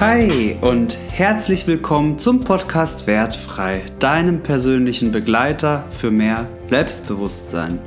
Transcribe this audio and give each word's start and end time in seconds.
Hi 0.00 0.56
und 0.62 0.96
herzlich 1.10 1.66
willkommen 1.66 2.18
zum 2.18 2.40
Podcast 2.40 3.06
Wertfrei, 3.06 3.82
deinem 3.98 4.42
persönlichen 4.42 5.12
Begleiter 5.12 5.84
für 5.90 6.10
mehr 6.10 6.48
Selbstbewusstsein. 6.62 7.78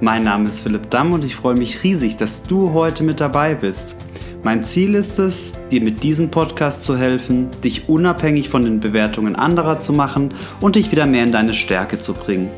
Mein 0.00 0.22
Name 0.22 0.46
ist 0.46 0.60
Philipp 0.60 0.88
Damm 0.90 1.12
und 1.12 1.24
ich 1.24 1.34
freue 1.34 1.56
mich 1.56 1.82
riesig, 1.82 2.18
dass 2.18 2.44
du 2.44 2.72
heute 2.72 3.02
mit 3.02 3.20
dabei 3.20 3.56
bist. 3.56 3.96
Mein 4.44 4.62
Ziel 4.62 4.94
ist 4.94 5.18
es, 5.18 5.54
dir 5.72 5.80
mit 5.80 6.04
diesem 6.04 6.30
Podcast 6.30 6.84
zu 6.84 6.96
helfen, 6.96 7.48
dich 7.64 7.88
unabhängig 7.88 8.48
von 8.48 8.62
den 8.62 8.78
Bewertungen 8.78 9.34
anderer 9.34 9.80
zu 9.80 9.92
machen 9.92 10.34
und 10.60 10.76
dich 10.76 10.92
wieder 10.92 11.06
mehr 11.06 11.24
in 11.24 11.32
deine 11.32 11.54
Stärke 11.54 11.98
zu 11.98 12.12
bringen. 12.14 12.48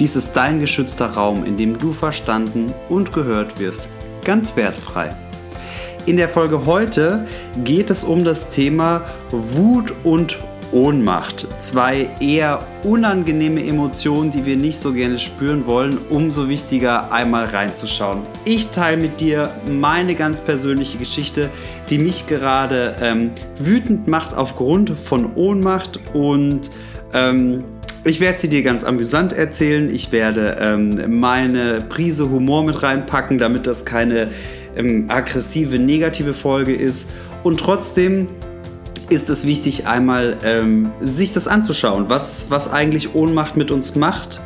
Dies 0.00 0.16
ist 0.16 0.32
dein 0.32 0.58
geschützter 0.58 1.06
Raum, 1.06 1.44
in 1.44 1.56
dem 1.56 1.78
du 1.78 1.92
verstanden 1.92 2.74
und 2.88 3.12
gehört 3.12 3.60
wirst. 3.60 3.86
Ganz 4.24 4.56
wertfrei. 4.56 5.14
In 6.06 6.16
der 6.16 6.28
Folge 6.28 6.66
heute 6.66 7.26
geht 7.64 7.90
es 7.90 8.04
um 8.04 8.22
das 8.22 8.48
Thema 8.50 9.02
Wut 9.32 9.92
und 10.04 10.38
Ohnmacht. 10.70 11.48
Zwei 11.58 12.08
eher 12.20 12.64
unangenehme 12.84 13.66
Emotionen, 13.66 14.30
die 14.30 14.46
wir 14.46 14.56
nicht 14.56 14.78
so 14.78 14.92
gerne 14.92 15.18
spüren 15.18 15.66
wollen. 15.66 15.98
Umso 16.08 16.48
wichtiger, 16.48 17.10
einmal 17.10 17.46
reinzuschauen. 17.46 18.20
Ich 18.44 18.68
teile 18.68 18.98
mit 18.98 19.20
dir 19.20 19.50
meine 19.68 20.14
ganz 20.14 20.40
persönliche 20.40 20.96
Geschichte, 20.96 21.50
die 21.90 21.98
mich 21.98 22.28
gerade 22.28 22.94
ähm, 23.02 23.32
wütend 23.58 24.06
macht 24.06 24.32
aufgrund 24.32 24.90
von 24.90 25.34
Ohnmacht 25.34 25.98
und 26.14 26.70
ähm, 27.14 27.64
ich 28.06 28.20
werde 28.20 28.38
sie 28.38 28.48
dir 28.48 28.62
ganz 28.62 28.84
amüsant 28.84 29.32
erzählen. 29.32 29.92
Ich 29.92 30.12
werde 30.12 30.58
ähm, 30.60 31.18
meine 31.18 31.80
Prise 31.88 32.30
Humor 32.30 32.62
mit 32.62 32.80
reinpacken, 32.80 33.38
damit 33.38 33.66
das 33.66 33.84
keine 33.84 34.28
ähm, 34.76 35.06
aggressive, 35.08 35.78
negative 35.78 36.34
Folge 36.34 36.74
ist. 36.74 37.08
Und 37.42 37.60
trotzdem 37.60 38.28
ist 39.08 39.30
es 39.30 39.46
wichtig, 39.46 39.86
einmal 39.86 40.36
ähm, 40.44 40.90
sich 41.00 41.32
das 41.32 41.46
anzuschauen, 41.46 42.08
was, 42.08 42.46
was 42.48 42.70
eigentlich 42.72 43.14
Ohnmacht 43.14 43.56
mit 43.56 43.70
uns 43.70 43.94
macht, 43.94 44.40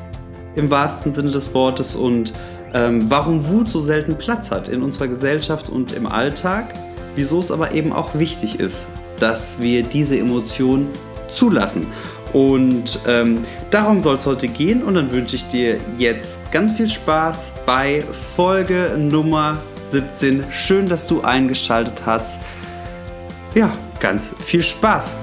im 0.55 0.71
wahrsten 0.71 1.15
Sinne 1.15 1.31
des 1.31 1.55
Wortes, 1.55 1.97
und 1.97 2.33
ähm, 2.75 3.11
warum 3.11 3.47
Wut 3.49 3.69
so 3.69 3.81
selten 3.81 4.17
Platz 4.17 4.51
hat 4.51 4.69
in 4.69 4.83
unserer 4.83 5.09
Gesellschaft 5.09 5.69
und 5.69 5.93
im 5.93 6.07
Alltag, 6.07 6.75
wieso 7.15 7.41
es 7.41 7.51
aber 7.51 7.73
eben 7.75 7.93
auch 7.93 8.15
wichtig 8.15 8.61
ist, 8.61 8.87
dass 9.19 9.61
wir 9.61 9.83
diese 9.83 10.19
Emotion 10.19 10.89
zulassen. 11.31 11.87
Und 12.33 13.01
ähm, 13.09 13.39
darum 13.71 14.01
soll 14.01 14.17
es 14.17 14.27
heute 14.27 14.47
gehen 14.47 14.85
und 14.85 14.95
dann 14.95 15.11
wünsche 15.11 15.35
ich 15.35 15.47
dir 15.49 15.79
jetzt 15.99 16.39
ganz 16.53 16.73
viel 16.73 16.89
Spaß 16.89 17.53
bei 17.67 18.05
Folge 18.37 18.95
Nummer 18.97 19.59
17. 19.91 20.45
Schön, 20.53 20.89
dass 20.89 21.07
du 21.07 21.23
eingeschaltet 21.23 22.05
hast. 22.07 22.41
Ja, 23.55 23.73
ganz 23.99 24.33
viel 24.45 24.63
Spaß. 24.63 25.15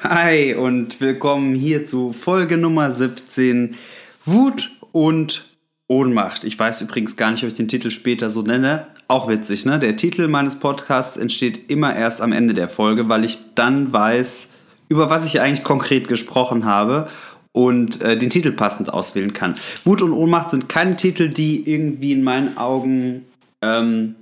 Hi 0.00 0.54
und 0.54 1.00
willkommen 1.00 1.54
hier 1.54 1.86
zu 1.86 2.12
Folge 2.12 2.56
Nummer 2.56 2.90
17. 2.90 3.76
Wut 4.24 4.70
und 4.90 5.46
Ohnmacht. 5.86 6.44
Ich 6.44 6.58
weiß 6.58 6.82
übrigens 6.82 7.16
gar 7.16 7.30
nicht, 7.30 7.44
ob 7.44 7.48
ich 7.48 7.54
den 7.54 7.68
Titel 7.68 7.90
später 7.90 8.30
so 8.30 8.42
nenne. 8.42 8.88
Auch 9.08 9.28
witzig, 9.28 9.66
ne? 9.66 9.78
Der 9.78 9.96
Titel 9.96 10.26
meines 10.26 10.58
Podcasts 10.58 11.16
entsteht 11.16 11.70
immer 11.70 11.94
erst 11.94 12.20
am 12.20 12.32
Ende 12.32 12.54
der 12.54 12.68
Folge, 12.68 13.08
weil 13.08 13.24
ich 13.24 13.54
dann 13.54 13.92
weiß, 13.92 14.48
über 14.92 15.08
was 15.08 15.24
ich 15.24 15.40
eigentlich 15.40 15.64
konkret 15.64 16.06
gesprochen 16.06 16.66
habe 16.66 17.08
und 17.52 18.02
äh, 18.02 18.18
den 18.18 18.28
Titel 18.28 18.52
passend 18.52 18.92
auswählen 18.92 19.32
kann. 19.32 19.54
Wut 19.84 20.02
und 20.02 20.12
Ohnmacht 20.12 20.50
sind 20.50 20.68
keine 20.68 20.96
Titel, 20.96 21.30
die 21.30 21.70
irgendwie 21.70 22.12
in 22.12 22.22
meinen 22.22 22.58
Augen 22.58 23.24
ähm, 23.62 24.16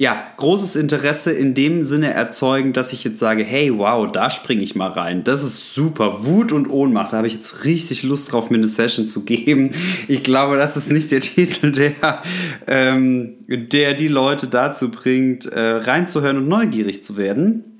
ja, 0.00 0.16
großes 0.36 0.76
Interesse 0.76 1.32
in 1.32 1.54
dem 1.54 1.82
Sinne 1.84 2.14
erzeugen, 2.14 2.72
dass 2.72 2.92
ich 2.94 3.02
jetzt 3.02 3.18
sage, 3.18 3.42
hey, 3.44 3.76
wow, 3.76 4.10
da 4.10 4.30
springe 4.30 4.62
ich 4.62 4.74
mal 4.76 4.90
rein. 4.90 5.24
Das 5.24 5.42
ist 5.42 5.74
super. 5.74 6.24
Wut 6.24 6.52
und 6.52 6.70
Ohnmacht. 6.70 7.12
Da 7.12 7.18
habe 7.18 7.26
ich 7.26 7.34
jetzt 7.34 7.64
richtig 7.64 8.04
Lust 8.04 8.32
drauf, 8.32 8.48
mir 8.48 8.58
eine 8.58 8.68
Session 8.68 9.06
zu 9.06 9.24
geben. 9.24 9.72
Ich 10.06 10.22
glaube, 10.22 10.56
das 10.56 10.76
ist 10.78 10.92
nicht 10.92 11.10
der 11.10 11.20
Titel, 11.20 11.72
der, 11.72 12.22
ähm, 12.68 13.34
der 13.48 13.94
die 13.94 14.08
Leute 14.08 14.46
dazu 14.46 14.90
bringt, 14.90 15.46
äh, 15.46 15.58
reinzuhören 15.58 16.38
und 16.38 16.48
neugierig 16.48 17.02
zu 17.02 17.18
werden. 17.18 17.77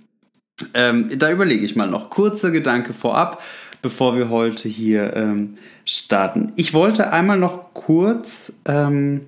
Ähm, 0.74 1.08
da 1.16 1.30
überlege 1.30 1.64
ich 1.64 1.76
mal 1.76 1.88
noch. 1.88 2.10
Kurzer 2.10 2.50
Gedanke 2.50 2.92
vorab, 2.92 3.42
bevor 3.82 4.16
wir 4.16 4.28
heute 4.28 4.68
hier 4.68 5.14
ähm, 5.14 5.54
starten. 5.84 6.52
Ich 6.56 6.74
wollte 6.74 7.12
einmal 7.12 7.38
noch 7.38 7.74
kurz 7.74 8.52
ähm, 8.66 9.22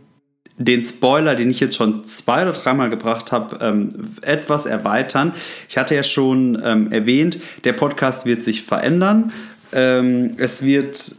den 0.58 0.84
Spoiler, 0.84 1.34
den 1.34 1.50
ich 1.50 1.60
jetzt 1.60 1.76
schon 1.76 2.04
zwei 2.04 2.42
oder 2.42 2.52
dreimal 2.52 2.90
gebracht 2.90 3.32
habe, 3.32 3.58
ähm, 3.64 3.90
etwas 4.22 4.66
erweitern. 4.66 5.32
Ich 5.69 5.78
hatte 5.78 5.94
ja 5.94 6.02
schon 6.02 6.60
ähm, 6.64 6.92
erwähnt, 6.92 7.38
der 7.64 7.72
Podcast 7.72 8.26
wird 8.26 8.44
sich 8.44 8.62
verändern. 8.62 9.32
Ähm, 9.72 10.34
es 10.36 10.64
wird 10.64 11.16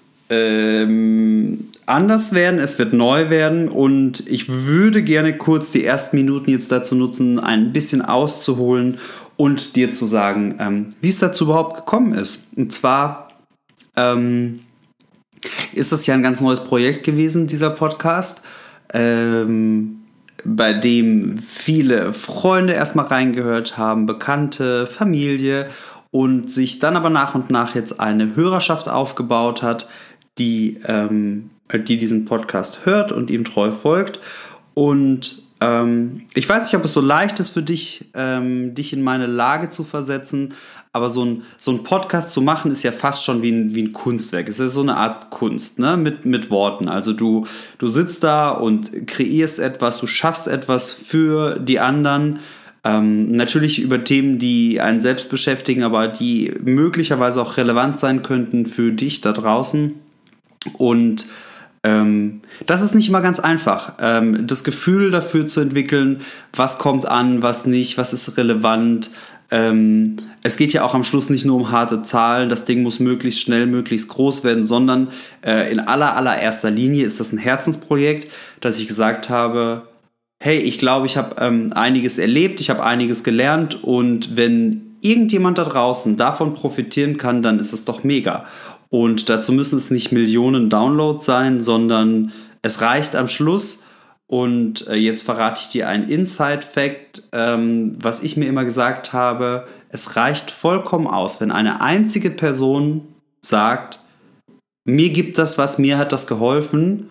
anders 1.85 2.33
werden, 2.33 2.61
es 2.61 2.79
wird 2.79 2.93
neu 2.93 3.29
werden 3.29 3.67
und 3.67 4.25
ich 4.29 4.47
würde 4.47 5.03
gerne 5.03 5.37
kurz 5.37 5.71
die 5.71 5.83
ersten 5.83 6.15
Minuten 6.15 6.49
jetzt 6.51 6.71
dazu 6.71 6.95
nutzen, 6.95 7.37
ein 7.37 7.73
bisschen 7.73 8.01
auszuholen 8.01 8.99
und 9.41 9.75
dir 9.75 9.91
zu 9.95 10.05
sagen, 10.05 10.53
ähm, 10.59 10.89
wie 11.01 11.09
es 11.09 11.17
dazu 11.17 11.45
überhaupt 11.45 11.75
gekommen 11.75 12.13
ist. 12.13 12.43
Und 12.55 12.71
zwar 12.71 13.29
ähm, 13.95 14.59
ist 15.73 15.91
das 15.91 16.05
ja 16.05 16.13
ein 16.13 16.21
ganz 16.21 16.41
neues 16.41 16.63
Projekt 16.63 17.03
gewesen, 17.03 17.47
dieser 17.47 17.71
Podcast, 17.71 18.43
ähm, 18.93 20.01
bei 20.45 20.73
dem 20.73 21.39
viele 21.39 22.13
Freunde 22.13 22.73
erstmal 22.73 23.07
reingehört 23.07 23.79
haben, 23.79 24.05
Bekannte, 24.05 24.85
Familie 24.85 25.69
und 26.11 26.51
sich 26.51 26.77
dann 26.77 26.95
aber 26.95 27.09
nach 27.09 27.33
und 27.33 27.49
nach 27.49 27.73
jetzt 27.73 27.99
eine 27.99 28.35
Hörerschaft 28.35 28.89
aufgebaut 28.89 29.63
hat, 29.63 29.89
die, 30.37 30.77
ähm, 30.85 31.49
die 31.73 31.97
diesen 31.97 32.25
Podcast 32.25 32.85
hört 32.85 33.11
und 33.11 33.31
ihm 33.31 33.43
treu 33.43 33.71
folgt. 33.71 34.19
Und 34.75 35.40
ähm, 35.61 36.23
ich 36.33 36.49
weiß 36.49 36.63
nicht, 36.63 36.75
ob 36.75 36.83
es 36.83 36.93
so 36.93 37.01
leicht 37.01 37.39
ist 37.39 37.51
für 37.51 37.61
dich, 37.61 38.05
ähm, 38.15 38.73
dich 38.73 38.93
in 38.93 39.03
meine 39.03 39.27
Lage 39.27 39.69
zu 39.69 39.83
versetzen, 39.83 40.55
aber 40.91 41.11
so 41.11 41.23
ein, 41.23 41.43
so 41.57 41.71
ein 41.71 41.83
Podcast 41.83 42.33
zu 42.33 42.41
machen, 42.41 42.71
ist 42.71 42.81
ja 42.81 42.91
fast 42.91 43.23
schon 43.23 43.43
wie 43.43 43.51
ein, 43.51 43.75
wie 43.75 43.83
ein 43.83 43.93
Kunstwerk. 43.93 44.49
Es 44.49 44.59
ist 44.59 44.73
so 44.73 44.81
eine 44.81 44.97
Art 44.97 45.29
Kunst, 45.29 45.77
ne? 45.77 45.97
Mit, 45.97 46.25
mit 46.25 46.49
Worten. 46.49 46.89
Also 46.89 47.13
du, 47.13 47.45
du 47.77 47.87
sitzt 47.87 48.23
da 48.23 48.49
und 48.49 49.07
kreierst 49.07 49.59
etwas, 49.59 49.99
du 49.99 50.07
schaffst 50.07 50.47
etwas 50.47 50.91
für 50.91 51.59
die 51.59 51.79
anderen. 51.79 52.39
Ähm, 52.83 53.31
natürlich 53.31 53.79
über 53.79 54.03
Themen, 54.03 54.39
die 54.39 54.81
einen 54.81 54.99
selbst 54.99 55.29
beschäftigen, 55.29 55.83
aber 55.83 56.07
die 56.07 56.51
möglicherweise 56.63 57.39
auch 57.39 57.57
relevant 57.57 57.99
sein 57.99 58.23
könnten 58.23 58.65
für 58.65 58.91
dich 58.91 59.21
da 59.21 59.31
draußen. 59.31 59.93
Und 60.73 61.27
ähm, 61.83 62.41
das 62.67 62.81
ist 62.81 62.93
nicht 62.93 63.09
immer 63.09 63.21
ganz 63.21 63.39
einfach, 63.39 63.93
ähm, 63.99 64.45
das 64.45 64.63
Gefühl 64.63 65.09
dafür 65.09 65.47
zu 65.47 65.61
entwickeln, 65.61 66.21
was 66.53 66.77
kommt 66.77 67.07
an, 67.07 67.41
was 67.41 67.65
nicht, 67.65 67.97
was 67.97 68.13
ist 68.13 68.37
relevant. 68.37 69.09
Ähm, 69.49 70.17
es 70.43 70.57
geht 70.57 70.73
ja 70.73 70.83
auch 70.83 70.93
am 70.93 71.03
Schluss 71.03 71.29
nicht 71.29 71.43
nur 71.43 71.55
um 71.55 71.71
harte 71.71 72.03
Zahlen, 72.03 72.49
das 72.49 72.65
Ding 72.65 72.83
muss 72.83 72.99
möglichst 72.99 73.41
schnell, 73.41 73.65
möglichst 73.65 74.09
groß 74.09 74.43
werden, 74.43 74.63
sondern 74.63 75.09
äh, 75.45 75.71
in 75.71 75.79
aller, 75.79 76.15
allererster 76.15 76.71
Linie 76.71 77.05
ist 77.05 77.19
das 77.19 77.31
ein 77.33 77.39
Herzensprojekt, 77.39 78.31
dass 78.59 78.77
ich 78.77 78.87
gesagt 78.87 79.29
habe, 79.29 79.87
hey, 80.39 80.57
ich 80.57 80.77
glaube, 80.77 81.07
ich 81.07 81.17
habe 81.17 81.35
ähm, 81.39 81.73
einiges 81.73 82.17
erlebt, 82.17 82.61
ich 82.61 82.69
habe 82.69 82.83
einiges 82.83 83.23
gelernt 83.23 83.83
und 83.83 84.37
wenn 84.37 84.97
irgendjemand 85.01 85.57
da 85.57 85.63
draußen 85.63 86.15
davon 86.15 86.53
profitieren 86.53 87.17
kann, 87.17 87.41
dann 87.41 87.59
ist 87.59 87.73
es 87.73 87.85
doch 87.85 88.03
mega. 88.03 88.45
Und 88.91 89.29
dazu 89.29 89.53
müssen 89.53 89.77
es 89.77 89.89
nicht 89.89 90.11
Millionen 90.11 90.69
Downloads 90.69 91.25
sein, 91.25 91.61
sondern 91.61 92.33
es 92.61 92.81
reicht 92.81 93.15
am 93.15 93.29
Schluss. 93.29 93.83
Und 94.27 94.85
äh, 94.87 94.95
jetzt 94.95 95.23
verrate 95.23 95.61
ich 95.63 95.69
dir 95.69 95.87
einen 95.87 96.07
Inside-Fact, 96.07 97.23
ähm, 97.31 97.95
was 98.01 98.21
ich 98.21 98.35
mir 98.35 98.47
immer 98.47 98.65
gesagt 98.65 99.13
habe. 99.13 99.65
Es 99.89 100.17
reicht 100.17 100.51
vollkommen 100.51 101.07
aus, 101.07 101.39
wenn 101.39 101.51
eine 101.51 101.81
einzige 101.81 102.29
Person 102.29 103.07
sagt, 103.41 103.99
mir 104.83 105.09
gibt 105.09 105.37
das 105.37 105.57
was, 105.57 105.77
mir 105.77 105.97
hat 105.97 106.11
das 106.11 106.27
geholfen, 106.27 107.09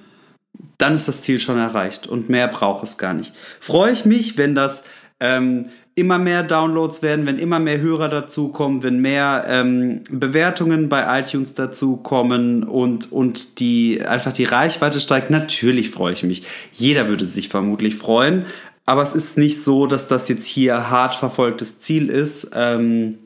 dann 0.77 0.95
ist 0.95 1.09
das 1.09 1.23
Ziel 1.23 1.39
schon 1.39 1.59
erreicht 1.59 2.07
und 2.07 2.29
mehr 2.29 2.49
braucht 2.49 2.85
es 2.85 2.99
gar 2.99 3.15
nicht. 3.15 3.33
Freue 3.61 3.93
ich 3.93 4.05
mich, 4.05 4.37
wenn 4.37 4.55
das 4.55 4.85
ähm, 5.21 5.67
immer 5.95 6.19
mehr 6.19 6.43
Downloads 6.43 7.03
werden, 7.03 7.27
wenn 7.27 7.39
immer 7.39 7.59
mehr 7.59 7.81
Hörer 7.81 8.09
dazukommen, 8.09 8.83
wenn 8.83 9.01
mehr 9.01 9.45
ähm, 9.49 10.03
Bewertungen 10.11 10.89
bei 10.89 11.21
iTunes 11.21 11.55
dazukommen 11.55 12.65
und, 12.65 13.13
und 13.13 13.61
die, 13.61 14.03
einfach 14.03 14.33
die 14.33 14.45
Reichweite 14.45 15.01
steigt, 15.01 15.31
natürlich 15.31 15.91
freue 15.91 16.13
ich 16.13 16.23
mich. 16.23 16.45
Jeder 16.73 17.09
würde 17.09 17.27
sich 17.27 17.49
vermutlich 17.49 17.97
freuen. 17.97 18.47
Aber 18.87 19.03
es 19.03 19.15
ist 19.15 19.37
nicht 19.37 19.63
so, 19.63 19.87
dass 19.87 20.09
das 20.09 20.29
jetzt 20.29 20.47
hier 20.47 20.91
hart 20.91 21.15
verfolgtes 21.15 21.79
Ziel 21.79 22.09
ist, 22.09 22.51
ähm, 22.55 23.19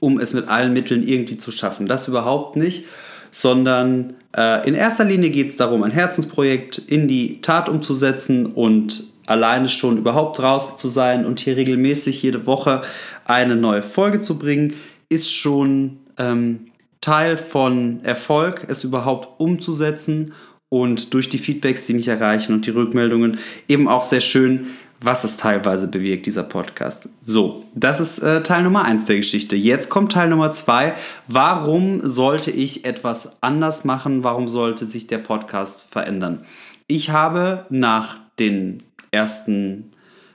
um 0.00 0.18
es 0.18 0.32
mit 0.32 0.48
allen 0.48 0.72
Mitteln 0.72 1.06
irgendwie 1.06 1.38
zu 1.38 1.50
schaffen. 1.52 1.86
Das 1.86 2.08
überhaupt 2.08 2.56
nicht 2.56 2.86
sondern 3.30 4.14
äh, 4.34 4.66
in 4.66 4.74
erster 4.74 5.04
Linie 5.04 5.30
geht 5.30 5.48
es 5.48 5.56
darum, 5.56 5.82
ein 5.82 5.90
Herzensprojekt 5.90 6.78
in 6.78 7.06
die 7.06 7.40
Tat 7.42 7.68
umzusetzen 7.68 8.46
und 8.46 9.04
alleine 9.26 9.68
schon 9.68 9.98
überhaupt 9.98 10.38
draußen 10.38 10.78
zu 10.78 10.88
sein 10.88 11.24
und 11.24 11.40
hier 11.40 11.56
regelmäßig 11.56 12.22
jede 12.22 12.46
Woche 12.46 12.82
eine 13.24 13.56
neue 13.56 13.82
Folge 13.82 14.20
zu 14.20 14.38
bringen, 14.38 14.74
ist 15.08 15.32
schon 15.32 15.98
ähm, 16.18 16.66
Teil 17.00 17.36
von 17.36 18.00
Erfolg, 18.04 18.66
es 18.68 18.84
überhaupt 18.84 19.40
umzusetzen 19.40 20.32
und 20.68 21.14
durch 21.14 21.28
die 21.28 21.38
Feedbacks, 21.38 21.86
die 21.86 21.94
mich 21.94 22.08
erreichen 22.08 22.52
und 22.52 22.66
die 22.66 22.70
Rückmeldungen 22.70 23.38
eben 23.68 23.88
auch 23.88 24.02
sehr 24.02 24.20
schön, 24.20 24.66
was 25.00 25.24
es 25.24 25.36
teilweise 25.36 25.88
bewirkt, 25.88 26.26
dieser 26.26 26.42
Podcast. 26.42 27.08
So, 27.22 27.64
das 27.74 28.00
ist 28.00 28.18
äh, 28.20 28.42
Teil 28.42 28.62
Nummer 28.62 28.84
1 28.84 29.04
der 29.04 29.16
Geschichte. 29.16 29.54
Jetzt 29.54 29.90
kommt 29.90 30.12
Teil 30.12 30.28
Nummer 30.28 30.52
2. 30.52 30.94
Warum 31.28 32.00
sollte 32.00 32.50
ich 32.50 32.84
etwas 32.84 33.42
anders 33.42 33.84
machen? 33.84 34.24
Warum 34.24 34.48
sollte 34.48 34.86
sich 34.86 35.06
der 35.06 35.18
Podcast 35.18 35.86
verändern? 35.88 36.44
Ich 36.86 37.10
habe 37.10 37.66
nach 37.68 38.16
den 38.38 38.78
ersten 39.16 39.90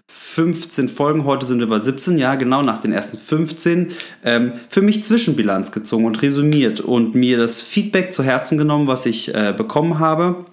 15 0.07 0.89
Folgen, 0.89 1.24
heute 1.24 1.45
sind 1.45 1.60
wir 1.60 1.68
bei 1.68 1.80
17, 1.80 2.18
ja 2.18 2.36
genau, 2.36 2.63
nach 2.63 2.81
den 2.81 2.92
ersten 2.92 3.18
15, 3.18 3.92
ähm, 4.25 4.54
für 4.68 4.81
mich 4.81 5.06
Zwischenbilanz 5.06 5.72
gezogen 5.72 6.04
und 6.04 6.22
resümiert 6.22 6.81
und 6.81 7.16
mir 7.16 7.38
das 7.38 7.62
Feedback 7.62 8.13
zu 8.13 8.22
Herzen 8.22 8.57
genommen, 8.57 8.88
was 8.88 9.06
ich 9.06 9.33
äh, 9.33 9.54
bekommen 9.56 10.00
habe. 10.00 10.45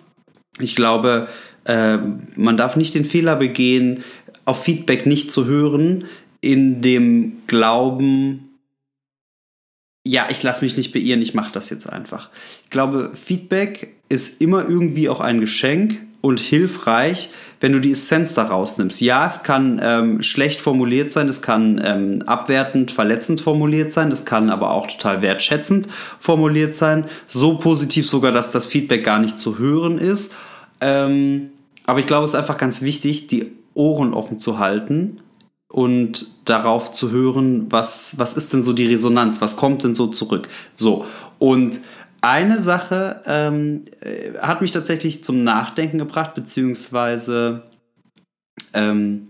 Ich 0.61 0.77
glaube, 0.77 1.27
äh, 1.65 1.99
man 2.37 2.57
darf 2.57 2.77
nicht 2.77 2.95
den 2.95 3.05
Fehler 3.05 3.35
begehen, 3.35 4.05
auf 4.45 4.63
Feedback 4.63 5.07
nicht 5.07 5.33
zu 5.33 5.47
hören, 5.47 6.05
in 6.41 6.81
dem 6.81 7.39
Glauben, 7.49 8.49
ja, 10.07 10.29
ich 10.31 10.43
lasse 10.43 10.65
mich 10.65 10.77
nicht 10.77 10.93
beirren, 10.93 11.21
ich 11.21 11.35
mache 11.35 11.53
das 11.53 11.69
jetzt 11.69 11.93
einfach. 11.93 12.31
Ich 12.65 12.71
glaube, 12.71 13.11
Feedback 13.13 13.97
ist 14.09 14.41
immer 14.41 14.69
irgendwie 14.69 15.09
auch 15.09 15.21
ein 15.21 15.41
Geschenk 15.41 15.97
und 16.21 16.41
hilfreich, 16.41 17.31
wenn 17.61 17.73
du 17.73 17.81
die 17.81 17.93
Essenz 17.93 18.35
daraus 18.35 18.79
nimmst. 18.79 19.01
Ja, 19.01 19.27
es 19.27 19.43
kann 19.43 19.81
ähm, 19.83 20.23
schlecht 20.23 20.61
formuliert 20.61 21.13
sein, 21.13 21.29
es 21.29 21.43
kann 21.43 21.81
ähm, 21.85 22.23
abwertend, 22.27 22.91
verletzend 22.91 23.41
formuliert 23.41 23.93
sein, 23.93 24.11
es 24.11 24.25
kann 24.25 24.51
aber 24.51 24.73
auch 24.73 24.87
total 24.87 25.23
wertschätzend 25.23 25.89
formuliert 26.19 26.75
sein. 26.75 27.05
So 27.27 27.59
positiv 27.59 28.07
sogar, 28.07 28.33
dass 28.33 28.51
das 28.51 28.67
Feedback 28.67 29.05
gar 29.05 29.19
nicht 29.19 29.39
zu 29.39 29.59
hören 29.59 29.99
ist. 29.99 30.33
Ähm, 30.81 31.51
aber 31.87 32.01
ich 32.01 32.07
glaube, 32.07 32.25
es 32.25 32.31
ist 32.31 32.37
einfach 32.37 32.59
ganz 32.59 32.83
wichtig, 32.83 33.29
die 33.29 33.53
Ohren 33.75 34.13
offen 34.13 34.41
zu 34.41 34.59
halten 34.59 35.21
und 35.69 36.27
darauf 36.47 36.91
zu 36.91 37.11
hören, 37.11 37.67
was, 37.71 38.19
was 38.19 38.35
ist 38.35 38.53
denn 38.53 38.63
so 38.63 38.73
die 38.73 38.87
Resonanz, 38.87 39.41
was 39.41 39.57
kommt 39.57 39.85
denn 39.85 39.95
so 39.95 40.07
zurück. 40.07 40.49
So, 40.75 41.05
und 41.39 41.81
eine 42.21 42.63
Sache 42.63 43.21
ähm, 43.27 43.85
äh, 44.01 44.39
hat 44.41 44.61
mich 44.61 44.71
tatsächlich 44.71 45.23
zum 45.25 45.45
Nachdenken 45.45 45.99
gebracht, 45.99 46.35
beziehungsweise 46.35 47.63
ähm, 48.75 49.29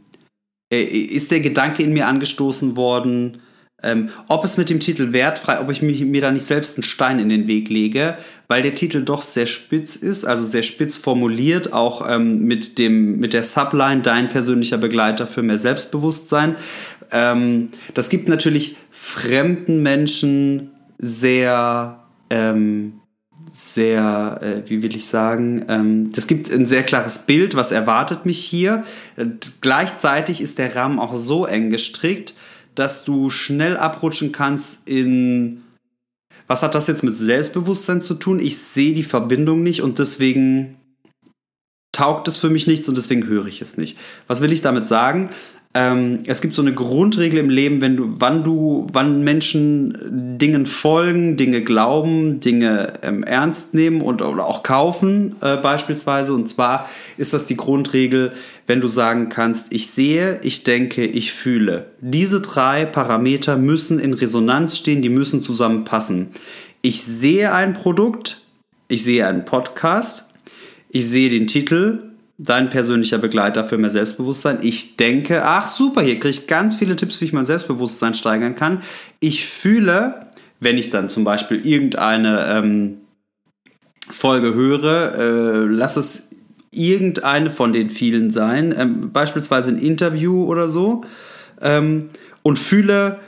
äh, 0.72 0.82
ist 0.82 1.30
der 1.30 1.40
Gedanke 1.40 1.82
in 1.82 1.92
mir 1.92 2.06
angestoßen 2.06 2.76
worden, 2.76 3.40
ähm, 3.80 4.08
ob 4.28 4.44
es 4.44 4.56
mit 4.56 4.70
dem 4.70 4.80
Titel 4.80 5.12
wertfrei, 5.12 5.60
ob 5.60 5.70
ich 5.70 5.82
mich, 5.82 6.04
mir 6.04 6.20
da 6.20 6.32
nicht 6.32 6.44
selbst 6.44 6.76
einen 6.76 6.82
Stein 6.82 7.20
in 7.20 7.28
den 7.28 7.46
Weg 7.46 7.68
lege, 7.68 8.18
weil 8.48 8.62
der 8.62 8.74
Titel 8.74 9.04
doch 9.04 9.22
sehr 9.22 9.46
spitz 9.46 9.94
ist, 9.94 10.24
also 10.24 10.44
sehr 10.44 10.64
spitz 10.64 10.96
formuliert, 10.96 11.72
auch 11.72 12.08
ähm, 12.08 12.40
mit, 12.40 12.78
dem, 12.78 13.20
mit 13.20 13.32
der 13.32 13.44
Subline 13.44 14.02
Dein 14.02 14.28
persönlicher 14.28 14.78
Begleiter 14.78 15.28
für 15.28 15.42
mehr 15.42 15.58
Selbstbewusstsein. 15.58 16.56
Ähm, 17.12 17.68
das 17.94 18.08
gibt 18.08 18.28
natürlich 18.28 18.76
fremden 18.90 19.80
Menschen 19.82 20.70
sehr 20.98 22.00
ähm, 22.30 23.00
sehr, 23.50 24.40
äh, 24.42 24.68
wie 24.68 24.82
will 24.82 24.94
ich 24.96 25.06
sagen, 25.06 25.64
ähm, 25.68 26.12
das 26.12 26.26
gibt 26.26 26.50
ein 26.50 26.66
sehr 26.66 26.82
klares 26.82 27.26
Bild, 27.26 27.54
was 27.54 27.72
erwartet 27.72 28.26
mich 28.26 28.44
hier. 28.44 28.84
Äh, 29.16 29.26
gleichzeitig 29.60 30.40
ist 30.40 30.58
der 30.58 30.74
Rahmen 30.76 30.98
auch 30.98 31.14
so 31.14 31.46
eng 31.46 31.70
gestrickt, 31.70 32.34
dass 32.74 33.04
du 33.04 33.30
schnell 33.30 33.76
abrutschen 33.76 34.32
kannst 34.32 34.80
in, 34.88 35.62
was 36.46 36.62
hat 36.62 36.74
das 36.74 36.86
jetzt 36.86 37.02
mit 37.02 37.14
Selbstbewusstsein 37.14 38.02
zu 38.02 38.14
tun? 38.14 38.40
Ich 38.40 38.58
sehe 38.58 38.94
die 38.94 39.02
Verbindung 39.02 39.62
nicht 39.62 39.82
und 39.82 39.98
deswegen 39.98 40.76
taugt 41.92 42.28
es 42.28 42.36
für 42.36 42.50
mich 42.50 42.66
nichts 42.66 42.88
und 42.88 42.96
deswegen 42.96 43.26
höre 43.26 43.46
ich 43.46 43.60
es 43.60 43.76
nicht. 43.76 43.98
Was 44.26 44.40
will 44.40 44.52
ich 44.52 44.62
damit 44.62 44.86
sagen? 44.86 45.30
Ähm, 45.74 46.20
es 46.26 46.40
gibt 46.40 46.54
so 46.54 46.62
eine 46.62 46.72
Grundregel 46.72 47.38
im 47.38 47.50
Leben, 47.50 47.82
wenn 47.82 47.96
du, 47.96 48.14
wann 48.18 48.42
du, 48.42 48.86
wann 48.90 49.22
Menschen 49.22 50.38
Dingen 50.38 50.64
folgen, 50.64 51.36
Dinge 51.36 51.62
glauben, 51.62 52.40
Dinge 52.40 52.94
ähm, 53.02 53.22
ernst 53.22 53.74
nehmen 53.74 54.00
und 54.00 54.22
oder 54.22 54.46
auch 54.46 54.62
kaufen 54.62 55.36
äh, 55.42 55.58
beispielsweise. 55.58 56.32
Und 56.32 56.48
zwar 56.48 56.88
ist 57.18 57.34
das 57.34 57.44
die 57.44 57.56
Grundregel, 57.56 58.32
wenn 58.66 58.80
du 58.80 58.88
sagen 58.88 59.28
kannst, 59.28 59.72
ich 59.72 59.88
sehe, 59.88 60.40
ich 60.42 60.64
denke, 60.64 61.04
ich 61.04 61.32
fühle. 61.32 61.86
Diese 62.00 62.40
drei 62.40 62.86
Parameter 62.86 63.56
müssen 63.56 63.98
in 63.98 64.14
Resonanz 64.14 64.78
stehen, 64.78 65.02
die 65.02 65.10
müssen 65.10 65.42
zusammenpassen. 65.42 66.28
Ich 66.80 67.02
sehe 67.02 67.52
ein 67.52 67.74
Produkt, 67.74 68.40
ich 68.88 69.04
sehe 69.04 69.26
einen 69.26 69.44
Podcast, 69.44 70.24
ich 70.88 71.06
sehe 71.06 71.28
den 71.28 71.46
Titel 71.46 72.07
dein 72.38 72.70
persönlicher 72.70 73.18
Begleiter 73.18 73.64
für 73.64 73.78
mehr 73.78 73.90
Selbstbewusstsein. 73.90 74.58
Ich 74.62 74.96
denke, 74.96 75.44
ach 75.44 75.66
super, 75.66 76.02
hier 76.02 76.14
kriege 76.14 76.30
ich 76.30 76.46
ganz 76.46 76.76
viele 76.76 76.94
Tipps, 76.94 77.20
wie 77.20 77.24
ich 77.24 77.32
mein 77.32 77.44
Selbstbewusstsein 77.44 78.14
steigern 78.14 78.54
kann. 78.54 78.80
Ich 79.18 79.44
fühle, 79.46 80.26
wenn 80.60 80.78
ich 80.78 80.90
dann 80.90 81.08
zum 81.08 81.24
Beispiel 81.24 81.66
irgendeine 81.66 82.46
ähm, 82.48 82.98
Folge 84.08 84.54
höre, 84.54 85.14
äh, 85.18 85.64
lass 85.64 85.96
es 85.96 86.28
irgendeine 86.70 87.50
von 87.50 87.72
den 87.72 87.90
vielen 87.90 88.30
sein, 88.30 88.72
ähm, 88.76 89.10
beispielsweise 89.12 89.70
ein 89.70 89.78
Interview 89.78 90.44
oder 90.44 90.68
so, 90.68 91.02
ähm, 91.60 92.10
und 92.42 92.58
fühle, 92.58 93.18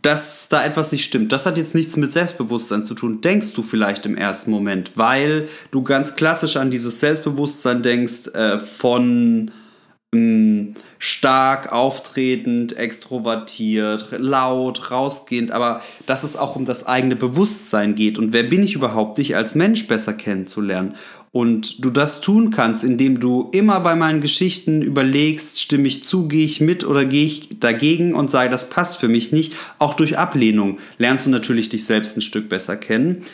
dass 0.00 0.48
da 0.48 0.64
etwas 0.64 0.92
nicht 0.92 1.04
stimmt. 1.04 1.30
Das 1.32 1.44
hat 1.44 1.58
jetzt 1.58 1.74
nichts 1.74 1.96
mit 1.96 2.12
Selbstbewusstsein 2.12 2.84
zu 2.84 2.94
tun, 2.94 3.20
denkst 3.20 3.52
du 3.52 3.62
vielleicht 3.62 4.06
im 4.06 4.16
ersten 4.16 4.50
Moment, 4.50 4.92
weil 4.94 5.46
du 5.72 5.82
ganz 5.82 6.16
klassisch 6.16 6.56
an 6.56 6.70
dieses 6.70 7.00
Selbstbewusstsein 7.00 7.82
denkst 7.82 8.28
äh, 8.28 8.58
von 8.58 9.50
mh, 10.12 10.14
hm, 10.14 10.74
stark 10.98 11.70
auftretend, 11.70 12.78
extrovertiert, 12.78 14.08
laut, 14.16 14.90
rausgehend, 14.90 15.50
aber 15.50 15.82
dass 16.06 16.24
es 16.24 16.34
auch 16.34 16.56
um 16.56 16.64
das 16.64 16.86
eigene 16.86 17.14
Bewusstsein 17.14 17.94
geht 17.94 18.18
und 18.18 18.32
wer 18.32 18.44
bin 18.44 18.62
ich 18.62 18.74
überhaupt, 18.74 19.18
dich 19.18 19.36
als 19.36 19.54
Mensch 19.54 19.86
besser 19.86 20.14
kennenzulernen. 20.14 20.94
Und 21.34 21.84
du 21.84 21.90
das 21.90 22.20
tun 22.20 22.52
kannst, 22.52 22.84
indem 22.84 23.18
du 23.18 23.48
immer 23.50 23.80
bei 23.80 23.96
meinen 23.96 24.20
Geschichten 24.20 24.82
überlegst, 24.82 25.60
stimme 25.60 25.88
ich 25.88 26.04
zu, 26.04 26.28
gehe 26.28 26.44
ich 26.44 26.60
mit 26.60 26.86
oder 26.86 27.04
gehe 27.04 27.24
ich 27.24 27.58
dagegen 27.58 28.14
und 28.14 28.30
sage, 28.30 28.50
das 28.50 28.70
passt 28.70 28.98
für 28.98 29.08
mich 29.08 29.32
nicht. 29.32 29.52
Auch 29.80 29.94
durch 29.94 30.16
Ablehnung 30.16 30.78
lernst 30.96 31.26
du 31.26 31.30
natürlich 31.30 31.68
dich 31.68 31.84
selbst 31.86 32.16
ein 32.16 32.20
Stück 32.20 32.48
besser 32.48 32.76
kennen. 32.76 33.24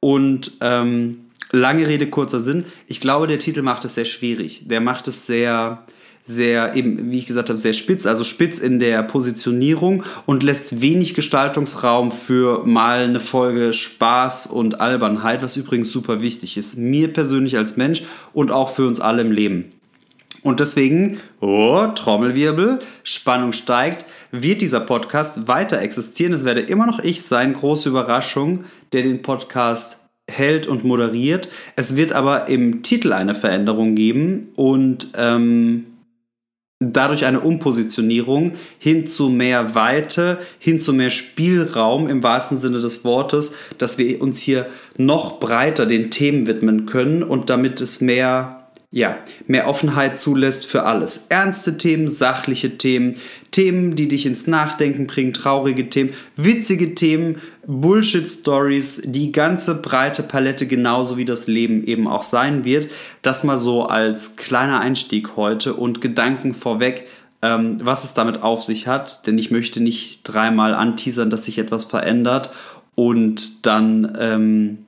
Und 0.00 0.52
ähm, 0.62 1.26
lange 1.52 1.86
Rede, 1.86 2.06
kurzer 2.06 2.40
Sinn. 2.40 2.64
Ich 2.86 2.98
glaube, 2.98 3.26
der 3.26 3.38
Titel 3.38 3.60
macht 3.60 3.84
es 3.84 3.94
sehr 3.94 4.06
schwierig. 4.06 4.62
Der 4.64 4.80
macht 4.80 5.06
es 5.06 5.26
sehr, 5.26 5.84
sehr, 6.30 6.74
eben, 6.74 7.10
wie 7.10 7.18
ich 7.18 7.26
gesagt 7.26 7.48
habe, 7.50 7.58
sehr 7.58 7.72
spitz, 7.72 8.06
also 8.06 8.24
spitz 8.24 8.58
in 8.58 8.78
der 8.78 9.02
Positionierung 9.02 10.04
und 10.26 10.42
lässt 10.42 10.80
wenig 10.80 11.14
Gestaltungsraum 11.14 12.12
für 12.12 12.64
mal 12.64 13.00
eine 13.00 13.20
Folge 13.20 13.72
Spaß 13.72 14.46
und 14.46 14.80
Albernheit, 14.80 15.42
was 15.42 15.56
übrigens 15.56 15.90
super 15.90 16.20
wichtig 16.20 16.56
ist. 16.56 16.78
Mir 16.78 17.12
persönlich 17.12 17.56
als 17.56 17.76
Mensch 17.76 18.02
und 18.32 18.50
auch 18.50 18.74
für 18.74 18.86
uns 18.86 19.00
alle 19.00 19.22
im 19.22 19.32
Leben. 19.32 19.72
Und 20.42 20.60
deswegen, 20.60 21.18
oh, 21.40 21.86
Trommelwirbel, 21.94 22.80
Spannung 23.02 23.52
steigt, 23.52 24.06
wird 24.30 24.62
dieser 24.62 24.80
Podcast 24.80 25.48
weiter 25.48 25.80
existieren. 25.80 26.32
Es 26.32 26.44
werde 26.44 26.60
immer 26.60 26.86
noch 26.86 27.00
ich 27.00 27.22
sein, 27.22 27.52
große 27.52 27.90
Überraschung, 27.90 28.64
der 28.92 29.02
den 29.02 29.20
Podcast 29.20 29.98
hält 30.30 30.66
und 30.66 30.84
moderiert. 30.84 31.48
Es 31.76 31.96
wird 31.96 32.12
aber 32.12 32.48
im 32.48 32.82
Titel 32.82 33.12
eine 33.12 33.34
Veränderung 33.34 33.94
geben 33.94 34.48
und 34.56 35.08
ähm, 35.16 35.86
dadurch 36.80 37.26
eine 37.26 37.40
Umpositionierung 37.40 38.52
hin 38.78 39.06
zu 39.06 39.28
mehr 39.28 39.74
Weite, 39.74 40.38
hin 40.58 40.80
zu 40.80 40.94
mehr 40.94 41.10
Spielraum 41.10 42.08
im 42.08 42.22
wahrsten 42.22 42.56
Sinne 42.56 42.80
des 42.80 43.04
Wortes, 43.04 43.52
dass 43.76 43.98
wir 43.98 44.22
uns 44.22 44.40
hier 44.40 44.66
noch 44.96 45.40
breiter 45.40 45.84
den 45.84 46.10
Themen 46.10 46.46
widmen 46.46 46.86
können 46.86 47.22
und 47.22 47.50
damit 47.50 47.82
es 47.82 48.00
mehr 48.00 48.56
ja, 48.92 49.18
mehr 49.46 49.68
Offenheit 49.68 50.18
zulässt 50.18 50.66
für 50.66 50.82
alles. 50.82 51.26
Ernste 51.28 51.76
Themen, 51.76 52.08
sachliche 52.08 52.76
Themen, 52.76 53.18
Themen, 53.50 53.94
die 53.96 54.08
dich 54.08 54.26
ins 54.26 54.46
Nachdenken 54.46 55.06
bringen, 55.06 55.32
traurige 55.32 55.88
Themen, 55.88 56.10
witzige 56.36 56.94
Themen, 56.94 57.36
Bullshit-Stories, 57.66 59.02
die 59.04 59.32
ganze 59.32 59.74
breite 59.76 60.22
Palette, 60.22 60.66
genauso 60.66 61.16
wie 61.16 61.24
das 61.24 61.46
Leben 61.46 61.84
eben 61.84 62.06
auch 62.06 62.22
sein 62.22 62.64
wird. 62.64 62.88
Das 63.22 63.44
mal 63.44 63.58
so 63.58 63.86
als 63.86 64.36
kleiner 64.36 64.80
Einstieg 64.80 65.36
heute 65.36 65.74
und 65.74 66.00
Gedanken 66.00 66.54
vorweg, 66.54 67.06
ähm, 67.42 67.78
was 67.82 68.04
es 68.04 68.14
damit 68.14 68.42
auf 68.42 68.62
sich 68.62 68.86
hat, 68.86 69.26
denn 69.26 69.38
ich 69.38 69.50
möchte 69.50 69.80
nicht 69.80 70.20
dreimal 70.24 70.74
anteasern, 70.74 71.30
dass 71.30 71.44
sich 71.44 71.58
etwas 71.58 71.84
verändert 71.84 72.50
und 72.94 73.66
dann. 73.66 74.16
Ähm, 74.18 74.78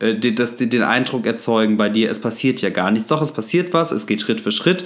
äh, 0.00 0.32
das, 0.32 0.56
den 0.56 0.82
Eindruck 0.82 1.26
erzeugen 1.26 1.76
bei 1.76 1.88
dir, 1.88 2.10
es 2.10 2.20
passiert 2.20 2.60
ja 2.62 2.70
gar 2.70 2.90
nichts. 2.90 3.08
Doch, 3.08 3.22
es 3.22 3.32
passiert 3.32 3.72
was, 3.72 3.92
es 3.92 4.06
geht 4.06 4.20
Schritt 4.20 4.40
für 4.40 4.52
Schritt. 4.52 4.84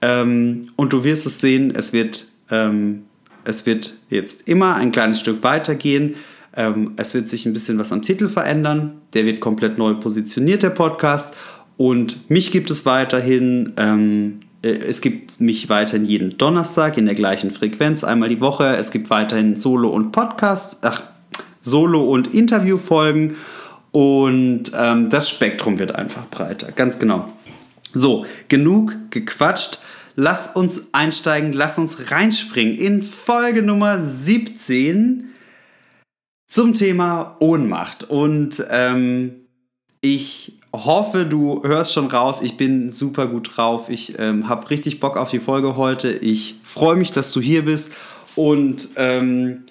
Ähm, 0.00 0.62
und 0.76 0.92
du 0.92 1.04
wirst 1.04 1.26
es 1.26 1.40
sehen, 1.40 1.72
es 1.74 1.92
wird, 1.92 2.26
ähm, 2.52 3.06
es 3.44 3.66
wird 3.66 3.94
jetzt 4.08 4.48
immer 4.48 4.76
ein 4.76 4.92
kleines 4.92 5.18
Stück 5.18 5.42
weitergehen. 5.42 6.14
Ähm, 6.54 6.92
es 6.96 7.14
wird 7.14 7.28
sich 7.28 7.46
ein 7.46 7.52
bisschen 7.52 7.78
was 7.78 7.92
am 7.92 8.02
Titel 8.02 8.28
verändern. 8.28 9.00
Der 9.14 9.24
wird 9.24 9.40
komplett 9.40 9.78
neu 9.78 9.94
positioniert, 9.94 10.62
der 10.62 10.70
Podcast. 10.70 11.34
Und 11.76 12.30
mich 12.30 12.52
gibt 12.52 12.70
es 12.70 12.86
weiterhin. 12.86 13.72
Ähm, 13.76 14.40
äh, 14.62 14.68
es 14.68 15.00
gibt 15.00 15.40
mich 15.40 15.68
weiterhin 15.68 16.04
jeden 16.04 16.38
Donnerstag 16.38 16.98
in 16.98 17.06
der 17.06 17.14
gleichen 17.14 17.50
Frequenz, 17.50 18.04
einmal 18.04 18.28
die 18.28 18.40
Woche. 18.40 18.76
Es 18.76 18.90
gibt 18.90 19.10
weiterhin 19.10 19.56
Solo- 19.56 19.90
und 19.90 20.12
Podcast, 20.12 20.78
ach, 20.82 21.02
Solo- 21.60 22.04
und 22.04 22.32
Interviewfolgen. 22.32 23.34
Und 23.90 24.72
ähm, 24.74 25.10
das 25.10 25.28
Spektrum 25.28 25.78
wird 25.78 25.94
einfach 25.94 26.28
breiter, 26.28 26.72
ganz 26.72 26.98
genau. 26.98 27.30
So, 27.92 28.24
genug 28.48 28.96
gequatscht. 29.10 29.78
Lass 30.14 30.48
uns 30.48 30.82
einsteigen, 30.92 31.52
lass 31.52 31.78
uns 31.78 32.10
reinspringen 32.10 32.76
in 32.76 33.02
Folge 33.02 33.62
Nummer 33.62 33.98
17 33.98 35.30
zum 36.48 36.74
Thema 36.74 37.36
Ohnmacht. 37.40 38.04
Und 38.04 38.62
ähm, 38.70 39.46
ich 40.02 40.58
hoffe, 40.74 41.24
du 41.24 41.62
hörst 41.62 41.94
schon 41.94 42.08
raus, 42.08 42.42
ich 42.42 42.58
bin 42.58 42.90
super 42.90 43.26
gut 43.26 43.56
drauf. 43.56 43.88
Ich 43.88 44.18
ähm, 44.18 44.48
habe 44.48 44.68
richtig 44.68 45.00
Bock 45.00 45.16
auf 45.16 45.30
die 45.30 45.40
Folge 45.40 45.76
heute. 45.76 46.10
Ich 46.10 46.56
freue 46.62 46.96
mich, 46.96 47.10
dass 47.12 47.32
du 47.32 47.40
hier 47.40 47.64
bist. 47.64 47.92
Und 48.34 48.90
ähm, 48.96 49.64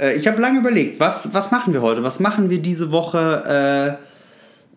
äh, 0.00 0.14
ich 0.14 0.26
habe 0.26 0.40
lange 0.40 0.58
überlegt, 0.58 0.98
was, 0.98 1.32
was 1.34 1.52
machen 1.52 1.72
wir 1.72 1.82
heute? 1.82 2.02
Was 2.02 2.18
machen 2.18 2.50
wir 2.50 2.60
diese 2.60 2.90
Woche? 2.90 3.98
Äh, 4.00 4.13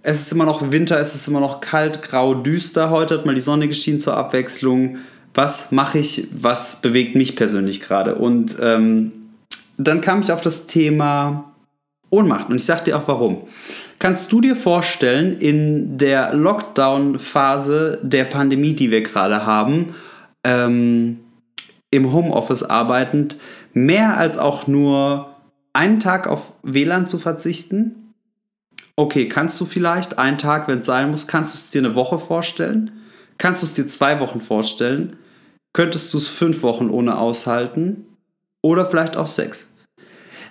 es 0.08 0.22
ist 0.22 0.32
immer 0.32 0.46
noch 0.46 0.72
Winter, 0.72 0.98
es 1.02 1.16
ist 1.16 1.28
immer 1.28 1.42
noch 1.42 1.60
kalt, 1.60 2.02
grau, 2.02 2.34
düster. 2.34 2.92
Heute 2.92 3.18
hat 3.18 3.26
mal 3.26 3.36
die 3.36 3.42
Sonne 3.42 3.68
geschienen 3.68 4.00
zur 4.00 4.16
Abwechslung. 4.16 5.00
Was 5.34 5.74
mache 5.74 6.00
ich? 6.00 6.30
Was 6.32 6.78
bewegt 6.78 7.16
mich 7.16 7.36
persönlich 7.36 7.82
gerade? 7.82 8.16
Und 8.16 8.56
ähm, 8.62 9.12
dann 9.78 10.00
kam 10.00 10.22
ich 10.22 10.32
auf 10.32 10.40
das 10.40 10.66
Thema 10.66 11.52
Ohnmacht. 12.10 12.50
Und 12.50 12.56
ich 12.56 12.64
sage 12.64 12.86
dir 12.86 12.98
auch 12.98 13.06
warum. 13.10 13.50
Kannst 14.00 14.32
du 14.32 14.40
dir 14.40 14.56
vorstellen, 14.56 15.36
in 15.36 15.98
der 15.98 16.34
Lockdown-Phase 16.34 18.00
der 18.02 18.24
Pandemie, 18.24 18.76
die 18.76 18.92
wir 18.92 19.04
gerade 19.04 19.46
haben, 19.46 19.88
ähm, 20.46 21.20
im 21.92 22.14
Homeoffice 22.14 22.64
arbeitend, 22.64 23.40
mehr 23.74 24.16
als 24.16 24.38
auch 24.38 24.68
nur 24.68 25.36
einen 25.74 26.00
Tag 26.00 26.28
auf 26.28 26.54
WLAN 26.64 27.08
zu 27.08 27.18
verzichten? 27.18 28.07
Okay, 29.00 29.30
kannst 29.30 29.62
du 29.62 29.66
vielleicht 29.66 30.18
einen 30.18 30.38
Tag, 30.38 30.68
wenn 30.68 30.80
es 30.80 30.86
sein 30.86 31.12
muss, 31.12 31.27
kannst 31.27 31.54
du 31.54 31.58
es 31.58 31.70
dir 31.70 31.80
eine 31.80 31.96
Woche 31.96 32.20
vorstellen? 32.20 32.92
Kannst 33.38 33.62
du 33.62 33.68
es 33.68 33.74
dir 33.74 33.88
zwei 33.88 34.20
Wochen 34.20 34.42
vorstellen? 34.42 35.18
Könntest 35.74 36.13
du 36.13 36.18
es 36.18 36.27
fünf 36.27 36.63
Wochen 36.63 36.89
ohne 36.89 37.18
aushalten? 37.18 38.06
Oder 38.63 38.86
vielleicht 38.88 39.16
auch 39.16 39.27
sechs? 39.27 39.70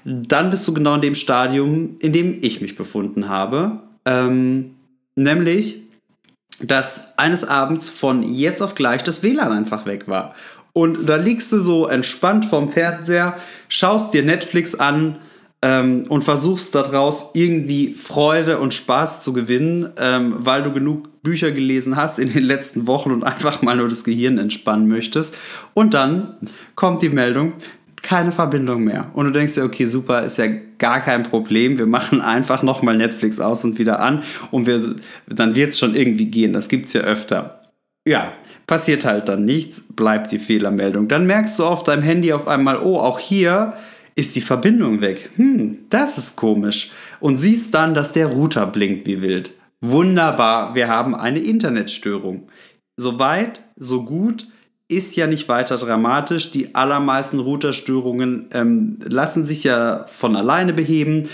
dann 0.06 0.50
bist 0.50 0.66
du 0.68 0.72
genau 0.72 0.94
in 0.94 1.00
dem 1.00 1.14
Stadium, 1.16 1.96
in 1.98 2.12
dem 2.12 2.38
ich 2.40 2.60
mich 2.60 2.76
befunden 2.76 3.28
habe. 3.28 3.80
Ähm, 4.04 4.76
nämlich, 5.16 5.82
dass 6.62 7.18
eines 7.18 7.42
Abends 7.42 7.88
von 7.88 8.22
jetzt 8.22 8.62
auf 8.62 8.76
gleich 8.76 9.02
das 9.02 9.24
WLAN 9.24 9.50
einfach 9.50 9.84
weg 9.84 10.06
war. 10.06 10.34
Und 10.72 11.08
da 11.08 11.16
liegst 11.16 11.50
du 11.50 11.58
so 11.58 11.88
entspannt 11.88 12.44
vorm 12.44 12.70
Fernseher, 12.70 13.36
schaust 13.68 14.14
dir 14.14 14.22
Netflix 14.22 14.74
an 14.76 15.18
ähm, 15.62 16.04
und 16.08 16.22
versuchst 16.22 16.74
daraus 16.74 17.30
irgendwie 17.34 17.94
Freude 17.94 18.58
und 18.58 18.74
Spaß 18.74 19.22
zu 19.22 19.32
gewinnen, 19.32 19.90
ähm, 19.98 20.34
weil 20.38 20.62
du 20.62 20.72
genug 20.72 21.22
Bücher 21.22 21.50
gelesen 21.50 21.96
hast 21.96 22.18
in 22.18 22.32
den 22.32 22.44
letzten 22.44 22.86
Wochen 22.86 23.10
und 23.10 23.24
einfach 23.24 23.62
mal 23.62 23.76
nur 23.76 23.88
das 23.88 24.04
Gehirn 24.04 24.38
entspannen 24.38 24.86
möchtest. 24.86 25.34
Und 25.74 25.94
dann 25.94 26.36
kommt 26.74 27.02
die 27.02 27.08
Meldung, 27.08 27.54
keine 28.02 28.30
Verbindung 28.30 28.84
mehr. 28.84 29.10
Und 29.14 29.26
du 29.26 29.32
denkst 29.32 29.54
dir, 29.54 29.64
okay, 29.64 29.86
super, 29.86 30.22
ist 30.22 30.38
ja 30.38 30.46
gar 30.78 31.00
kein 31.00 31.24
Problem. 31.24 31.78
Wir 31.78 31.86
machen 31.86 32.20
einfach 32.20 32.62
nochmal 32.62 32.96
Netflix 32.96 33.40
aus 33.40 33.64
und 33.64 33.78
wieder 33.78 34.00
an 34.00 34.22
und 34.52 34.66
wir, 34.66 34.94
dann 35.26 35.54
wird 35.56 35.70
es 35.70 35.78
schon 35.78 35.96
irgendwie 35.96 36.26
gehen. 36.26 36.52
Das 36.52 36.68
gibt 36.68 36.86
es 36.86 36.92
ja 36.92 37.00
öfter. 37.00 37.62
Ja, 38.06 38.32
passiert 38.68 39.04
halt 39.04 39.28
dann 39.28 39.44
nichts, 39.44 39.82
bleibt 39.90 40.30
die 40.30 40.38
Fehlermeldung. 40.38 41.08
Dann 41.08 41.26
merkst 41.26 41.58
du 41.58 41.64
auf 41.64 41.82
deinem 41.82 42.02
Handy 42.02 42.32
auf 42.32 42.46
einmal, 42.46 42.78
oh, 42.78 42.98
auch 42.98 43.18
hier 43.18 43.74
ist 44.16 44.34
die 44.34 44.40
Verbindung 44.40 45.00
weg. 45.00 45.30
Hm, 45.36 45.86
das 45.90 46.18
ist 46.18 46.36
komisch. 46.36 46.90
Und 47.20 47.36
siehst 47.36 47.74
dann, 47.74 47.94
dass 47.94 48.12
der 48.12 48.26
Router 48.26 48.66
blinkt 48.66 49.06
wie 49.06 49.20
wild. 49.20 49.52
Wunderbar, 49.80 50.74
wir 50.74 50.88
haben 50.88 51.14
eine 51.14 51.38
Internetstörung. 51.38 52.48
Soweit, 52.96 53.60
so 53.76 54.04
gut 54.04 54.48
ist 54.88 55.16
ja 55.16 55.26
nicht 55.26 55.48
weiter 55.48 55.76
dramatisch. 55.76 56.50
Die 56.50 56.74
allermeisten 56.74 57.40
Routerstörungen 57.40 58.48
ähm, 58.52 58.98
lassen 59.02 59.44
sich 59.44 59.64
ja 59.64 60.06
von 60.06 60.36
alleine 60.36 60.72
beheben. 60.72 61.28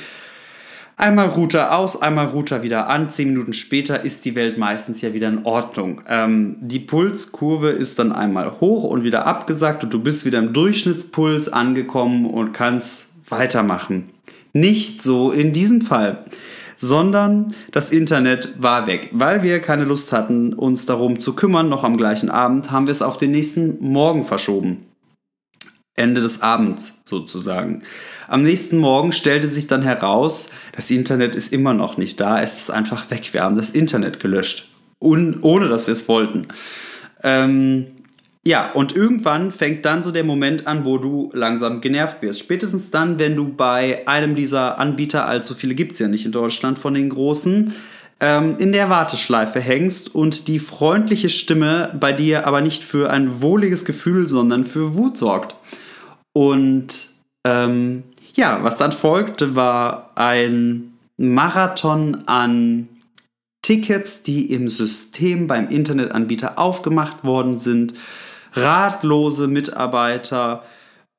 Einmal 1.03 1.31
Router 1.31 1.77
aus, 1.77 2.01
einmal 2.01 2.27
Router 2.27 2.63
wieder 2.63 2.89
an. 2.89 3.11
Zehn 3.11 3.31
Minuten 3.31 3.53
später 3.53 4.05
ist 4.05 4.25
die 4.25 4.37
Welt 4.37 4.57
meistens 4.57 5.03
ja 5.03 5.13
wieder 5.13 5.27
in 5.27 5.45
Ordnung. 5.45 6.01
Ähm, 6.09 6.59
die 6.61 6.79
Pulskurve 6.79 7.71
ist 7.71 7.99
dann 7.99 8.13
einmal 8.13 8.61
hoch 8.61 8.85
und 8.85 9.03
wieder 9.03 9.27
abgesackt 9.27 9.83
und 9.83 9.93
du 9.93 9.99
bist 9.99 10.25
wieder 10.25 10.39
im 10.39 10.53
Durchschnittspuls 10.53 11.49
angekommen 11.49 12.27
und 12.27 12.53
kannst 12.53 13.09
weitermachen. 13.29 14.11
Nicht 14.53 15.03
so 15.03 15.33
in 15.33 15.53
diesem 15.53 15.81
Fall 15.81 16.25
sondern 16.77 17.55
das 17.71 17.91
Internet 17.91 18.55
war 18.59 18.89
weg. 18.89 19.11
Weil 19.13 19.45
wir 19.45 19.61
keine 19.61 19.85
Lust 19.85 20.11
hatten, 20.11 20.53
uns 20.53 20.85
darum 20.85 21.21
zu 21.21 21.35
kümmern, 21.35 21.69
noch 21.69 21.85
am 21.85 21.97
gleichen 21.97 22.29
Abend, 22.29 22.73
haben 22.73 22.89
wir 22.89 22.93
es 22.93 23.03
auf 23.03 23.17
den 23.17 23.31
nächsten 23.31 23.79
Morgen 23.81 24.25
verschoben. 24.25 24.85
Ende 25.95 26.21
des 26.21 26.41
Abends 26.41 26.95
sozusagen. 27.05 27.83
Am 28.29 28.43
nächsten 28.43 28.79
Morgen 28.79 29.13
stellte 29.13 29.49
sich 29.49 29.67
dann 29.67 29.83
heraus, 29.83 30.49
das 30.75 30.91
Internet 30.91 31.35
ist 31.35 31.53
immer 31.53 31.75
noch 31.75 31.99
nicht 31.99 32.19
da, 32.19 32.41
es 32.41 32.59
ist 32.59 32.71
einfach 32.71 33.11
weg. 33.11 33.33
Wir 33.33 33.43
haben 33.43 33.57
das 33.57 33.71
Internet 33.71 34.21
gelöscht, 34.21 34.71
Un 35.01 35.39
ohne 35.43 35.69
dass 35.69 35.87
wir 35.87 35.93
es 35.93 36.09
wollten. 36.09 36.47
Ähm, 37.23 37.87
ja, 38.45 38.73
und 38.73 38.97
irgendwann 38.97 39.53
fängt 39.53 39.85
dann 39.85 40.03
so 40.03 40.11
der 40.11 40.25
Moment 40.25 40.67
an, 40.67 40.85
wo 40.85 40.99
du 40.99 41.31
langsam 41.33 41.81
genervt 41.81 42.23
wirst. 42.23 42.41
Spätestens 42.41 42.91
dann, 42.91 43.19
wenn 43.19 43.37
du 43.37 43.53
bei 43.53 44.03
einem 44.09 44.35
dieser 44.35 44.81
Anbieter, 44.81 45.29
allzu 45.29 45.55
viele 45.55 45.75
gibt 45.75 45.93
es 45.93 46.01
ja 46.01 46.09
nicht 46.09 46.27
in 46.27 46.33
Deutschland 46.33 46.79
von 46.79 46.95
den 46.95 47.11
großen, 47.11 47.73
ähm, 48.19 48.57
in 48.59 48.73
der 48.73 48.91
Warteschleife 48.91 49.61
hängst 49.61 50.13
und 50.13 50.49
die 50.49 50.59
freundliche 50.59 51.29
Stimme 51.29 51.95
bei 52.01 52.13
dir 52.13 52.47
aber 52.47 52.63
nicht 52.63 52.83
für 52.83 53.11
ein 53.11 53.43
wohliges 53.43 53.85
Gefühl, 53.85 54.27
sondern 54.27 54.65
für 54.65 54.95
Wut 54.95 55.19
sorgt. 55.19 55.55
Und 56.33 57.11
ähm, 57.45 58.05
ja, 58.35 58.63
was 58.63 58.79
dann 58.79 58.93
folgte, 58.93 59.55
war 59.55 60.13
ein 60.15 60.95
Marathon 61.17 62.25
an 62.27 62.89
Tickets, 63.63 64.23
die 64.23 64.53
im 64.53 64.69
System 64.69 65.47
beim 65.47 65.69
Internetanbieter 65.69 66.59
aufgemacht 66.59 67.25
worden 67.25 67.59
sind 67.59 67.95
ratlose 68.55 69.49
Mitarbeiter, 69.49 70.63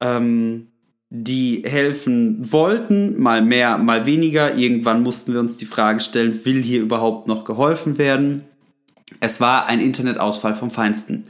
ähm, 0.01 0.67
die 1.09 1.63
helfen 1.65 2.51
wollten, 2.51 3.21
mal 3.21 3.41
mehr, 3.41 3.77
mal 3.77 4.05
weniger. 4.05 4.55
Irgendwann 4.55 5.03
mussten 5.03 5.33
wir 5.33 5.39
uns 5.39 5.57
die 5.57 5.65
Frage 5.65 5.99
stellen, 5.99 6.45
will 6.45 6.61
hier 6.61 6.81
überhaupt 6.81 7.27
noch 7.27 7.45
geholfen 7.45 7.97
werden? 7.97 8.43
Es 9.19 9.39
war 9.39 9.67
ein 9.67 9.79
Internetausfall 9.79 10.55
vom 10.55 10.71
Feinsten. 10.71 11.25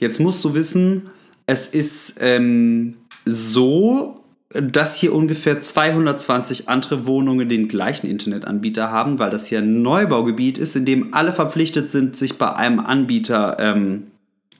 Jetzt 0.00 0.18
musst 0.18 0.44
du 0.44 0.54
wissen, 0.54 1.10
es 1.46 1.68
ist 1.68 2.16
ähm, 2.20 2.96
so, 3.28 4.24
dass 4.50 4.96
hier 4.96 5.14
ungefähr 5.14 5.60
220 5.60 6.68
andere 6.68 7.06
Wohnungen 7.06 7.48
den 7.48 7.68
gleichen 7.68 8.08
Internetanbieter 8.08 8.90
haben, 8.90 9.18
weil 9.18 9.30
das 9.30 9.46
hier 9.46 9.58
ein 9.58 9.82
Neubaugebiet 9.82 10.56
ist, 10.56 10.74
in 10.74 10.86
dem 10.86 11.12
alle 11.12 11.32
verpflichtet 11.32 11.90
sind, 11.90 12.16
sich 12.16 12.38
bei 12.38 12.54
einem 12.54 12.80
Anbieter 12.80 13.56
ähm, 13.60 14.04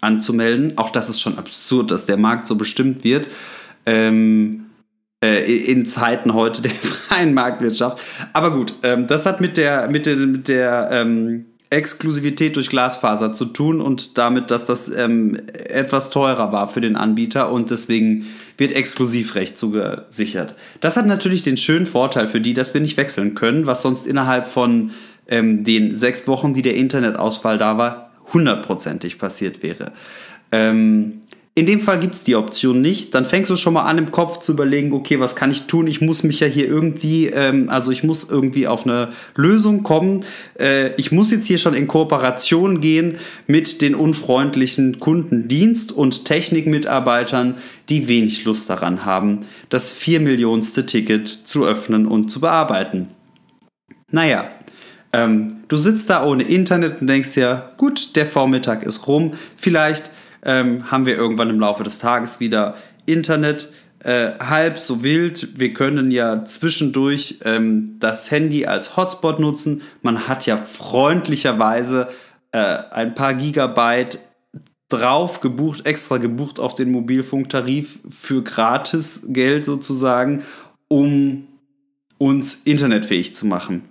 anzumelden. 0.01 0.75
Auch 0.77 0.91
das 0.91 1.09
ist 1.09 1.21
schon 1.21 1.39
absurd, 1.39 1.91
dass 1.91 2.07
der 2.07 2.19
Markt 2.19 2.47
so 2.47 2.57
bestimmt 2.57 3.03
wird. 3.03 3.29
Ähm, 3.87 4.67
äh, 5.25 5.53
in 5.53 5.87
Zeiten 5.87 6.35
heute 6.35 6.63
der 6.63 6.71
freien 7.09 7.35
Marktwirtschaft. 7.35 8.03
Aber 8.33 8.53
gut, 8.53 8.75
ähm, 8.83 9.07
das 9.07 9.27
hat 9.27 9.41
mit 9.41 9.57
der, 9.57 9.89
mit 9.89 10.07
der, 10.07 10.17
mit 10.17 10.49
der 10.49 10.91
ähm, 10.93 11.47
Exklusivität 11.71 12.57
durch 12.57 12.71
Glasfaser 12.71 13.35
zu 13.35 13.45
tun 13.45 13.81
und 13.81 14.17
damit, 14.17 14.51
dass 14.51 14.65
das 14.65 14.89
ähm, 14.89 15.37
etwas 15.53 16.09
teurer 16.09 16.51
war 16.51 16.69
für 16.69 16.81
den 16.81 16.97
Anbieter 16.97 17.53
und 17.53 17.71
deswegen 17.71 18.27
wird 18.57 18.73
Exklusivrecht 18.73 19.59
zugesichert. 19.59 20.55
Das 20.81 20.97
hat 20.97 21.07
natürlich 21.07 21.43
den 21.43 21.59
schönen 21.59 21.85
Vorteil 21.85 22.27
für 22.27 22.41
die, 22.41 22.55
dass 22.55 22.73
wir 22.73 22.81
nicht 22.81 22.97
wechseln 22.97 23.35
können, 23.35 23.67
was 23.67 23.83
sonst 23.83 24.07
innerhalb 24.07 24.47
von 24.47 24.93
ähm, 25.29 25.63
den 25.63 25.95
sechs 25.95 26.27
Wochen, 26.27 26.55
die 26.55 26.63
der 26.63 26.75
Internetausfall 26.75 27.59
da 27.59 27.77
war, 27.77 28.11
hundertprozentig 28.33 29.19
passiert 29.19 29.63
wäre. 29.63 29.93
Ähm, 30.51 31.21
In 31.55 31.67
dem 31.67 31.81
Fall 31.81 31.99
gibt 31.99 32.14
es 32.14 32.23
die 32.23 32.37
Option 32.37 32.81
nicht. 32.81 33.17
Dann 33.17 33.25
fängst 33.25 33.50
du 33.50 33.57
schon 33.57 33.73
mal 33.75 33.83
an, 33.83 33.99
im 33.99 34.12
Kopf 34.12 34.38
zu 34.38 34.52
überlegen, 34.52 34.93
okay, 34.93 35.19
was 35.19 35.35
kann 35.35 35.50
ich 35.50 35.62
tun? 35.67 35.88
Ich 35.88 36.00
muss 36.00 36.23
mich 36.23 36.38
ja 36.38 36.47
hier 36.47 36.69
irgendwie, 36.69 37.26
ähm, 37.26 37.69
also 37.69 37.90
ich 37.90 38.05
muss 38.05 38.31
irgendwie 38.31 38.69
auf 38.69 38.87
eine 38.87 39.11
Lösung 39.35 39.83
kommen. 39.83 40.21
Äh, 40.61 40.95
ich 40.95 41.11
muss 41.11 41.33
jetzt 41.33 41.47
hier 41.47 41.59
schon 41.59 41.75
in 41.75 41.88
Kooperation 41.88 42.81
gehen 42.81 43.19
mit 43.49 43.83
den 43.83 43.97
unfreundlichen 43.97 44.99
Kundendienst- 45.00 45.90
und 45.90 46.25
Technikmitarbeitern, 46.26 47.57
die 47.88 48.07
wenig 48.07 48.45
Lust 48.45 48.71
daran 48.71 49.05
haben, 49.05 49.40
das 49.69 49.90
vier 49.90 50.21
Millionste 50.21 50.87
Ticket 50.87 51.28
zu 51.28 51.64
öffnen 51.64 52.07
und 52.07 52.31
zu 52.31 52.40
bearbeiten. 52.40 53.09
Naja, 54.12 54.49
ähm, 55.12 55.57
du 55.69 55.76
sitzt 55.76 56.11
da 56.11 56.25
ohne 56.25 56.45
Internet 56.45 57.00
und 57.00 57.07
denkst 57.07 57.33
dir, 57.33 57.73
gut, 57.76 58.14
der 58.14 58.26
Vormittag 58.26 58.85
ist 58.85 59.07
rum, 59.07 59.33
vielleicht 59.57 60.11
ähm, 60.45 60.90
haben 60.90 61.07
wir 61.07 61.16
irgendwann 61.16 61.50
im 61.50 61.61
Laufe 61.61 61.83
des 61.83 61.99
Tages 61.99 62.40
wieder 62.40 62.75
Internet. 63.07 63.73
Äh, 64.04 64.33
halb 64.38 64.78
so 64.78 65.02
wild. 65.02 65.59
Wir 65.59 65.75
können 65.75 66.11
ja 66.11 66.45
zwischendurch 66.45 67.40
ähm, 67.45 67.97
das 67.99 68.30
Handy 68.30 68.66
als 68.66 68.97
Hotspot 68.97 69.40
nutzen. 69.40 69.83
Man 70.02 70.28
hat 70.28 70.47
ja 70.47 70.57
freundlicherweise 70.57 72.09
äh, 72.52 72.78
ein 72.90 73.14
paar 73.14 73.35
Gigabyte 73.35 74.21
drauf 74.88 75.40
gebucht, 75.40 75.85
extra 75.85 76.18
gebucht 76.18 76.61
auf 76.61 76.75
den 76.75 76.92
Mobilfunktarif 76.92 77.99
für 78.09 78.42
gratis 78.42 79.23
Geld 79.28 79.64
sozusagen, 79.64 80.45
um 80.88 81.49
uns 82.18 82.54
internetfähig 82.64 83.35
zu 83.35 83.47
machen. 83.47 83.85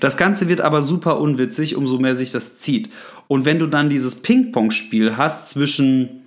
Das 0.00 0.16
Ganze 0.16 0.48
wird 0.48 0.60
aber 0.60 0.82
super 0.82 1.20
unwitzig, 1.20 1.76
umso 1.76 1.98
mehr 1.98 2.16
sich 2.16 2.32
das 2.32 2.58
zieht. 2.58 2.90
Und 3.28 3.44
wenn 3.44 3.58
du 3.58 3.66
dann 3.66 3.90
dieses 3.90 4.22
Ping-Pong-Spiel 4.22 5.16
hast 5.16 5.50
zwischen 5.50 6.24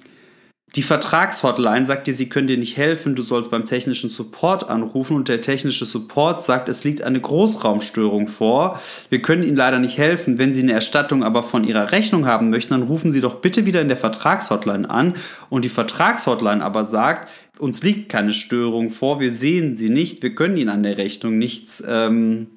die 0.76 0.84
Vertragshotline 0.84 1.86
sagt 1.86 2.08
dir, 2.08 2.14
sie 2.14 2.28
können 2.28 2.48
dir 2.48 2.58
nicht 2.58 2.76
helfen, 2.76 3.16
du 3.16 3.22
sollst 3.22 3.50
beim 3.50 3.64
technischen 3.64 4.10
Support 4.10 4.70
anrufen 4.70 5.16
und 5.16 5.30
der 5.30 5.42
technische 5.42 5.86
Support 5.86 6.44
sagt, 6.44 6.68
es 6.68 6.84
liegt 6.84 7.02
eine 7.02 7.22
Großraumstörung 7.22 8.28
vor. 8.28 8.80
Wir 9.10 9.22
können 9.22 9.44
Ihnen 9.44 9.56
leider 9.56 9.80
nicht 9.80 9.98
helfen. 9.98 10.38
Wenn 10.38 10.54
Sie 10.54 10.62
eine 10.62 10.74
Erstattung 10.74 11.24
aber 11.24 11.42
von 11.42 11.64
Ihrer 11.64 11.94
Rechnung 11.94 12.26
haben 12.26 12.50
möchten, 12.50 12.74
dann 12.74 12.84
rufen 12.84 13.14
Sie 13.14 13.22
doch 13.22 13.36
bitte 13.36 13.66
wieder 13.66 13.82
in 13.82 13.88
der 13.88 13.98
Vertragshotline 13.98 14.90
an 14.90 15.14
und 15.50 15.64
die 15.64 15.70
Vertragshotline 15.70 16.64
aber 16.64 16.84
sagt, 16.84 17.30
uns 17.60 17.82
liegt 17.82 18.10
keine 18.10 18.34
Störung 18.34 18.92
vor, 18.92 19.20
wir 19.20 19.34
sehen 19.34 19.78
sie 19.78 19.90
nicht, 19.90 20.22
wir 20.22 20.36
können 20.36 20.58
Ihnen 20.58 20.70
an 20.70 20.84
der 20.84 20.98
Rechnung 20.98 21.38
nichts 21.38 21.82
ähm, 21.88 22.48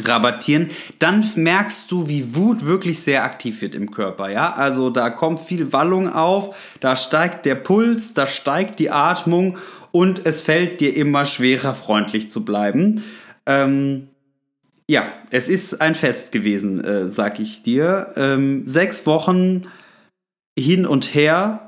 rabattieren, 0.00 0.70
dann 0.98 1.24
merkst 1.36 1.90
du, 1.90 2.08
wie 2.08 2.34
Wut 2.34 2.64
wirklich 2.64 3.00
sehr 3.00 3.24
aktiv 3.24 3.60
wird 3.62 3.74
im 3.74 3.90
Körper. 3.90 4.30
Ja, 4.30 4.52
also 4.52 4.90
da 4.90 5.10
kommt 5.10 5.40
viel 5.40 5.72
Wallung 5.72 6.12
auf, 6.12 6.56
da 6.80 6.96
steigt 6.96 7.46
der 7.46 7.54
Puls, 7.54 8.14
da 8.14 8.26
steigt 8.26 8.78
die 8.78 8.90
Atmung 8.90 9.58
und 9.90 10.26
es 10.26 10.40
fällt 10.40 10.80
dir 10.80 10.96
immer 10.96 11.24
schwerer, 11.24 11.74
freundlich 11.74 12.30
zu 12.30 12.44
bleiben. 12.44 13.02
Ähm, 13.46 14.08
ja, 14.90 15.04
es 15.30 15.48
ist 15.48 15.80
ein 15.80 15.94
Fest 15.94 16.32
gewesen, 16.32 16.82
äh, 16.82 17.08
sag 17.08 17.40
ich 17.40 17.62
dir. 17.62 18.12
Ähm, 18.16 18.62
sechs 18.64 19.06
Wochen 19.06 19.62
hin 20.58 20.86
und 20.86 21.14
her 21.14 21.67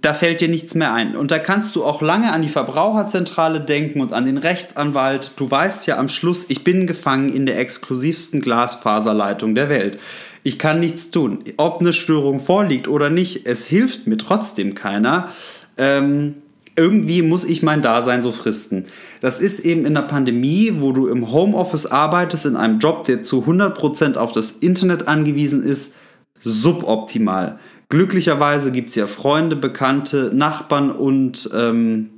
da 0.00 0.14
fällt 0.14 0.40
dir 0.40 0.48
nichts 0.48 0.74
mehr 0.74 0.92
ein. 0.92 1.16
Und 1.16 1.30
da 1.30 1.38
kannst 1.38 1.76
du 1.76 1.84
auch 1.84 2.00
lange 2.00 2.32
an 2.32 2.42
die 2.42 2.48
Verbraucherzentrale 2.48 3.60
denken 3.60 4.00
und 4.00 4.12
an 4.12 4.24
den 4.24 4.38
Rechtsanwalt. 4.38 5.32
Du 5.36 5.50
weißt 5.50 5.86
ja 5.86 5.98
am 5.98 6.08
Schluss, 6.08 6.46
ich 6.48 6.64
bin 6.64 6.86
gefangen 6.86 7.28
in 7.28 7.46
der 7.46 7.58
exklusivsten 7.58 8.40
Glasfaserleitung 8.40 9.54
der 9.54 9.68
Welt. 9.68 9.98
Ich 10.42 10.58
kann 10.58 10.80
nichts 10.80 11.10
tun. 11.10 11.44
Ob 11.56 11.80
eine 11.80 11.92
Störung 11.92 12.40
vorliegt 12.40 12.88
oder 12.88 13.10
nicht, 13.10 13.46
es 13.46 13.66
hilft 13.66 14.06
mir 14.06 14.16
trotzdem 14.16 14.74
keiner. 14.74 15.30
Ähm, 15.76 16.36
irgendwie 16.76 17.22
muss 17.22 17.44
ich 17.44 17.62
mein 17.62 17.82
Dasein 17.82 18.22
so 18.22 18.32
fristen. 18.32 18.84
Das 19.20 19.40
ist 19.40 19.60
eben 19.60 19.86
in 19.86 19.94
der 19.94 20.02
Pandemie, 20.02 20.74
wo 20.78 20.92
du 20.92 21.08
im 21.08 21.32
Homeoffice 21.32 21.86
arbeitest, 21.86 22.46
in 22.46 22.56
einem 22.56 22.78
Job, 22.78 23.04
der 23.04 23.22
zu 23.22 23.44
100% 23.44 24.16
auf 24.16 24.32
das 24.32 24.50
Internet 24.50 25.08
angewiesen 25.08 25.62
ist, 25.62 25.92
suboptimal. 26.40 27.58
Glücklicherweise 27.88 28.72
gibt 28.72 28.90
es 28.90 28.96
ja 28.96 29.06
Freunde, 29.06 29.56
Bekannte, 29.56 30.30
Nachbarn 30.34 30.90
und 30.90 31.48
ähm, 31.54 32.10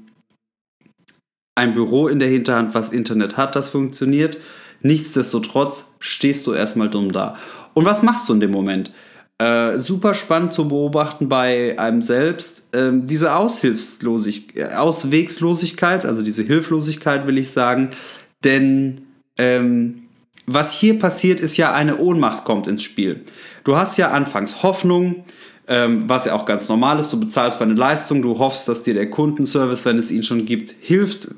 ein 1.54 1.74
Büro 1.74 2.08
in 2.08 2.20
der 2.20 2.28
Hinterhand, 2.28 2.74
was 2.74 2.90
Internet 2.90 3.36
hat, 3.36 3.56
das 3.56 3.68
funktioniert. 3.68 4.38
Nichtsdestotrotz 4.80 5.86
stehst 5.98 6.46
du 6.46 6.52
erstmal 6.52 6.88
dumm 6.88 7.12
da. 7.12 7.36
Und 7.74 7.84
was 7.84 8.02
machst 8.02 8.28
du 8.28 8.32
in 8.32 8.40
dem 8.40 8.52
Moment? 8.52 8.92
Äh, 9.38 9.78
super 9.78 10.14
spannend 10.14 10.52
zu 10.52 10.68
beobachten 10.68 11.28
bei 11.28 11.78
einem 11.78 12.02
selbst. 12.02 12.64
Ähm, 12.72 13.06
diese 13.06 13.34
Aushilfslosig 13.34 14.56
äh, 14.56 14.74
Auswegslosigkeit, 14.74 16.04
also 16.04 16.22
diese 16.22 16.42
Hilflosigkeit 16.42 17.26
will 17.26 17.38
ich 17.38 17.50
sagen. 17.50 17.90
Denn 18.42 19.02
ähm, 19.36 20.04
was 20.46 20.72
hier 20.72 20.98
passiert, 20.98 21.40
ist 21.40 21.56
ja 21.56 21.72
eine 21.72 21.98
Ohnmacht 21.98 22.44
kommt 22.44 22.66
ins 22.66 22.82
Spiel. 22.82 23.24
Du 23.64 23.76
hast 23.76 23.96
ja 23.96 24.10
anfangs 24.10 24.62
Hoffnung, 24.62 25.24
ähm, 25.68 26.04
was 26.06 26.24
ja 26.24 26.34
auch 26.34 26.46
ganz 26.46 26.68
normal 26.68 26.98
ist. 26.98 27.12
Du 27.12 27.20
bezahlst 27.20 27.58
für 27.58 27.64
eine 27.64 27.74
Leistung, 27.74 28.22
du 28.22 28.38
hoffst, 28.38 28.68
dass 28.68 28.82
dir 28.82 28.94
der 28.94 29.10
Kundenservice, 29.10 29.84
wenn 29.84 29.98
es 29.98 30.10
ihn 30.10 30.22
schon 30.22 30.44
gibt, 30.44 30.74
hilft. 30.80 31.28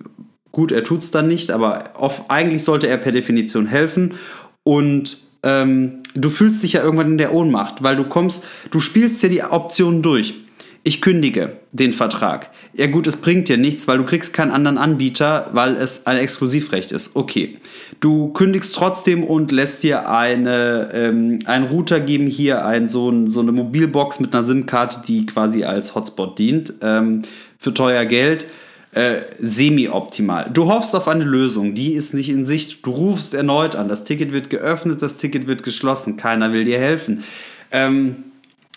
Gut, 0.52 0.72
er 0.72 0.84
tut 0.84 1.02
es 1.02 1.10
dann 1.10 1.28
nicht, 1.28 1.50
aber 1.50 1.90
oft, 1.96 2.22
eigentlich 2.28 2.64
sollte 2.64 2.88
er 2.88 2.96
per 2.96 3.12
Definition 3.12 3.66
helfen. 3.66 4.14
Und 4.62 5.18
ähm, 5.42 6.02
du 6.14 6.30
fühlst 6.30 6.62
dich 6.62 6.74
ja 6.74 6.82
irgendwann 6.82 7.12
in 7.12 7.18
der 7.18 7.34
Ohnmacht, 7.34 7.82
weil 7.82 7.96
du 7.96 8.04
kommst, 8.04 8.44
du 8.70 8.80
spielst 8.80 9.22
ja 9.22 9.28
die 9.28 9.42
Optionen 9.42 10.02
durch 10.02 10.34
ich 10.82 11.02
kündige 11.02 11.58
den 11.72 11.92
Vertrag. 11.92 12.50
Ja 12.74 12.86
gut, 12.86 13.06
es 13.06 13.16
bringt 13.16 13.48
dir 13.48 13.58
nichts, 13.58 13.86
weil 13.86 13.98
du 13.98 14.04
kriegst 14.04 14.32
keinen 14.32 14.50
anderen 14.50 14.78
Anbieter, 14.78 15.50
weil 15.52 15.76
es 15.76 16.06
ein 16.06 16.16
Exklusivrecht 16.16 16.90
ist. 16.92 17.14
Okay. 17.14 17.58
Du 18.00 18.32
kündigst 18.32 18.74
trotzdem 18.74 19.22
und 19.24 19.52
lässt 19.52 19.82
dir 19.82 20.08
eine, 20.08 20.90
ähm, 20.94 21.40
einen 21.44 21.66
Router 21.66 22.00
geben, 22.00 22.26
hier 22.26 22.64
ein, 22.64 22.88
so, 22.88 23.10
ein, 23.10 23.28
so 23.28 23.40
eine 23.40 23.52
Mobilbox 23.52 24.20
mit 24.20 24.34
einer 24.34 24.42
SIM-Karte, 24.44 25.02
die 25.06 25.26
quasi 25.26 25.64
als 25.64 25.94
Hotspot 25.94 26.38
dient, 26.38 26.74
ähm, 26.80 27.22
für 27.58 27.74
teuer 27.74 28.06
Geld. 28.06 28.46
Äh, 28.92 29.20
semi-optimal. 29.38 30.50
Du 30.52 30.66
hoffst 30.66 30.96
auf 30.96 31.06
eine 31.06 31.22
Lösung, 31.22 31.76
die 31.76 31.92
ist 31.92 32.12
nicht 32.12 32.28
in 32.28 32.44
Sicht. 32.44 32.84
Du 32.84 32.90
rufst 32.90 33.34
erneut 33.34 33.76
an, 33.76 33.88
das 33.88 34.02
Ticket 34.02 34.32
wird 34.32 34.50
geöffnet, 34.50 35.00
das 35.00 35.16
Ticket 35.16 35.46
wird 35.46 35.62
geschlossen, 35.62 36.16
keiner 36.16 36.52
will 36.52 36.64
dir 36.64 36.80
helfen. 36.80 37.22
Ähm, 37.70 38.29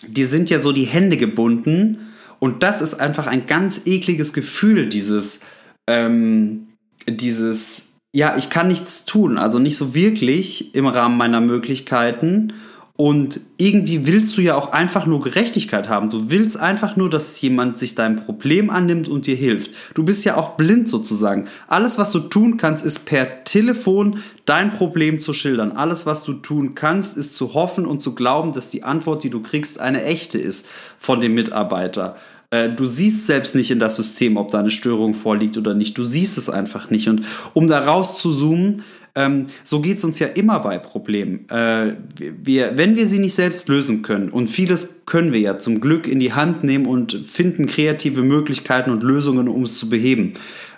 die 0.08 0.24
sind 0.24 0.50
ja 0.50 0.58
so 0.58 0.72
die 0.72 0.84
Hände 0.84 1.16
gebunden 1.16 2.12
und 2.38 2.62
das 2.62 2.82
ist 2.82 2.94
einfach 2.94 3.26
ein 3.26 3.46
ganz 3.46 3.82
ekliges 3.86 4.32
Gefühl, 4.32 4.88
dieses, 4.88 5.40
ähm, 5.86 6.68
dieses, 7.08 7.82
ja, 8.14 8.36
ich 8.36 8.50
kann 8.50 8.68
nichts 8.68 9.04
tun, 9.04 9.38
also 9.38 9.58
nicht 9.58 9.76
so 9.76 9.94
wirklich 9.94 10.74
im 10.74 10.86
Rahmen 10.86 11.16
meiner 11.16 11.40
Möglichkeiten 11.40 12.52
und 12.96 13.40
irgendwie 13.56 14.06
willst 14.06 14.36
du 14.36 14.40
ja 14.40 14.54
auch 14.54 14.70
einfach 14.70 15.04
nur 15.04 15.20
Gerechtigkeit 15.20 15.88
haben. 15.88 16.10
Du 16.10 16.30
willst 16.30 16.56
einfach 16.56 16.94
nur, 16.94 17.10
dass 17.10 17.40
jemand 17.40 17.76
sich 17.76 17.96
dein 17.96 18.16
Problem 18.16 18.70
annimmt 18.70 19.08
und 19.08 19.26
dir 19.26 19.34
hilft. 19.34 19.72
Du 19.94 20.04
bist 20.04 20.24
ja 20.24 20.36
auch 20.36 20.50
blind 20.50 20.88
sozusagen. 20.88 21.48
Alles, 21.66 21.98
was 21.98 22.12
du 22.12 22.20
tun 22.20 22.56
kannst, 22.56 22.84
ist 22.84 23.04
per 23.04 23.42
Telefon 23.42 24.20
dein 24.44 24.70
Problem 24.70 25.20
zu 25.20 25.32
schildern. 25.32 25.72
Alles, 25.72 26.06
was 26.06 26.22
du 26.22 26.34
tun 26.34 26.76
kannst, 26.76 27.16
ist 27.16 27.36
zu 27.36 27.54
hoffen 27.54 27.84
und 27.84 28.00
zu 28.00 28.14
glauben, 28.14 28.52
dass 28.52 28.68
die 28.68 28.84
Antwort, 28.84 29.24
die 29.24 29.30
du 29.30 29.42
kriegst, 29.42 29.80
eine 29.80 30.04
echte 30.04 30.38
ist 30.38 30.64
von 30.96 31.20
dem 31.20 31.34
Mitarbeiter. 31.34 32.14
Äh, 32.50 32.68
du 32.68 32.86
siehst 32.86 33.26
selbst 33.26 33.56
nicht 33.56 33.72
in 33.72 33.80
das 33.80 33.96
System, 33.96 34.36
ob 34.36 34.52
da 34.52 34.60
eine 34.60 34.70
Störung 34.70 35.14
vorliegt 35.14 35.56
oder 35.56 35.74
nicht. 35.74 35.98
Du 35.98 36.04
siehst 36.04 36.38
es 36.38 36.48
einfach 36.48 36.90
nicht. 36.90 37.08
Und 37.08 37.24
um 37.54 37.66
da 37.66 37.80
raus 37.80 38.20
zu 38.20 38.32
zoomen, 38.32 38.84
ähm, 39.16 39.44
so 39.62 39.80
geht 39.80 39.98
es 39.98 40.04
uns 40.04 40.18
ja 40.18 40.26
immer 40.28 40.58
bei 40.60 40.78
Problemen. 40.78 41.48
Äh, 41.48 41.94
wir, 42.18 42.76
wenn 42.76 42.96
wir 42.96 43.06
sie 43.06 43.20
nicht 43.20 43.34
selbst 43.34 43.68
lösen 43.68 44.02
können, 44.02 44.28
und 44.30 44.48
vieles 44.48 45.02
können 45.06 45.32
wir 45.32 45.40
ja 45.40 45.58
zum 45.58 45.80
Glück 45.80 46.08
in 46.08 46.18
die 46.18 46.32
Hand 46.32 46.64
nehmen 46.64 46.86
und 46.86 47.12
finden 47.12 47.66
kreative 47.66 48.22
Möglichkeiten 48.22 48.90
und 48.90 49.02
Lösungen, 49.02 49.48
um 49.48 49.62
es 49.62 49.78
zu 49.78 49.88
beheben. 49.88 50.34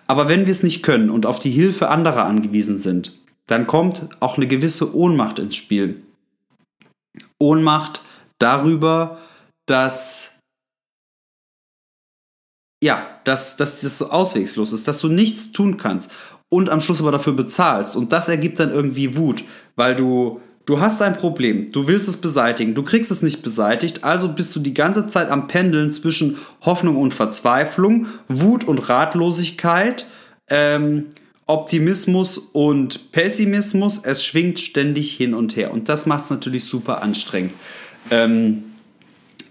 Aber 0.07 0.29
wenn 0.29 0.46
wir 0.46 0.53
es 0.53 0.62
nicht 0.62 0.83
können 0.83 1.11
und 1.11 1.27
auf 1.27 1.38
die 1.38 1.51
Hilfe 1.51 1.88
anderer 1.88 2.25
angewiesen 2.25 2.79
sind, 2.79 3.18
dann 3.46 3.66
kommt 3.66 4.09
auch 4.20 4.37
eine 4.37 4.46
gewisse 4.46 4.94
Ohnmacht 4.94 5.38
ins 5.38 5.57
Spiel. 5.57 6.03
Ohnmacht 7.38 8.03
darüber, 8.38 9.18
dass 9.66 10.33
ja, 12.85 13.20
dass, 13.25 13.57
dass 13.57 13.81
das 13.81 13.99
so 13.99 14.11
auswegslos 14.11 14.72
ist, 14.72 14.87
dass 14.87 15.01
du 15.01 15.09
nichts 15.09 15.53
tun 15.53 15.79
kannst 15.79 16.11
und 16.48 16.70
am 16.70 16.80
Schluss 16.80 17.00
aber 17.00 17.12
dafür 17.12 17.32
bezahlst. 17.32 17.96
Und 17.96 18.12
das 18.12 18.28
ergibt 18.28 18.61
dann 18.61 18.70
irgendwie 18.70 19.16
Wut, 19.16 19.44
weil 19.74 19.96
du, 19.96 20.40
du 20.64 20.80
hast 20.80 21.02
ein 21.02 21.16
Problem, 21.16 21.72
du 21.72 21.88
willst 21.88 22.09
es 22.09 22.16
beseitigen, 22.18 22.74
du 22.74 22.82
kriegst 22.82 23.11
es 23.11 23.22
nicht 23.22 23.42
beseitigt, 23.42 24.04
also 24.04 24.28
bist 24.28 24.54
du 24.54 24.61
die 24.61 24.74
ganze 24.74 25.09
Zeit 25.09 25.30
am 25.30 25.48
Pendeln 25.48 25.90
zwischen 25.90 26.38
Hoffnung 26.62 26.96
und 26.96 27.14
Verzweiflung, 27.14 28.06
Wut 28.28 28.64
und 28.64 28.88
Ratlosigkeit, 28.88 30.06
ähm, 30.48 31.06
Optimismus 31.48 32.38
und 32.38 33.12
Pessimismus. 33.12 34.00
Es 34.02 34.24
schwingt 34.24 34.59
ständig 34.59 35.12
hin 35.12 35.32
und 35.32 35.56
her 35.56 35.72
und 35.72 35.88
das 35.88 36.06
macht 36.06 36.24
es 36.24 36.30
natürlich 36.30 36.64
super 36.64 37.02
anstrengend. 37.02 37.52
Ähm, 38.11 38.64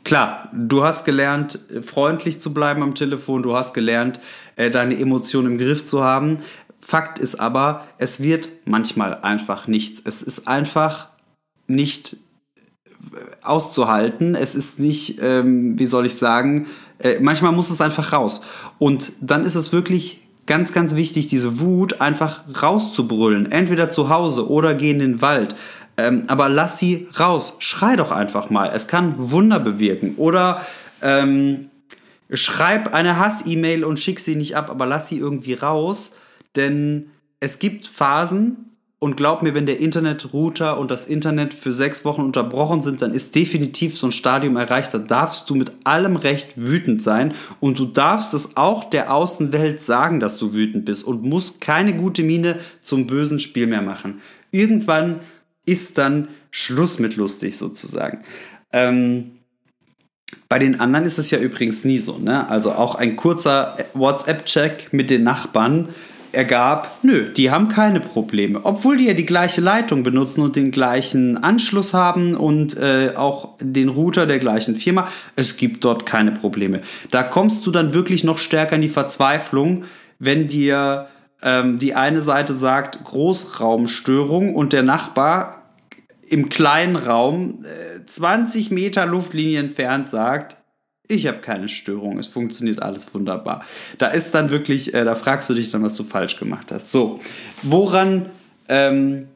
klar, 0.03 0.49
du 0.53 0.83
hast 0.83 1.05
gelernt, 1.05 1.59
freundlich 1.81 2.39
zu 2.39 2.53
bleiben 2.53 2.83
am 2.83 2.95
Telefon, 2.95 3.43
du 3.43 3.55
hast 3.55 3.73
gelernt, 3.73 4.19
äh, 4.55 4.69
deine 4.71 4.97
Emotionen 4.97 5.53
im 5.53 5.57
Griff 5.57 5.83
zu 5.85 6.03
haben. 6.03 6.37
Fakt 6.87 7.17
ist 7.17 7.39
aber, 7.39 7.87
es 7.97 8.19
wird 8.19 8.47
manchmal 8.65 9.21
einfach 9.23 9.65
nichts. 9.65 9.99
Es 10.05 10.21
ist 10.21 10.47
einfach 10.47 11.07
nicht 11.65 12.17
äh, 13.11 13.17
auszuhalten. 13.41 14.35
Es 14.35 14.53
ist 14.53 14.77
nicht, 14.77 15.19
ähm, 15.19 15.79
wie 15.79 15.87
soll 15.87 16.05
ich 16.05 16.13
sagen, 16.13 16.67
äh, 16.99 17.17
manchmal 17.19 17.53
muss 17.53 17.71
es 17.71 17.81
einfach 17.81 18.13
raus. 18.13 18.41
Und 18.77 19.13
dann 19.19 19.45
ist 19.45 19.55
es 19.55 19.73
wirklich 19.73 20.21
ganz, 20.45 20.73
ganz 20.73 20.95
wichtig, 20.95 21.25
diese 21.27 21.59
Wut 21.59 22.01
einfach 22.01 22.43
rauszubrüllen. 22.61 23.51
Entweder 23.51 23.89
zu 23.89 24.09
Hause 24.09 24.47
oder 24.47 24.75
geh 24.75 24.91
in 24.91 24.99
den 24.99 25.23
Wald. 25.23 25.55
Ähm, 25.97 26.25
aber 26.27 26.49
lass 26.49 26.77
sie 26.77 27.07
raus. 27.19 27.55
Schrei 27.57 27.95
doch 27.95 28.11
einfach 28.11 28.51
mal. 28.51 28.69
Es 28.71 28.87
kann 28.87 29.15
Wunder 29.17 29.59
bewirken. 29.59 30.13
Oder 30.17 30.63
ähm, 31.01 31.71
schreib 32.31 32.93
eine 32.93 33.17
Hass-E-Mail 33.17 33.83
und 33.83 33.97
schick 33.97 34.19
sie 34.19 34.35
nicht 34.35 34.55
ab, 34.55 34.69
aber 34.69 34.85
lass 34.85 35.07
sie 35.07 35.17
irgendwie 35.17 35.55
raus. 35.55 36.11
Denn 36.55 37.07
es 37.39 37.59
gibt 37.59 37.87
Phasen, 37.87 38.65
und 39.05 39.17
glaub 39.17 39.43
mir, 39.43 39.53
wenn 39.53 39.65
der 39.65 39.79
Internetrouter 39.79 40.79
und 40.79 40.89
das 40.89 41.05
Internet 41.05 41.53
für 41.53 41.73
sechs 41.73 42.05
Wochen 42.05 42.21
unterbrochen 42.21 42.81
sind, 42.81 43.01
dann 43.01 43.13
ist 43.13 43.35
definitiv 43.35 43.97
so 43.97 44.07
ein 44.07 44.11
Stadium 44.11 44.55
erreicht. 44.55 44.93
Da 44.93 44.97
darfst 44.97 45.49
du 45.49 45.53
mit 45.55 45.73
allem 45.83 46.15
Recht 46.15 46.53
wütend 46.55 47.03
sein. 47.03 47.35
Und 47.59 47.77
du 47.77 47.85
darfst 47.85 48.33
es 48.33 48.55
auch 48.55 48.83
der 48.83 49.13
Außenwelt 49.13 49.79
sagen, 49.79 50.19
dass 50.19 50.37
du 50.37 50.53
wütend 50.53 50.85
bist. 50.85 51.03
Und 51.03 51.23
musst 51.23 51.59
keine 51.59 51.93
gute 51.93 52.23
Miene 52.23 52.57
zum 52.81 53.05
bösen 53.05 53.39
Spiel 53.39 53.67
mehr 53.67 53.81
machen. 53.81 54.21
Irgendwann 54.51 55.19
ist 55.65 55.97
dann 55.97 56.29
Schluss 56.49 56.97
mit 56.97 57.17
lustig 57.17 57.57
sozusagen. 57.57 58.23
Ähm, 58.71 59.31
bei 60.47 60.57
den 60.57 60.79
anderen 60.79 61.05
ist 61.05 61.19
es 61.19 61.31
ja 61.31 61.37
übrigens 61.37 61.83
nie 61.83 61.99
so. 61.99 62.17
Ne? 62.17 62.49
Also 62.49 62.71
auch 62.71 62.95
ein 62.95 63.17
kurzer 63.17 63.77
WhatsApp-Check 63.93 64.93
mit 64.93 65.09
den 65.09 65.23
Nachbarn 65.23 65.89
ergab, 66.35 66.99
nö, 67.01 67.31
die 67.31 67.49
haben 67.49 67.69
keine 67.69 67.99
Probleme. 67.99 68.59
Obwohl 68.63 68.97
die 68.97 69.05
ja 69.05 69.13
die 69.13 69.25
gleiche 69.25 69.61
Leitung 69.61 70.03
benutzen 70.03 70.41
und 70.41 70.55
den 70.55 70.71
gleichen 70.71 71.37
Anschluss 71.37 71.93
haben 71.93 72.35
und 72.35 72.77
äh, 72.77 73.13
auch 73.15 73.55
den 73.59 73.89
Router 73.89 74.25
der 74.25 74.39
gleichen 74.39 74.75
Firma. 74.75 75.07
Es 75.35 75.57
gibt 75.57 75.83
dort 75.83 76.05
keine 76.05 76.31
Probleme. 76.31 76.81
Da 77.11 77.23
kommst 77.23 77.65
du 77.65 77.71
dann 77.71 77.93
wirklich 77.93 78.23
noch 78.23 78.37
stärker 78.37 78.75
in 78.75 78.81
die 78.81 78.89
Verzweiflung, 78.89 79.85
wenn 80.19 80.47
dir 80.47 81.07
ähm, 81.41 81.77
die 81.77 81.95
eine 81.95 82.21
Seite 82.21 82.53
sagt 82.53 83.03
Großraumstörung 83.03 84.55
und 84.55 84.73
der 84.73 84.83
Nachbar 84.83 85.61
im 86.29 86.49
kleinen 86.49 86.95
Raum 86.95 87.59
äh, 87.63 88.03
20 88.03 88.71
Meter 88.71 89.05
Luftlinie 89.05 89.59
entfernt 89.59 90.09
sagt, 90.09 90.57
ich 91.07 91.27
habe 91.27 91.39
keine 91.39 91.69
Störung, 91.69 92.19
es 92.19 92.27
funktioniert 92.27 92.81
alles 92.81 93.13
wunderbar. 93.13 93.63
Da 93.97 94.07
ist 94.07 94.33
dann 94.33 94.49
wirklich, 94.49 94.93
äh, 94.93 95.03
da 95.03 95.15
fragst 95.15 95.49
du 95.49 95.53
dich 95.53 95.71
dann, 95.71 95.83
was 95.83 95.95
du 95.95 96.03
falsch 96.03 96.37
gemacht 96.37 96.71
hast. 96.71 96.91
So, 96.91 97.19
woran 97.63 98.29
ähm, 98.67 99.27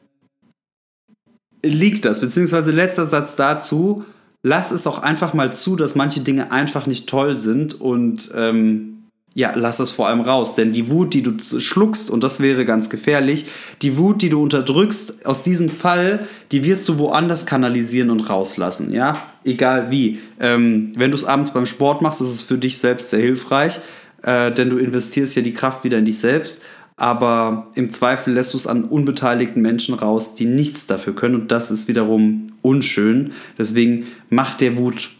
liegt 1.62 2.04
das? 2.04 2.20
Beziehungsweise 2.20 2.72
letzter 2.72 3.06
Satz 3.06 3.36
dazu, 3.36 4.04
lass 4.42 4.70
es 4.70 4.86
auch 4.86 5.00
einfach 5.00 5.34
mal 5.34 5.52
zu, 5.52 5.76
dass 5.76 5.94
manche 5.94 6.20
Dinge 6.20 6.52
einfach 6.52 6.86
nicht 6.86 7.08
toll 7.08 7.36
sind 7.36 7.80
und 7.80 8.30
ähm, 8.34 8.99
ja, 9.34 9.52
lass 9.54 9.78
es 9.78 9.92
vor 9.92 10.08
allem 10.08 10.20
raus. 10.20 10.54
Denn 10.54 10.72
die 10.72 10.90
Wut, 10.90 11.14
die 11.14 11.22
du 11.22 11.32
schluckst, 11.38 12.10
und 12.10 12.24
das 12.24 12.40
wäre 12.40 12.64
ganz 12.64 12.90
gefährlich, 12.90 13.46
die 13.82 13.96
Wut, 13.96 14.22
die 14.22 14.28
du 14.28 14.42
unterdrückst, 14.42 15.26
aus 15.26 15.42
diesem 15.42 15.70
Fall, 15.70 16.26
die 16.50 16.64
wirst 16.64 16.88
du 16.88 16.98
woanders 16.98 17.46
kanalisieren 17.46 18.10
und 18.10 18.28
rauslassen. 18.28 18.92
Ja, 18.92 19.22
egal 19.44 19.90
wie. 19.90 20.18
Ähm, 20.40 20.92
wenn 20.96 21.12
du 21.12 21.16
es 21.16 21.24
abends 21.24 21.52
beim 21.52 21.66
Sport 21.66 22.02
machst, 22.02 22.20
ist 22.20 22.34
es 22.34 22.42
für 22.42 22.58
dich 22.58 22.78
selbst 22.78 23.10
sehr 23.10 23.20
hilfreich, 23.20 23.80
äh, 24.22 24.50
denn 24.52 24.68
du 24.68 24.78
investierst 24.78 25.36
ja 25.36 25.42
die 25.42 25.54
Kraft 25.54 25.84
wieder 25.84 25.98
in 25.98 26.04
dich 26.04 26.18
selbst. 26.18 26.62
Aber 26.96 27.68
im 27.76 27.90
Zweifel 27.90 28.34
lässt 28.34 28.52
du 28.52 28.58
es 28.58 28.66
an 28.66 28.84
unbeteiligten 28.84 29.62
Menschen 29.62 29.94
raus, 29.94 30.34
die 30.34 30.44
nichts 30.44 30.86
dafür 30.86 31.14
können. 31.14 31.34
Und 31.34 31.50
das 31.50 31.70
ist 31.70 31.88
wiederum 31.88 32.48
unschön. 32.60 33.32
Deswegen 33.56 34.08
mach 34.28 34.54
der 34.54 34.76
Wut 34.76 35.10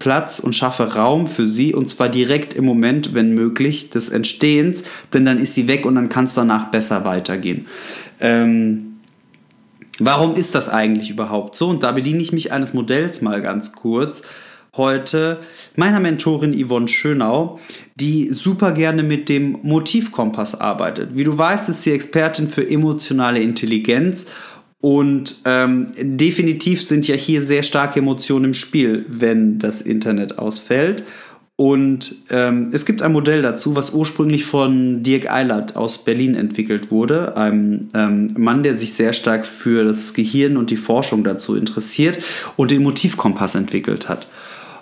Platz 0.00 0.40
und 0.40 0.54
schaffe 0.54 0.94
Raum 0.94 1.28
für 1.28 1.46
sie 1.46 1.72
und 1.72 1.88
zwar 1.88 2.08
direkt 2.08 2.54
im 2.54 2.64
Moment, 2.64 3.14
wenn 3.14 3.32
möglich, 3.34 3.90
des 3.90 4.08
Entstehens, 4.08 4.82
denn 5.14 5.24
dann 5.24 5.38
ist 5.38 5.54
sie 5.54 5.68
weg 5.68 5.86
und 5.86 5.94
dann 5.94 6.08
kann 6.08 6.24
es 6.24 6.34
danach 6.34 6.72
besser 6.72 7.04
weitergehen. 7.04 7.66
Ähm, 8.18 8.96
warum 10.00 10.34
ist 10.34 10.56
das 10.56 10.68
eigentlich 10.68 11.10
überhaupt 11.10 11.54
so? 11.54 11.68
Und 11.68 11.84
da 11.84 11.92
bediene 11.92 12.20
ich 12.20 12.32
mich 12.32 12.50
eines 12.50 12.74
Modells 12.74 13.22
mal 13.22 13.40
ganz 13.40 13.72
kurz 13.72 14.22
heute 14.76 15.40
meiner 15.76 16.00
Mentorin 16.00 16.54
Yvonne 16.54 16.88
Schönau, 16.88 17.58
die 17.96 18.32
super 18.32 18.72
gerne 18.72 19.02
mit 19.02 19.28
dem 19.28 19.58
Motivkompass 19.62 20.60
arbeitet. 20.60 21.10
Wie 21.14 21.24
du 21.24 21.36
weißt, 21.36 21.68
ist 21.68 21.82
sie 21.82 21.92
Expertin 21.92 22.48
für 22.48 22.68
emotionale 22.68 23.40
Intelligenz 23.40 24.26
und 24.80 25.36
ähm, 25.44 25.88
definitiv 26.00 26.82
sind 26.82 27.06
ja 27.06 27.14
hier 27.14 27.42
sehr 27.42 27.62
starke 27.62 27.98
Emotionen 27.98 28.46
im 28.46 28.54
Spiel, 28.54 29.04
wenn 29.08 29.58
das 29.58 29.82
Internet 29.82 30.38
ausfällt. 30.38 31.04
Und 31.56 32.14
ähm, 32.30 32.70
es 32.72 32.86
gibt 32.86 33.02
ein 33.02 33.12
Modell 33.12 33.42
dazu, 33.42 33.76
was 33.76 33.90
ursprünglich 33.90 34.46
von 34.46 35.02
Dirk 35.02 35.30
Eilert 35.30 35.76
aus 35.76 36.02
Berlin 36.02 36.34
entwickelt 36.34 36.90
wurde. 36.90 37.36
Ein 37.36 37.88
ähm, 37.92 38.32
Mann, 38.38 38.62
der 38.62 38.74
sich 38.74 38.94
sehr 38.94 39.12
stark 39.12 39.44
für 39.44 39.84
das 39.84 40.14
Gehirn 40.14 40.56
und 40.56 40.70
die 40.70 40.78
Forschung 40.78 41.22
dazu 41.22 41.54
interessiert 41.56 42.18
und 42.56 42.70
den 42.70 42.82
Motivkompass 42.82 43.56
entwickelt 43.56 44.08
hat. 44.08 44.26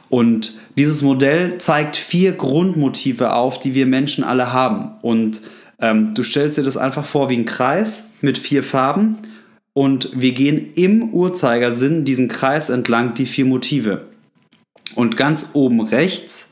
Und 0.09 0.61
dieses 0.77 1.03
Modell 1.03 1.59
zeigt 1.59 1.97
vier 1.97 2.31
Grundmotive 2.31 3.33
auf, 3.33 3.59
die 3.59 3.75
wir 3.75 3.87
Menschen 3.87 4.23
alle 4.23 4.53
haben. 4.53 4.93
Und 5.03 5.43
ähm, 5.81 6.15
du 6.15 6.23
stellst 6.23 6.59
dir 6.59 6.63
das 6.63 6.77
einfach 6.77 7.05
vor 7.05 7.29
wie 7.29 7.39
ein 7.39 7.45
Kreis 7.45 8.05
mit 8.21 8.39
vier 8.39 8.63
Farben 8.63 9.19
und 9.79 10.11
wir 10.13 10.33
gehen 10.33 10.73
im 10.75 11.15
Uhrzeigersinn 11.15 12.05
diesen 12.05 12.27
Kreis 12.27 12.69
entlang 12.69 13.15
die 13.15 13.27
vier 13.27 13.45
Motive. 13.45 14.09
Und 14.97 15.17
ganz 15.17 15.51
oben 15.53 15.81
rechts, 15.81 16.49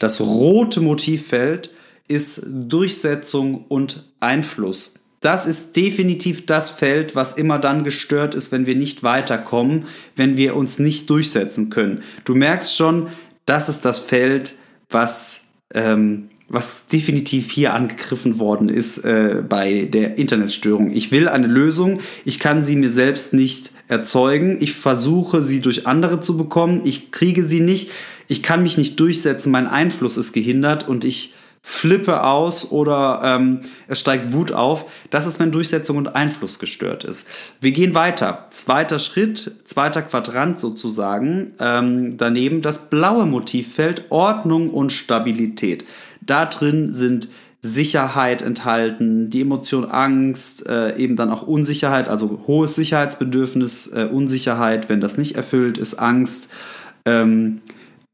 das 0.00 0.20
rote 0.20 0.80
Motivfeld, 0.80 1.70
ist 2.08 2.42
Durchsetzung 2.44 3.64
und 3.68 4.12
Einfluss. 4.18 4.94
Das 5.20 5.46
ist 5.46 5.76
definitiv 5.76 6.46
das 6.46 6.68
Feld, 6.68 7.14
was 7.14 7.34
immer 7.34 7.60
dann 7.60 7.84
gestört 7.84 8.34
ist, 8.34 8.50
wenn 8.50 8.66
wir 8.66 8.74
nicht 8.74 9.04
weiterkommen, 9.04 9.84
wenn 10.16 10.36
wir 10.36 10.56
uns 10.56 10.80
nicht 10.80 11.08
durchsetzen 11.08 11.70
können. 11.70 12.02
Du 12.24 12.34
merkst 12.34 12.76
schon, 12.76 13.06
das 13.46 13.68
ist 13.68 13.84
das 13.84 14.00
Feld, 14.00 14.54
was 14.90 15.42
ähm, 15.72 16.28
was 16.48 16.86
definitiv 16.86 17.50
hier 17.50 17.72
angegriffen 17.72 18.38
worden 18.38 18.68
ist 18.68 18.98
äh, 18.98 19.42
bei 19.48 19.88
der 19.90 20.18
Internetstörung. 20.18 20.90
Ich 20.90 21.10
will 21.10 21.28
eine 21.28 21.46
Lösung, 21.46 22.00
ich 22.24 22.38
kann 22.38 22.62
sie 22.62 22.76
mir 22.76 22.90
selbst 22.90 23.32
nicht 23.32 23.72
erzeugen, 23.88 24.58
ich 24.60 24.74
versuche 24.74 25.42
sie 25.42 25.60
durch 25.60 25.86
andere 25.86 26.20
zu 26.20 26.36
bekommen, 26.36 26.82
ich 26.84 27.12
kriege 27.12 27.44
sie 27.44 27.60
nicht, 27.60 27.90
ich 28.28 28.42
kann 28.42 28.62
mich 28.62 28.78
nicht 28.78 29.00
durchsetzen, 29.00 29.50
mein 29.50 29.66
Einfluss 29.66 30.16
ist 30.16 30.32
gehindert 30.32 30.86
und 30.86 31.04
ich 31.04 31.34
flippe 31.66 32.22
aus 32.24 32.72
oder 32.72 33.20
ähm, 33.24 33.60
es 33.88 33.98
steigt 33.98 34.34
Wut 34.34 34.52
auf. 34.52 34.84
Das 35.08 35.26
ist, 35.26 35.40
wenn 35.40 35.50
Durchsetzung 35.50 35.96
und 35.96 36.14
Einfluss 36.14 36.58
gestört 36.58 37.04
ist. 37.04 37.26
Wir 37.62 37.72
gehen 37.72 37.94
weiter. 37.94 38.48
Zweiter 38.50 38.98
Schritt, 38.98 39.50
zweiter 39.64 40.02
Quadrant 40.02 40.60
sozusagen. 40.60 41.54
Ähm, 41.58 42.18
daneben 42.18 42.60
das 42.60 42.90
blaue 42.90 43.24
Motivfeld 43.24 44.10
Ordnung 44.10 44.68
und 44.68 44.92
Stabilität. 44.92 45.86
Da 46.26 46.46
drin 46.46 46.92
sind 46.92 47.28
Sicherheit 47.60 48.42
enthalten, 48.42 49.30
die 49.30 49.40
Emotion 49.40 49.86
Angst, 49.86 50.68
äh, 50.68 50.96
eben 50.98 51.16
dann 51.16 51.30
auch 51.30 51.42
Unsicherheit, 51.42 52.08
also 52.08 52.42
hohes 52.46 52.74
Sicherheitsbedürfnis, 52.74 53.86
äh, 53.86 54.04
Unsicherheit, 54.04 54.90
wenn 54.90 55.00
das 55.00 55.16
nicht 55.16 55.36
erfüllt 55.36 55.78
ist, 55.78 55.94
Angst. 55.94 56.50
Ähm, 57.06 57.62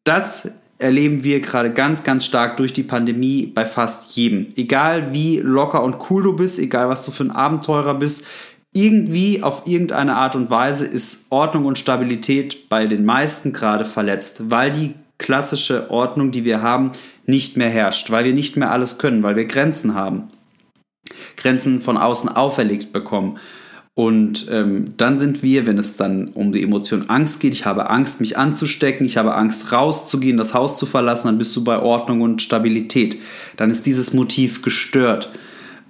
das 0.05 0.53
erleben 0.79 1.25
wir 1.25 1.41
gerade 1.41 1.73
ganz, 1.73 2.05
ganz 2.05 2.25
stark 2.25 2.57
durch 2.57 2.73
die 2.73 2.85
Pandemie 2.85 3.47
bei 3.47 3.67
fast 3.67 4.13
jedem. 4.13 4.47
Egal 4.57 5.13
wie 5.13 5.39
locker 5.39 5.83
und 5.83 5.97
cool 6.11 6.23
du 6.23 6.37
bist, 6.37 6.59
egal 6.59 6.89
was 6.89 7.05
du 7.05 7.11
für 7.11 7.25
ein 7.25 7.33
Abenteurer 7.33 7.95
bist, 7.95 8.25
irgendwie 8.73 9.43
auf 9.43 9.67
irgendeine 9.67 10.17
Art 10.17 10.37
und 10.37 10.49
Weise 10.49 10.87
ist 10.87 11.27
Ordnung 11.31 11.65
und 11.65 11.77
Stabilität 11.77 12.69
bei 12.69 12.87
den 12.87 13.05
meisten 13.05 13.53
gerade 13.53 13.85
verletzt, 13.85 14.49
weil 14.49 14.71
die 14.71 14.95
klassische 15.21 15.91
Ordnung, 15.91 16.33
die 16.33 16.45
wir 16.45 16.63
haben, 16.63 16.91
nicht 17.27 17.57
mehr 17.57 17.71
herrscht, 17.71 18.11
weil 18.11 18.25
wir 18.25 18.33
nicht 18.33 18.57
mehr 18.57 18.73
alles 18.73 18.99
können, 18.99 19.23
weil 19.23 19.37
wir 19.37 19.45
Grenzen 19.45 19.95
haben. 19.95 20.31
Grenzen 21.37 21.81
von 21.81 21.97
außen 21.97 22.29
auferlegt 22.29 22.93
bekommen. 22.93 23.39
Und 23.95 24.47
ähm, 24.51 24.95
dann 24.97 25.19
sind 25.19 25.43
wir, 25.43 25.67
wenn 25.67 25.77
es 25.77 25.97
dann 25.97 26.29
um 26.29 26.53
die 26.53 26.63
Emotion 26.63 27.11
Angst 27.11 27.39
geht, 27.41 27.53
ich 27.53 27.67
habe 27.67 27.91
Angst, 27.91 28.21
mich 28.21 28.39
anzustecken, 28.39 29.05
ich 29.05 29.17
habe 29.17 29.35
Angst, 29.35 29.73
rauszugehen, 29.73 30.39
das 30.39 30.55
Haus 30.55 30.79
zu 30.79 30.87
verlassen, 30.87 31.27
dann 31.27 31.39
bist 31.39 31.55
du 31.55 31.63
bei 31.63 31.79
Ordnung 31.79 32.23
und 32.23 32.41
Stabilität. 32.41 33.21
Dann 33.57 33.71
ist 33.71 33.85
dieses 33.85 34.15
Motiv 34.15 34.63
gestört. 34.63 35.31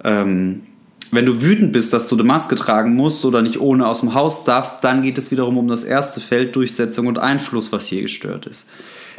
Ähm, 0.03 0.63
wenn 1.11 1.25
du 1.25 1.41
wütend 1.41 1.71
bist, 1.71 1.93
dass 1.93 2.07
du 2.07 2.15
eine 2.15 2.23
Maske 2.23 2.55
tragen 2.55 2.95
musst 2.95 3.23
oder 3.23 3.41
nicht 3.41 3.59
ohne 3.59 3.87
aus 3.87 3.99
dem 3.99 4.13
Haus 4.13 4.43
darfst, 4.43 4.83
dann 4.83 5.01
geht 5.01 5.17
es 5.17 5.31
wiederum 5.31 5.57
um 5.57 5.67
das 5.67 5.83
erste 5.83 6.19
Feld, 6.19 6.55
Durchsetzung 6.55 7.07
und 7.07 7.19
Einfluss, 7.19 7.71
was 7.71 7.87
hier 7.87 8.01
gestört 8.01 8.45
ist. 8.45 8.67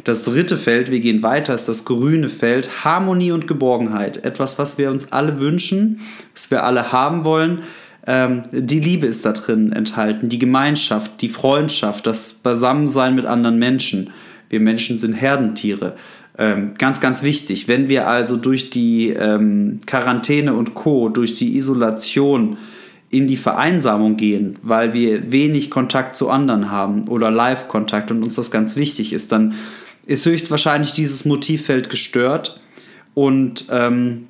Das 0.03 0.23
dritte 0.23 0.57
Feld, 0.57 0.91
wir 0.91 0.99
gehen 0.99 1.23
weiter, 1.23 1.55
ist 1.55 1.69
das 1.69 1.85
grüne 1.85 2.27
Feld, 2.27 2.83
Harmonie 2.83 3.31
und 3.31 3.47
Geborgenheit. 3.47 4.25
Etwas, 4.25 4.59
was 4.59 4.77
wir 4.77 4.91
uns 4.91 5.13
alle 5.13 5.39
wünschen, 5.39 6.01
was 6.33 6.51
wir 6.51 6.63
alle 6.63 6.91
haben 6.91 7.23
wollen. 7.23 7.63
Ähm, 8.05 8.43
die 8.51 8.81
Liebe 8.81 9.07
ist 9.07 9.25
da 9.25 9.31
drin 9.31 9.71
enthalten, 9.71 10.27
die 10.27 10.39
Gemeinschaft, 10.39 11.21
die 11.21 11.29
Freundschaft, 11.29 12.05
das 12.05 12.33
Beisammensein 12.33 13.15
mit 13.15 13.25
anderen 13.25 13.59
Menschen. 13.59 14.09
Wir 14.49 14.59
Menschen 14.59 14.97
sind 14.97 15.13
Herdentiere. 15.13 15.95
Ähm, 16.37 16.73
ganz, 16.77 16.99
ganz 16.99 17.23
wichtig. 17.23 17.69
Wenn 17.69 17.87
wir 17.87 18.07
also 18.07 18.35
durch 18.35 18.71
die 18.71 19.09
ähm, 19.11 19.79
Quarantäne 19.85 20.53
und 20.53 20.73
Co., 20.73 21.07
durch 21.07 21.35
die 21.35 21.55
Isolation 21.55 22.57
in 23.09 23.27
die 23.27 23.37
Vereinsamung 23.37 24.17
gehen, 24.17 24.57
weil 24.63 24.93
wir 24.93 25.31
wenig 25.31 25.69
Kontakt 25.69 26.17
zu 26.17 26.29
anderen 26.29 26.71
haben 26.71 27.07
oder 27.07 27.31
Live-Kontakt 27.31 28.11
und 28.11 28.23
uns 28.23 28.35
das 28.35 28.51
ganz 28.51 28.75
wichtig 28.75 29.13
ist, 29.13 29.31
dann 29.31 29.53
ist 30.05 30.25
höchstwahrscheinlich 30.25 30.93
dieses 30.93 31.25
Motivfeld 31.25 31.89
gestört 31.89 32.59
und 33.13 33.65
ähm, 33.69 34.27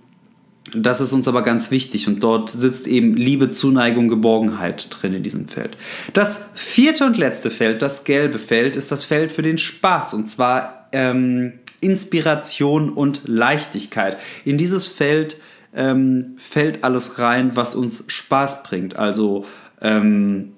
das 0.76 1.02
ist 1.02 1.14
uns 1.14 1.28
aber 1.28 1.42
ganz 1.42 1.72
wichtig 1.72 2.08
und 2.08 2.24
dort 2.24 2.50
sitzt 2.50 2.88
eben 2.88 3.16
Liebe, 3.16 3.52
Zuneigung, 3.52 4.08
Geborgenheit 4.08 4.88
drin 4.90 5.14
in 5.14 5.24
diesem 5.24 5.48
Feld. 5.48 5.78
Das 6.14 6.40
vierte 6.54 7.06
und 7.06 7.18
letzte 7.18 7.52
Feld, 7.52 7.82
das 7.82 8.06
gelbe 8.06 8.40
Feld, 8.40 8.76
ist 8.76 8.92
das 8.92 9.06
Feld 9.06 9.32
für 9.32 9.42
den 9.42 9.58
Spaß 9.58 10.14
und 10.14 10.30
zwar 10.30 10.88
ähm, 10.92 11.54
Inspiration 11.82 12.90
und 12.90 13.24
Leichtigkeit. 13.26 14.18
In 14.46 14.58
dieses 14.58 14.88
Feld 14.88 15.38
ähm, 15.76 16.36
fällt 16.38 16.84
alles 16.84 17.20
rein, 17.20 17.56
was 17.56 17.76
uns 17.76 18.06
Spaß 18.08 18.64
bringt. 18.64 18.96
Also 18.96 19.46
ähm, 19.82 20.54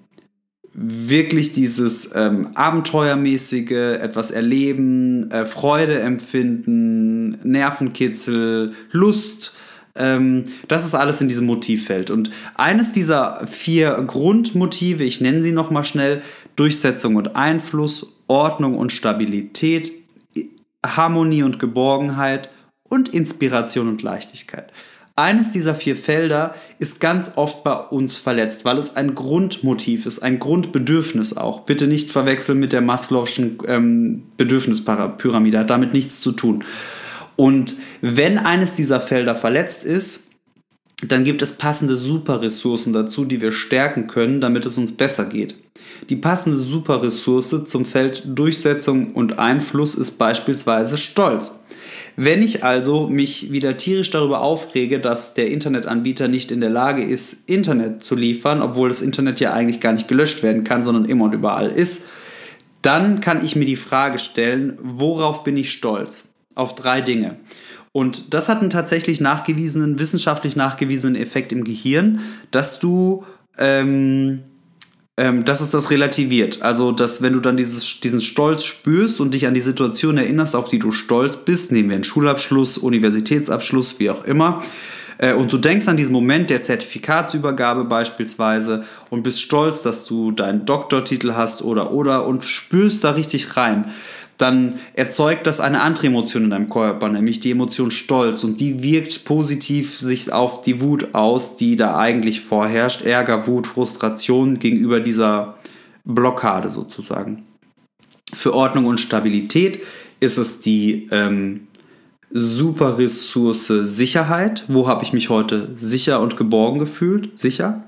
wirklich 0.78 1.54
dieses 1.54 2.12
ähm, 2.14 2.50
Abenteuermäßige, 2.54 3.72
etwas 3.72 4.30
erleben, 4.32 5.32
äh, 5.32 5.46
Freude 5.46 6.00
empfinden, 6.00 7.38
Nervenkitzel, 7.44 8.74
Lust. 8.92 9.56
Ähm, 9.96 10.44
das 10.68 10.86
ist 10.86 10.94
alles 10.94 11.22
in 11.22 11.30
diesem 11.30 11.46
Motivfeld. 11.46 12.12
Und 12.12 12.30
eines 12.56 12.92
dieser 12.92 13.48
vier 13.48 14.04
Grundmotive, 14.06 15.06
ich 15.06 15.22
nenne 15.22 15.44
sie 15.44 15.54
nochmal 15.54 15.86
schnell, 15.86 16.22
Durchsetzung 16.58 17.16
und 17.16 17.38
Einfluss, 17.38 18.14
Ordnung 18.28 18.78
und 18.78 18.92
Stabilität, 18.92 19.94
Harmonie 20.86 21.44
und 21.44 21.58
Geborgenheit 21.58 22.50
und 22.84 23.10
Inspiration 23.10 23.88
und 23.88 24.02
Leichtigkeit. 24.02 24.74
Eines 25.18 25.52
dieser 25.52 25.76
vier 25.76 25.96
Felder 25.96 26.56
ist 26.78 27.00
ganz 27.00 27.32
oft 27.36 27.64
bei 27.64 27.74
uns 27.74 28.18
verletzt, 28.18 28.66
weil 28.66 28.78
es 28.78 28.98
ein 28.98 29.16
Grundmotiv 29.16 30.06
ist, 30.06 30.20
ein 30.20 30.40
Grundbedürfnis 30.40 31.38
auch. 31.38 31.62
Bitte 31.62 31.88
nicht 31.88 32.12
verwechseln 32.12 32.60
mit 32.60 32.74
der 32.74 32.82
Maslow'schen 32.82 33.66
ähm, 33.66 34.24
Bedürfnispyramide, 34.36 35.60
hat 35.60 35.70
damit 35.70 35.94
nichts 35.94 36.20
zu 36.20 36.34
tun. 36.34 36.66
Und 37.38 37.78
wenn 38.02 38.38
eines 38.38 38.74
dieser 38.74 39.00
Felder 39.00 39.36
verletzt 39.36 39.86
ist, 39.86 40.32
dann 41.08 41.24
gibt 41.24 41.42
es 41.42 41.58
passende 41.58 41.96
Superressourcen 41.96 42.92
dazu, 42.92 43.24
die 43.24 43.40
wir 43.40 43.54
stärken 43.54 44.08
können, 44.08 44.42
damit 44.42 44.66
es 44.66 44.78
uns 44.78 44.92
besser 44.92 45.26
geht. 45.26 45.56
Die 46.10 46.16
passende 46.16 46.58
Superressource 46.58 47.66
zum 47.66 47.86
Feld 47.86 48.24
Durchsetzung 48.26 49.14
und 49.14 49.40
Einfluss 49.40 49.96
ist 49.96 50.18
beispielsweise 50.18 50.98
Stolz. 50.98 51.62
Wenn 52.18 52.42
ich 52.42 52.64
also 52.64 53.08
mich 53.08 53.52
wieder 53.52 53.76
tierisch 53.76 54.10
darüber 54.10 54.42
aufrege, 54.42 55.00
dass 55.00 55.34
der 55.34 55.50
Internetanbieter 55.52 56.28
nicht 56.28 56.50
in 56.52 56.62
der 56.62 56.70
Lage 56.70 57.04
ist, 57.04 57.50
Internet 57.50 58.04
zu 58.04 58.16
liefern, 58.16 58.62
obwohl 58.62 58.88
das 58.88 59.02
Internet 59.02 59.40
ja 59.42 59.54
eigentlich 59.54 59.82
gar 59.82 59.92
nicht 59.92 60.08
gelöscht 60.08 60.42
werden 60.42 60.64
kann, 60.64 60.84
sondern 60.84 61.06
immer 61.06 61.26
und 61.26 61.34
überall 61.34 61.68
ist, 61.68 62.06
dann 62.82 63.20
kann 63.20 63.44
ich 63.44 63.56
mir 63.56 63.66
die 63.66 63.76
Frage 63.76 64.20
stellen, 64.20 64.78
worauf 64.82 65.44
bin 65.44 65.58
ich 65.58 65.72
stolz? 65.72 66.26
Auf 66.54 66.76
drei 66.76 67.02
Dinge. 67.02 67.38
Und 67.92 68.34
das 68.34 68.48
hat 68.48 68.62
einen 68.62 68.70
tatsächlich 68.70 69.20
nachgewiesenen, 69.20 70.00
wissenschaftlich 70.00 70.56
nachgewiesenen 70.56 71.22
Effekt 71.22 71.52
im 71.52 71.64
Gehirn, 71.64 72.22
dass 72.52 72.80
du 72.80 73.26
ähm, 73.58 74.44
ähm, 75.18 75.46
dass 75.46 75.62
es 75.62 75.70
das 75.70 75.92
relativiert. 75.92 76.62
Also, 76.62 76.92
dass 76.92 77.22
wenn 77.22 77.34
du 77.34 77.40
dann 77.40 77.58
dieses, 77.58 78.02
diesen 78.02 78.22
Stolz 78.22 78.64
spürst 78.64 79.22
und 79.22 79.34
dich 79.34 79.48
an 79.48 79.54
die 79.54 79.62
Situation 79.62 80.18
erinnerst, 80.18 80.56
auf 80.56 80.68
die 80.68 80.80
du 80.80 80.92
stolz 80.92 81.38
bist, 81.38 81.72
nehmen 81.72 81.90
wir 81.90 81.96
einen 81.96 82.04
Schulabschluss, 82.04 82.78
Universitätsabschluss, 82.78 84.00
wie 84.00 84.10
auch 84.10 84.26
immer, 84.26 84.62
äh, 85.18 85.34
und 85.34 85.52
du 85.52 85.58
denkst 85.58 85.88
an 85.88 85.98
diesen 85.98 86.12
Moment 86.12 86.50
der 86.50 86.62
Zertifikatsübergabe 86.62 87.86
beispielsweise 87.86 88.84
und 89.10 89.24
bist 89.24 89.42
stolz, 89.42 89.82
dass 89.82 90.06
du 90.06 90.32
deinen 90.32 90.66
Doktortitel 90.66 91.34
hast 91.34 91.62
oder 91.62 91.92
oder 91.92 92.26
und 92.26 92.44
spürst 92.44 93.04
da 93.04 93.12
richtig 93.12 93.56
rein, 93.56 93.86
dann 94.38 94.80
erzeugt 94.94 95.48
das 95.48 95.60
eine 95.60 95.82
andere 95.82 96.08
Emotion 96.08 96.46
in 96.46 96.50
deinem 96.50 96.70
Körper, 96.70 97.08
nämlich 97.10 97.40
die 97.40 97.52
Emotion 97.52 97.92
Stolz. 97.92 98.44
Und 98.44 98.60
die 98.60 98.84
wirkt 98.84 99.24
positiv 99.26 99.98
sich 99.98 100.32
auf 100.32 100.62
die 100.62 100.82
Wut 100.82 101.14
aus, 101.14 101.56
die 101.56 101.76
da 101.76 101.98
eigentlich 101.98 102.42
vorherrscht. 102.42 103.06
Ärger, 103.06 103.48
Wut, 103.48 103.68
Frustration 103.68 104.60
gegenüber 104.60 105.00
dieser 105.00 105.56
Blockade 106.04 106.70
sozusagen. 106.70 107.44
Für 108.34 108.54
Ordnung 108.54 108.86
und 108.86 109.00
Stabilität 109.00 109.80
ist 110.20 110.38
es 110.38 110.60
die 110.60 111.08
ähm, 111.12 111.68
super 112.32 112.98
Ressource 112.98 113.68
Sicherheit. 113.68 114.66
Wo 114.68 114.88
habe 114.88 115.04
ich 115.06 115.14
mich 115.14 115.30
heute 115.30 115.70
sicher 115.76 116.20
und 116.20 116.36
geborgen 116.36 116.80
gefühlt? 116.80 117.40
Sicher. 117.40 117.84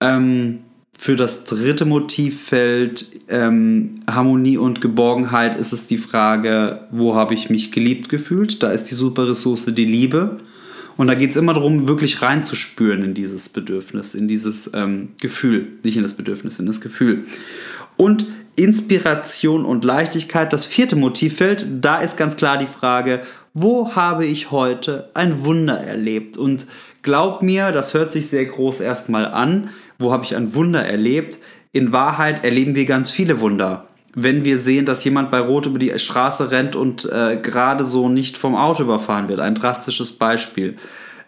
Ähm, 0.00 0.60
für 1.02 1.16
das 1.16 1.42
dritte 1.42 1.84
Motivfeld 1.84 3.06
ähm, 3.28 4.02
Harmonie 4.08 4.56
und 4.56 4.80
Geborgenheit 4.80 5.58
ist 5.58 5.72
es 5.72 5.88
die 5.88 5.98
Frage, 5.98 6.86
wo 6.92 7.16
habe 7.16 7.34
ich 7.34 7.50
mich 7.50 7.72
geliebt 7.72 8.08
gefühlt? 8.08 8.62
Da 8.62 8.70
ist 8.70 8.84
die 8.84 8.94
super 8.94 9.28
Ressource 9.28 9.66
die 9.66 9.84
Liebe. 9.84 10.38
Und 10.96 11.08
da 11.08 11.14
geht 11.14 11.30
es 11.30 11.36
immer 11.36 11.54
darum, 11.54 11.88
wirklich 11.88 12.22
reinzuspüren 12.22 13.02
in 13.02 13.14
dieses 13.14 13.48
Bedürfnis, 13.48 14.14
in 14.14 14.28
dieses 14.28 14.70
ähm, 14.74 15.08
Gefühl. 15.20 15.72
Nicht 15.82 15.96
in 15.96 16.04
das 16.04 16.14
Bedürfnis, 16.14 16.60
in 16.60 16.66
das 16.66 16.80
Gefühl. 16.80 17.24
Und 17.96 18.24
Inspiration 18.54 19.64
und 19.64 19.84
Leichtigkeit, 19.84 20.52
das 20.52 20.66
vierte 20.66 20.94
Motivfeld, 20.94 21.66
da 21.80 21.96
ist 21.96 22.16
ganz 22.16 22.36
klar 22.36 22.58
die 22.58 22.66
Frage, 22.68 23.22
wo 23.54 23.96
habe 23.96 24.24
ich 24.24 24.52
heute 24.52 25.10
ein 25.14 25.44
Wunder 25.44 25.78
erlebt? 25.78 26.36
Und 26.36 26.68
glaub 27.02 27.42
mir, 27.42 27.72
das 27.72 27.92
hört 27.92 28.12
sich 28.12 28.28
sehr 28.28 28.44
groß 28.44 28.80
erstmal 28.80 29.26
an, 29.26 29.70
wo 30.02 30.12
habe 30.12 30.24
ich 30.24 30.36
ein 30.36 30.54
Wunder 30.54 30.84
erlebt? 30.84 31.38
In 31.72 31.92
Wahrheit 31.92 32.44
erleben 32.44 32.74
wir 32.74 32.84
ganz 32.84 33.10
viele 33.10 33.40
Wunder. 33.40 33.86
Wenn 34.14 34.44
wir 34.44 34.58
sehen, 34.58 34.84
dass 34.84 35.04
jemand 35.04 35.30
bei 35.30 35.40
Rot 35.40 35.66
über 35.66 35.78
die 35.78 35.98
Straße 35.98 36.50
rennt 36.50 36.76
und 36.76 37.10
äh, 37.10 37.38
gerade 37.42 37.84
so 37.84 38.08
nicht 38.10 38.36
vom 38.36 38.54
Auto 38.54 38.82
überfahren 38.82 39.28
wird, 39.28 39.40
ein 39.40 39.54
drastisches 39.54 40.12
Beispiel. 40.12 40.76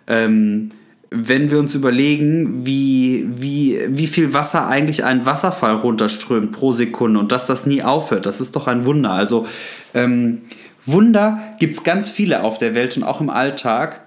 Ähm, 0.07 0.69
wenn 1.17 1.51
wir 1.51 1.61
uns 1.61 1.75
überlegen, 1.75 2.67
wie, 2.67 3.27
wie, 3.37 3.81
wie 3.89 4.07
viel 4.07 4.35
Wasser 4.35 4.67
eigentlich 4.67 5.05
ein 5.05 5.25
Wasserfall 5.25 5.77
runterströmt 5.77 6.53
pro 6.53 6.73
Sekunde 6.73 7.21
und 7.21 7.31
dass 7.31 7.47
das 7.47 7.67
nie 7.67 7.83
aufhört, 7.83 8.27
das 8.27 8.41
ist 8.41 8.57
doch 8.57 8.67
ein 8.67 8.85
Wunder. 8.85 9.13
Also 9.13 9.47
ähm, 9.95 10.43
Wunder 10.87 11.39
gibt 11.61 11.75
es 11.75 11.85
ganz 11.85 12.09
viele 12.09 12.43
auf 12.43 12.59
der 12.59 12.75
Welt 12.75 12.97
und 12.97 13.05
auch 13.05 13.21
im 13.21 13.31
Alltag. 13.31 14.04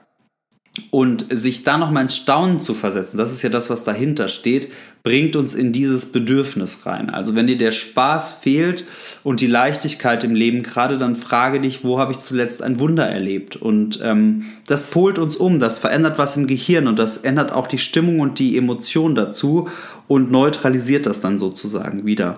Und 0.91 1.25
sich 1.29 1.63
da 1.63 1.77
nochmal 1.77 2.03
ins 2.03 2.15
Staunen 2.15 2.59
zu 2.59 2.73
versetzen, 2.73 3.17
das 3.17 3.31
ist 3.31 3.41
ja 3.41 3.49
das, 3.49 3.69
was 3.69 3.83
dahinter 3.83 4.29
steht, 4.29 4.69
bringt 5.03 5.35
uns 5.35 5.55
in 5.55 5.71
dieses 5.71 6.11
Bedürfnis 6.11 6.85
rein. 6.85 7.09
Also 7.09 7.35
wenn 7.35 7.47
dir 7.47 7.57
der 7.57 7.71
Spaß 7.71 8.33
fehlt 8.41 8.85
und 9.23 9.41
die 9.41 9.47
Leichtigkeit 9.47 10.23
im 10.23 10.35
Leben, 10.35 10.63
gerade 10.63 10.97
dann 10.97 11.15
frage 11.15 11.61
dich, 11.61 11.83
wo 11.83 11.99
habe 11.99 12.11
ich 12.11 12.19
zuletzt 12.19 12.61
ein 12.61 12.79
Wunder 12.79 13.07
erlebt? 13.07 13.55
Und 13.55 13.99
ähm, 14.03 14.45
das 14.67 14.89
polt 14.89 15.17
uns 15.17 15.35
um, 15.35 15.59
das 15.59 15.79
verändert 15.79 16.17
was 16.17 16.37
im 16.37 16.47
Gehirn 16.47 16.87
und 16.87 16.99
das 16.99 17.17
ändert 17.17 17.53
auch 17.53 17.67
die 17.67 17.77
Stimmung 17.77 18.19
und 18.19 18.39
die 18.39 18.57
Emotion 18.57 19.15
dazu 19.15 19.69
und 20.07 20.31
neutralisiert 20.31 21.05
das 21.05 21.21
dann 21.21 21.39
sozusagen 21.39 22.05
wieder. 22.05 22.37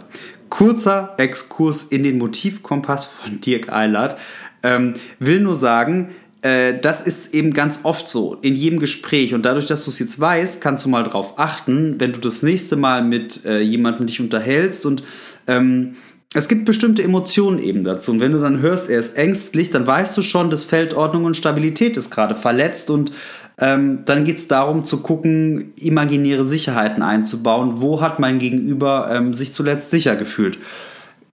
Kurzer 0.50 1.16
Exkurs 1.18 1.84
in 1.84 2.04
den 2.04 2.18
Motivkompass 2.18 3.06
von 3.06 3.42
Dirk 3.42 3.72
Eilert. 3.72 4.18
Ähm, 4.62 4.94
will 5.20 5.40
nur 5.40 5.56
sagen, 5.56 6.10
äh, 6.42 6.80
das 6.80 7.02
ist 7.02 7.34
eben 7.34 7.54
ganz 7.54 7.82
oft 7.84 8.08
so 8.08 8.38
in 8.42 8.56
jedem 8.56 8.80
Gespräch. 8.80 9.34
Und 9.34 9.44
dadurch, 9.44 9.66
dass 9.66 9.84
du 9.84 9.92
es 9.92 10.00
jetzt 10.00 10.20
weißt, 10.20 10.62
kannst 10.62 10.86
du 10.86 10.90
mal 10.90 11.04
darauf 11.04 11.38
achten, 11.38 11.96
wenn 12.00 12.14
du 12.14 12.20
das 12.20 12.44
nächste 12.44 12.76
Mal 12.76 13.04
mit 13.04 13.46
äh, 13.46 13.60
jemandem 13.60 14.08
dich 14.08 14.22
unterhältst 14.22 14.86
und 14.86 15.04
ähm, 15.48 15.96
es 16.34 16.48
gibt 16.48 16.66
bestimmte 16.66 17.02
Emotionen 17.02 17.58
eben 17.58 17.84
dazu. 17.84 18.12
Und 18.12 18.20
wenn 18.20 18.34
du 18.34 18.40
dann 18.40 18.60
hörst, 18.60 18.88
er 18.90 19.00
ist 19.00 19.18
ängstlich, 19.18 19.72
dann 19.72 19.88
weißt 19.88 20.16
du 20.16 20.22
schon, 20.22 20.52
das 20.52 20.64
Feld 20.64 20.94
Ordnung 20.94 21.26
und 21.26 21.36
Stabilität 21.36 21.98
ist 21.98 22.12
gerade 22.12 22.36
verletzt. 22.36 22.92
Und 22.92 23.12
ähm, 23.58 24.04
dann 24.06 24.26
geht 24.26 24.38
es 24.38 24.48
darum 24.48 24.84
zu 24.84 25.02
gucken, 25.02 25.74
imaginäre 25.82 26.46
Sicherheiten 26.46 27.02
einzubauen. 27.02 27.82
Wo 27.82 28.00
hat 28.00 28.20
mein 28.20 28.38
Gegenüber 28.38 29.10
ähm, 29.12 29.34
sich 29.34 29.54
zuletzt 29.54 29.90
sicher 29.90 30.16
gefühlt? 30.16 30.60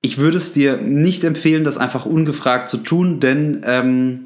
Ich 0.01 0.17
würde 0.17 0.39
es 0.39 0.55
dir 0.55 0.79
nicht 0.79 1.25
empfehlen, 1.25 1.65
das 1.65 1.77
einfach 1.77 2.07
ungefragt 2.07 2.71
zu 2.71 2.79
tun, 2.79 3.21
denn 3.21 3.61
ähm, 3.65 4.26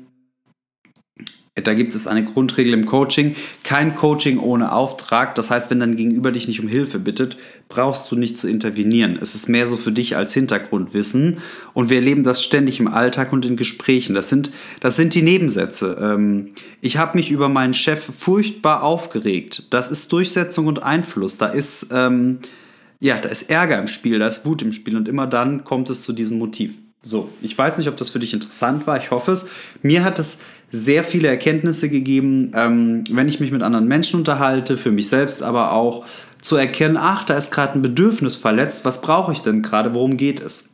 Da 1.67 1.75
gibt 1.75 1.95
es 1.95 2.07
eine 2.07 2.25
Grundregel 2.25 2.73
im 2.73 2.87
Coaching. 2.87 3.37
Kein 3.65 3.95
Coaching 3.95 4.39
ohne 4.39 4.73
Auftrag. 4.73 5.35
Das 5.35 5.51
heißt, 5.51 5.71
wenn 5.71 5.81
dein 5.81 5.97
Gegenüber 5.97 6.33
dich 6.33 6.49
nicht 6.49 6.61
um 6.61 6.69
Hilfe 6.69 6.99
bittet, 6.99 7.37
brauchst 7.69 8.11
du 8.11 8.17
nicht 8.17 8.39
zu 8.39 8.49
intervenieren. 8.49 9.19
Es 9.21 9.35
ist 9.35 9.49
mehr 9.49 9.67
so 9.67 9.77
für 9.77 9.93
dich 9.93 10.17
als 10.17 10.35
Hintergrundwissen. 10.35 11.39
Und 11.73 11.91
wir 11.91 11.97
erleben 11.97 12.23
das 12.23 12.43
ständig 12.43 12.81
im 12.81 12.89
Alltag 12.89 13.33
und 13.33 13.47
in 13.47 13.57
Gesprächen. 13.57 14.15
Das 14.15 14.29
sind, 14.29 14.51
das 14.81 14.97
sind 14.97 15.15
die 15.15 15.23
Nebensätze. 15.23 15.97
Ähm, 16.01 16.51
ich 16.81 16.97
habe 16.97 17.17
mich 17.17 17.31
über 17.31 17.49
meinen 17.49 17.75
Chef 17.75 18.03
furchtbar 18.17 18.83
aufgeregt. 18.83 19.69
Das 19.71 19.91
ist 19.91 20.13
Durchsetzung 20.13 20.67
und 20.67 20.83
Einfluss. 20.83 21.39
Da 21.39 21.47
ist, 21.47 21.89
ähm, 21.93 22.39
ja, 22.99 23.19
da 23.19 23.29
ist 23.29 23.51
Ärger 23.51 23.79
im 23.79 23.89
Spiel, 23.89 24.19
da 24.19 24.27
ist 24.27 24.45
Wut 24.45 24.63
im 24.63 24.73
Spiel. 24.73 24.97
Und 24.97 25.09
immer 25.09 25.27
dann 25.27 25.65
kommt 25.65 25.91
es 25.91 26.03
zu 26.03 26.13
diesem 26.13 26.39
Motiv. 26.39 26.73
So, 27.03 27.31
ich 27.41 27.57
weiß 27.57 27.79
nicht, 27.79 27.89
ob 27.89 27.97
das 27.97 28.11
für 28.11 28.19
dich 28.19 28.35
interessant 28.35 28.87
war. 28.87 28.99
Ich 28.99 29.11
hoffe 29.11 29.33
es. 29.33 29.47
Mir 29.83 30.05
hat 30.05 30.19
es 30.19 30.39
sehr 30.71 31.03
viele 31.03 31.29
Erkenntnisse 31.29 31.89
gegeben, 31.89 32.53
ähm, 32.55 33.05
wenn 33.11 33.29
ich 33.29 33.41
mich 33.41 33.53
mit 33.53 33.63
anderen 33.63 33.89
Menschen 33.89 34.21
unterhalte, 34.21 34.77
für 34.77 34.91
mich 34.91 35.09
selbst, 35.09 35.43
aber 35.43 35.73
auch 35.73 36.05
zu 36.43 36.57
erkennen, 36.57 36.99
ach, 36.99 37.25
da 37.25 37.35
ist 37.35 37.53
gerade 37.53 37.75
ein 37.75 37.83
Bedürfnis 37.83 38.37
verletzt. 38.37 38.85
Was 38.85 39.01
brauche 39.01 39.33
ich 39.33 39.41
denn 39.41 39.63
gerade? 39.63 39.95
Worum 39.95 40.19
geht 40.19 40.41
es? 40.41 40.71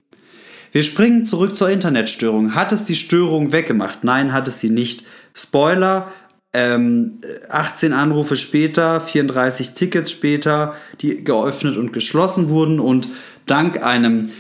Wir 0.72 0.82
springen 0.82 1.24
zurück 1.24 1.54
zur 1.54 1.70
Internetstörung. 1.70 2.54
Hat 2.54 2.72
es 2.72 2.84
die 2.84 2.96
Störung 2.96 3.52
weggemacht? 3.52 4.02
Nein, 4.02 4.32
hat 4.32 4.48
es 4.48 4.60
sie 4.60 4.70
nicht. 4.70 5.04
Spoiler, 5.32 6.08
ähm, 6.52 7.20
18 7.48 7.92
Anrufe 7.92 8.36
später, 8.36 9.00
34 9.00 9.74
Tickets 9.74 10.10
später, 10.10 10.74
die 11.00 11.22
geöffnet 11.22 11.76
und 11.76 11.92
geschlossen 11.92 12.48
wurden 12.48 12.80
und 12.80 13.08
dank 13.46 13.82
einem 13.82 14.30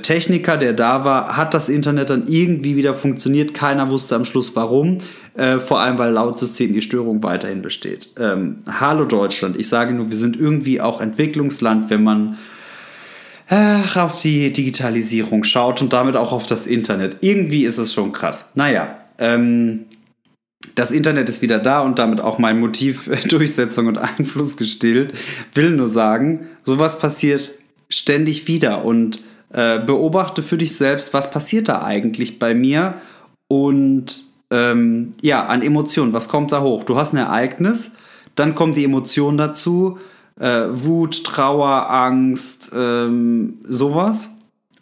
Techniker, 0.00 0.56
der 0.56 0.72
da 0.72 1.04
war, 1.04 1.36
hat 1.36 1.54
das 1.54 1.68
Internet 1.68 2.10
dann 2.10 2.26
irgendwie 2.26 2.76
wieder 2.76 2.94
funktioniert. 2.94 3.54
Keiner 3.54 3.90
wusste 3.90 4.16
am 4.16 4.24
Schluss 4.24 4.54
warum. 4.56 4.98
Äh, 5.34 5.58
vor 5.58 5.80
allem, 5.80 5.98
weil 5.98 6.12
laut 6.12 6.38
System 6.38 6.72
die 6.72 6.82
Störung 6.82 7.22
weiterhin 7.22 7.62
besteht. 7.62 8.08
Ähm, 8.18 8.58
Hallo 8.68 9.04
Deutschland. 9.04 9.58
Ich 9.58 9.68
sage 9.68 9.92
nur, 9.92 10.08
wir 10.08 10.16
sind 10.16 10.38
irgendwie 10.38 10.80
auch 10.80 11.00
Entwicklungsland, 11.00 11.90
wenn 11.90 12.04
man 12.04 12.38
äh, 13.48 13.98
auf 13.98 14.18
die 14.18 14.52
Digitalisierung 14.52 15.44
schaut 15.44 15.82
und 15.82 15.92
damit 15.92 16.16
auch 16.16 16.32
auf 16.32 16.46
das 16.46 16.66
Internet. 16.66 17.18
Irgendwie 17.20 17.64
ist 17.64 17.78
es 17.78 17.92
schon 17.92 18.12
krass. 18.12 18.46
Naja, 18.54 18.98
ähm, 19.18 19.86
das 20.74 20.90
Internet 20.90 21.28
ist 21.28 21.42
wieder 21.42 21.58
da 21.58 21.80
und 21.80 21.98
damit 21.98 22.20
auch 22.20 22.38
mein 22.38 22.58
Motiv 22.58 23.10
Durchsetzung 23.28 23.86
und 23.86 23.98
Einfluss 23.98 24.56
gestillt. 24.56 25.12
Will 25.52 25.70
nur 25.70 25.88
sagen, 25.88 26.46
sowas 26.64 26.98
passiert 26.98 27.52
ständig 27.88 28.48
wieder 28.48 28.84
und 28.84 29.20
äh, 29.54 29.78
beobachte 29.78 30.42
für 30.42 30.58
dich 30.58 30.76
selbst, 30.76 31.14
was 31.14 31.30
passiert 31.30 31.68
da 31.68 31.82
eigentlich 31.82 32.38
bei 32.38 32.54
mir 32.54 32.94
und 33.48 34.24
ähm, 34.50 35.12
ja, 35.22 35.46
an 35.46 35.62
Emotionen, 35.62 36.12
was 36.12 36.28
kommt 36.28 36.52
da 36.52 36.60
hoch? 36.60 36.84
Du 36.84 36.96
hast 36.96 37.12
ein 37.12 37.18
Ereignis, 37.18 37.92
dann 38.34 38.54
kommt 38.54 38.76
die 38.76 38.84
Emotion 38.84 39.36
dazu, 39.36 39.98
äh, 40.40 40.64
Wut, 40.68 41.24
Trauer, 41.24 41.90
Angst, 41.90 42.72
ähm, 42.74 43.58
sowas. 43.64 44.30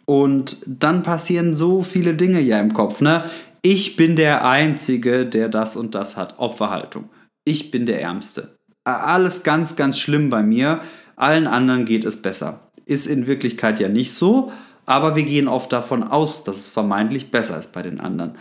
Und 0.05 0.57
dann 0.65 1.03
passieren 1.03 1.55
so 1.55 1.81
viele 1.81 2.13
Dinge 2.13 2.41
ja 2.41 2.59
im 2.59 2.73
Kopf. 2.73 2.99
Ne? 2.99 3.23
Ich 3.61 3.95
bin 3.95 4.15
der 4.15 4.45
Einzige, 4.45 5.25
der 5.25 5.49
das 5.49 5.77
und 5.77 5.95
das 5.95 6.17
hat. 6.17 6.39
Opferhaltung. 6.39 7.09
Ich 7.45 7.71
bin 7.71 7.85
der 7.85 8.01
Ärmste. 8.01 8.55
Alles 8.83 9.43
ganz, 9.43 9.75
ganz 9.75 9.97
schlimm 9.97 10.29
bei 10.29 10.43
mir. 10.43 10.81
Allen 11.15 11.47
anderen 11.47 11.85
geht 11.85 12.03
es 12.03 12.21
besser. 12.21 12.62
Ist 12.85 13.07
in 13.07 13.27
Wirklichkeit 13.27 13.79
ja 13.79 13.89
nicht 13.89 14.13
so, 14.13 14.51
aber 14.85 15.15
wir 15.15 15.23
gehen 15.23 15.47
oft 15.47 15.71
davon 15.71 16.03
aus, 16.03 16.43
dass 16.43 16.57
es 16.57 16.69
vermeintlich 16.69 17.31
besser 17.31 17.57
ist 17.57 17.71
bei 17.71 17.81
den 17.81 17.99
anderen. 17.99 18.35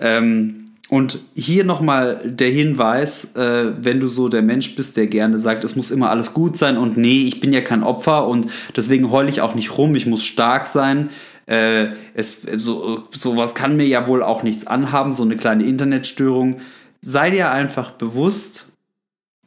Ähm, 0.00 0.64
und 0.90 1.18
hier 1.34 1.64
nochmal 1.64 2.20
der 2.24 2.50
Hinweis, 2.50 3.34
äh, 3.36 3.72
wenn 3.78 4.00
du 4.00 4.08
so 4.08 4.28
der 4.28 4.42
Mensch 4.42 4.76
bist, 4.76 4.96
der 4.96 5.06
gerne 5.06 5.38
sagt, 5.38 5.64
es 5.64 5.76
muss 5.76 5.90
immer 5.90 6.10
alles 6.10 6.34
gut 6.34 6.58
sein 6.58 6.76
und 6.76 6.96
nee, 6.98 7.26
ich 7.26 7.40
bin 7.40 7.52
ja 7.52 7.62
kein 7.62 7.82
Opfer 7.82 8.28
und 8.28 8.48
deswegen 8.76 9.10
heule 9.10 9.30
ich 9.30 9.40
auch 9.40 9.54
nicht 9.54 9.78
rum, 9.78 9.94
ich 9.94 10.06
muss 10.06 10.24
stark 10.24 10.66
sein. 10.66 11.08
Äh, 11.46 11.88
es, 12.14 12.42
so, 12.56 13.04
sowas 13.10 13.54
kann 13.54 13.76
mir 13.76 13.86
ja 13.86 14.06
wohl 14.06 14.22
auch 14.22 14.42
nichts 14.42 14.66
anhaben, 14.66 15.12
so 15.12 15.22
eine 15.22 15.36
kleine 15.36 15.64
Internetstörung. 15.64 16.58
Sei 17.00 17.30
dir 17.30 17.50
einfach 17.50 17.92
bewusst, 17.92 18.66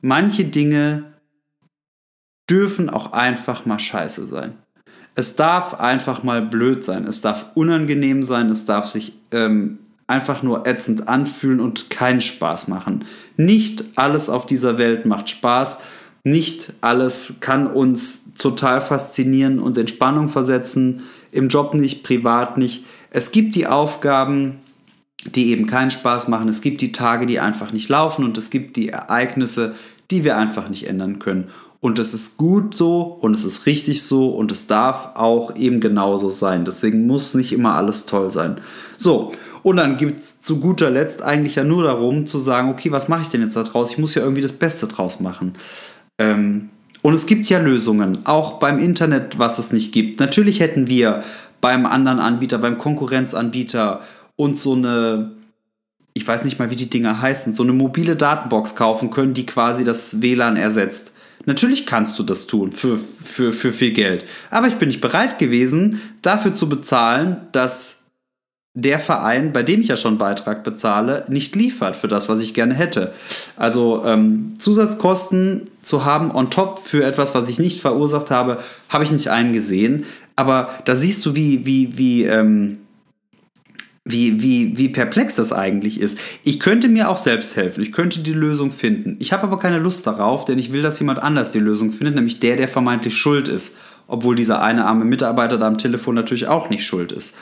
manche 0.02 0.44
Dinge 0.44 1.06
dürfen 2.50 2.90
auch 2.90 3.14
einfach 3.14 3.66
mal 3.66 3.80
scheiße 3.80 4.28
sein. 4.28 4.54
Es 5.16 5.36
darf 5.36 5.76
einfach 5.76 6.24
mal 6.24 6.42
blöd 6.42 6.84
sein, 6.84 7.06
es 7.06 7.22
darf 7.22 7.48
unangenehm 7.56 8.24
sein, 8.24 8.50
es 8.50 8.66
darf 8.66 8.88
sich 8.88 9.14
ähm, 9.32 9.80
einfach 10.06 10.44
nur 10.44 10.66
ätzend 10.66 11.08
anfühlen 11.08 11.60
und 11.60 11.90
keinen 11.90 12.22
Spaß 12.22 12.68
machen. 12.68 13.06
Nicht 13.36 13.84
alles 13.96 14.30
auf 14.30 14.46
dieser 14.46 14.78
Welt 14.78 15.06
macht 15.06 15.30
Spaß, 15.30 15.80
nicht 16.24 16.74
alles 16.82 17.36
kann 17.40 17.68
uns 17.68 18.22
total 18.38 18.82
faszinieren 18.82 19.60
und 19.60 19.78
Entspannung 19.78 20.30
versetzen, 20.30 21.04
im 21.32 21.50
Job 21.50 21.74
nicht, 21.74 22.04
privat 22.04 22.58
nicht. 22.58 22.86
Es 23.10 23.32
gibt 23.32 23.56
die 23.56 23.68
Aufgaben, 23.68 24.60
die 25.26 25.48
eben 25.52 25.68
keinen 25.68 25.92
Spaß 25.92 26.28
machen, 26.28 26.48
es 26.48 26.62
gibt 26.62 26.82
die 26.82 26.92
Tage, 26.92 27.26
die 27.26 27.40
einfach 27.40 27.74
nicht 27.74 27.90
laufen 27.90 28.24
und 28.24 28.38
es 28.38 28.50
gibt 28.50 28.78
die 28.78 28.90
Ereignisse, 28.90 29.76
die 30.12 30.24
wir 30.24 30.38
einfach 30.38 30.70
nicht 30.70 30.88
ändern 30.88 31.20
können. 31.20 31.50
Und 31.80 32.00
es 32.00 32.13
ist 32.13 32.38
gut 32.38 32.76
so 32.76 33.02
und 33.22 33.36
es 33.36 33.46
ist 33.46 33.66
richtig 33.68 34.04
so 34.04 34.30
und 34.30 34.52
es 34.52 34.68
darf 34.68 35.12
auch 35.16 35.56
eben 35.56 35.80
genauso 35.80 36.32
sein. 36.32 36.66
Deswegen 36.66 37.06
muss 37.06 37.36
nicht 37.36 37.54
immer 37.54 37.76
alles 37.76 38.06
toll 38.06 38.32
sein. 38.32 38.60
So, 38.98 39.32
und 39.62 39.78
dann 39.78 39.98
gibt 39.98 40.20
es 40.20 40.42
zu 40.42 40.60
guter 40.60 40.90
Letzt 40.90 41.22
eigentlich 41.22 41.56
ja 41.56 41.63
nur 41.63 41.84
darum 41.84 42.26
zu 42.26 42.40
sagen, 42.40 42.70
okay, 42.70 42.92
was 42.92 43.10
mache 43.10 43.22
ich 43.24 43.30
denn 43.30 43.42
jetzt 43.42 43.56
da 43.56 43.63
draus? 43.63 43.92
Ich 43.92 43.98
muss 43.98 44.16
ja 44.16 44.24
irgendwie 44.24 44.42
das 44.42 44.54
Beste 44.54 44.88
draus 44.88 45.20
machen. 45.20 45.54
Ähm, 46.18 46.70
und 47.04 47.13
es 47.13 47.28
gibt 47.28 47.48
ja 47.48 47.60
Lösungen, 47.60 48.26
auch 48.26 48.60
beim 48.60 48.80
Internet, 48.80 49.38
was 49.38 49.60
es 49.60 49.72
nicht 49.72 49.94
gibt. 49.94 50.20
Natürlich 50.20 50.60
hätten 50.60 50.88
wir 50.88 51.24
beim 51.62 51.86
anderen 51.86 52.20
Anbieter, 52.20 52.58
beim 52.58 52.78
Konkurrenzanbieter 52.78 54.02
und 54.36 54.60
so 54.60 54.74
eine 54.74 55.38
ich 56.18 56.28
weiß 56.28 56.44
nicht 56.46 56.58
mal, 56.58 56.72
wie 56.72 56.76
die 56.76 56.90
Dinger 56.90 57.22
heißen, 57.22 57.54
so 57.54 57.62
eine 57.62 57.74
mobile 57.74 58.16
Datenbox 58.16 58.76
kaufen 58.76 59.12
können, 59.12 59.36
die 59.36 59.46
quasi 59.46 59.84
das 59.84 60.20
WLAN 60.20 60.58
ersetzt. 60.58 61.13
Natürlich 61.48 61.86
kannst 61.86 62.20
du 62.20 62.24
das 62.24 62.46
tun 62.46 62.74
für, 62.74 63.00
für, 63.00 63.54
für 63.54 63.72
viel 63.72 63.92
Geld. 63.92 64.26
Aber 64.52 64.68
ich 64.68 64.76
bin 64.76 64.90
nicht 64.90 65.00
bereit 65.00 65.40
gewesen, 65.40 66.02
dafür 66.22 66.54
zu 66.54 66.68
bezahlen, 66.68 67.38
dass 67.54 68.04
der 68.74 69.00
Verein, 69.00 69.54
bei 69.54 69.64
dem 69.64 69.80
ich 69.80 69.88
ja 69.88 69.96
schon 69.96 70.18
Beitrag 70.18 70.64
bezahle, 70.66 71.26
nicht 71.30 71.56
liefert 71.56 71.96
für 71.96 72.10
das, 72.10 72.28
was 72.28 72.42
ich 72.42 72.54
gerne 72.54 72.76
hätte. 72.76 73.14
Also 73.56 74.04
ähm, 74.06 74.56
Zusatzkosten 74.60 75.70
zu 75.82 76.04
haben 76.04 76.32
on 76.32 76.52
top 76.52 76.86
für 76.86 77.04
etwas, 77.04 77.34
was 77.34 77.48
ich 77.48 77.60
nicht 77.60 77.80
verursacht 77.80 78.30
habe, 78.30 78.60
habe 78.90 79.06
ich 79.06 79.12
nicht 79.12 79.30
eingesehen. 79.30 80.04
Aber 80.36 80.70
da 80.84 80.96
siehst 80.96 81.26
du, 81.26 81.34
wie, 81.34 81.66
wie, 81.66 81.98
wie, 81.98 82.26
ähm, 82.26 82.80
wie, 84.10 84.41
wie, 84.41 84.78
wie 84.78 84.89
perplex 84.89 85.36
das 85.36 85.52
eigentlich 85.52 86.00
ist. 86.00 86.17
Ich 86.43 86.60
könnte 86.60 86.89
mir 86.89 87.10
auch 87.10 87.17
selbst 87.17 87.56
helfen, 87.56 87.82
ich 87.82 87.91
könnte 87.91 88.20
die 88.20 88.34
Lösung 88.34 88.72
finden. 88.72 89.17
Ich 89.20 89.34
habe 89.34 89.43
aber 89.43 89.58
keine 89.58 89.80
Lust 89.80 90.08
darauf, 90.08 90.46
denn 90.46 90.60
ich 90.60 90.74
will, 90.74 90.82
dass 90.82 91.00
jemand 91.00 91.22
anders 91.22 91.52
die 91.52 91.60
Lösung 91.60 91.91
findet, 91.91 92.15
nämlich 92.15 92.39
der, 92.39 92.58
der 92.58 92.67
vermeintlich 92.67 93.17
schuld 93.17 93.48
ist. 93.48 93.76
Obwohl 94.08 94.36
dieser 94.36 94.63
eine 94.63 94.86
arme 94.86 95.04
Mitarbeiter 95.04 95.58
da 95.58 95.67
am 95.67 95.78
Telefon 95.78 96.15
natürlich 96.15 96.48
auch 96.48 96.70
nicht 96.70 96.86
schuld 96.86 97.12
ist. 97.12 97.36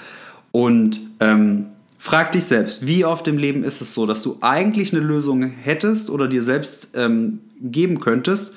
Und 0.51 0.99
ähm, 1.19 1.67
frag 1.99 2.31
dich 2.31 2.45
selbst, 2.45 2.87
wie 2.87 3.05
oft 3.05 3.27
im 3.27 3.37
Leben 3.37 3.63
ist 3.63 3.81
es 3.81 3.93
so, 3.93 4.05
dass 4.05 4.23
du 4.23 4.37
eigentlich 4.41 4.93
eine 4.93 5.03
Lösung 5.03 5.43
hättest 5.43 6.09
oder 6.09 6.27
dir 6.27 6.41
selbst 6.41 6.89
ähm, 6.95 7.41
geben 7.61 7.99
könntest, 7.99 8.53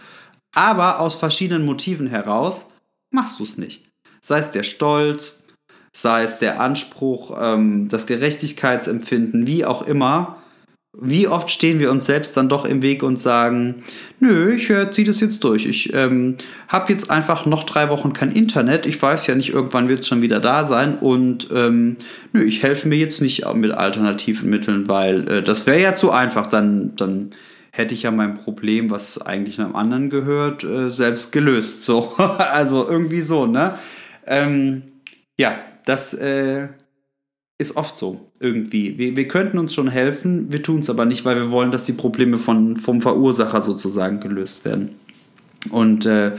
aber 0.55 1.01
aus 1.01 1.17
verschiedenen 1.17 1.67
Motiven 1.67 2.07
heraus 2.07 2.67
machst 3.11 3.39
du 3.39 3.45
es 3.45 3.59
nicht. 3.59 3.85
Sei 4.21 4.39
es 4.39 4.51
der 4.51 4.63
Stolz, 4.63 5.38
sei 6.03 6.23
es 6.23 6.39
der 6.39 6.61
Anspruch, 6.61 7.37
ähm, 7.41 7.89
das 7.89 8.07
Gerechtigkeitsempfinden, 8.07 9.47
wie 9.47 9.65
auch 9.65 9.83
immer, 9.83 10.37
wie 11.01 11.29
oft 11.29 11.51
stehen 11.51 11.81
wir 11.81 11.91
uns 11.91 12.07
selbst 12.07 12.37
dann 12.37 12.49
doch 12.49 12.65
im 12.65 12.83
Weg 12.83 13.03
und 13.03 13.21
sagen, 13.21 13.83
nö, 14.21 14.55
ich 14.55 14.71
äh, 14.71 14.91
ziehe 14.91 15.07
das 15.07 15.21
jetzt 15.21 15.43
durch. 15.45 15.67
Ich 15.67 15.93
ähm, 15.95 16.37
habe 16.69 16.93
jetzt 16.93 17.11
einfach 17.11 17.47
noch 17.47 17.65
drei 17.65 17.89
Wochen 17.89 18.13
kein 18.13 18.33
Internet. 18.33 18.87
Ich 18.87 19.01
weiß 19.01 19.27
ja 19.27 19.35
nicht, 19.35 19.53
irgendwann 19.53 19.89
wird 19.89 20.01
es 20.01 20.09
schon 20.09 20.23
wieder 20.23 20.41
da 20.41 20.65
sein. 20.65 20.99
Und 20.99 21.49
ähm, 21.55 21.97
nö, 22.33 22.43
ich 22.43 22.63
helfe 22.63 22.89
mir 22.89 22.97
jetzt 22.97 23.21
nicht 23.21 23.45
mit 23.55 23.73
alternativen 23.73 24.51
Mitteln, 24.51 24.89
weil 24.89 25.29
äh, 25.29 25.43
das 25.43 25.67
wäre 25.67 25.81
ja 25.81 25.95
zu 25.95 26.11
einfach. 26.11 26.47
Dann, 26.47 26.97
dann 26.97 27.31
hätte 27.71 27.95
ich 27.95 28.05
ja 28.05 28.11
mein 28.11 28.37
Problem, 28.37 28.91
was 28.91 29.21
eigentlich 29.21 29.61
einem 29.61 29.77
anderen 29.77 30.11
gehört, 30.11 30.65
äh, 30.65 30.91
selbst 30.91 31.33
gelöst. 31.33 31.85
So, 31.85 32.15
also 32.39 32.89
irgendwie 32.89 33.21
so, 33.21 33.47
ne? 33.47 33.79
Ähm, 34.27 34.83
ja, 35.37 35.57
das 35.89 36.13
äh, 36.13 36.69
ist 37.57 37.77
oft 37.77 37.99
so 37.99 38.31
irgendwie. 38.39 38.99
Wir, 38.99 39.17
wir 39.17 39.27
könnten 39.27 39.59
uns 39.59 39.75
schon 39.75 39.89
helfen, 39.89 40.53
wir 40.53 40.63
tun 40.63 40.81
es 40.81 40.91
aber 40.91 41.07
nicht, 41.07 41.25
weil 41.25 41.37
wir 41.37 41.51
wollen, 41.51 41.71
dass 41.71 41.85
die 41.85 41.93
Probleme 41.93 42.37
von, 42.37 42.77
vom 42.77 43.01
Verursacher 43.01 43.63
sozusagen 43.63 44.21
gelöst 44.21 44.65
werden. 44.65 44.91
Und 45.71 46.05
äh, 46.05 46.33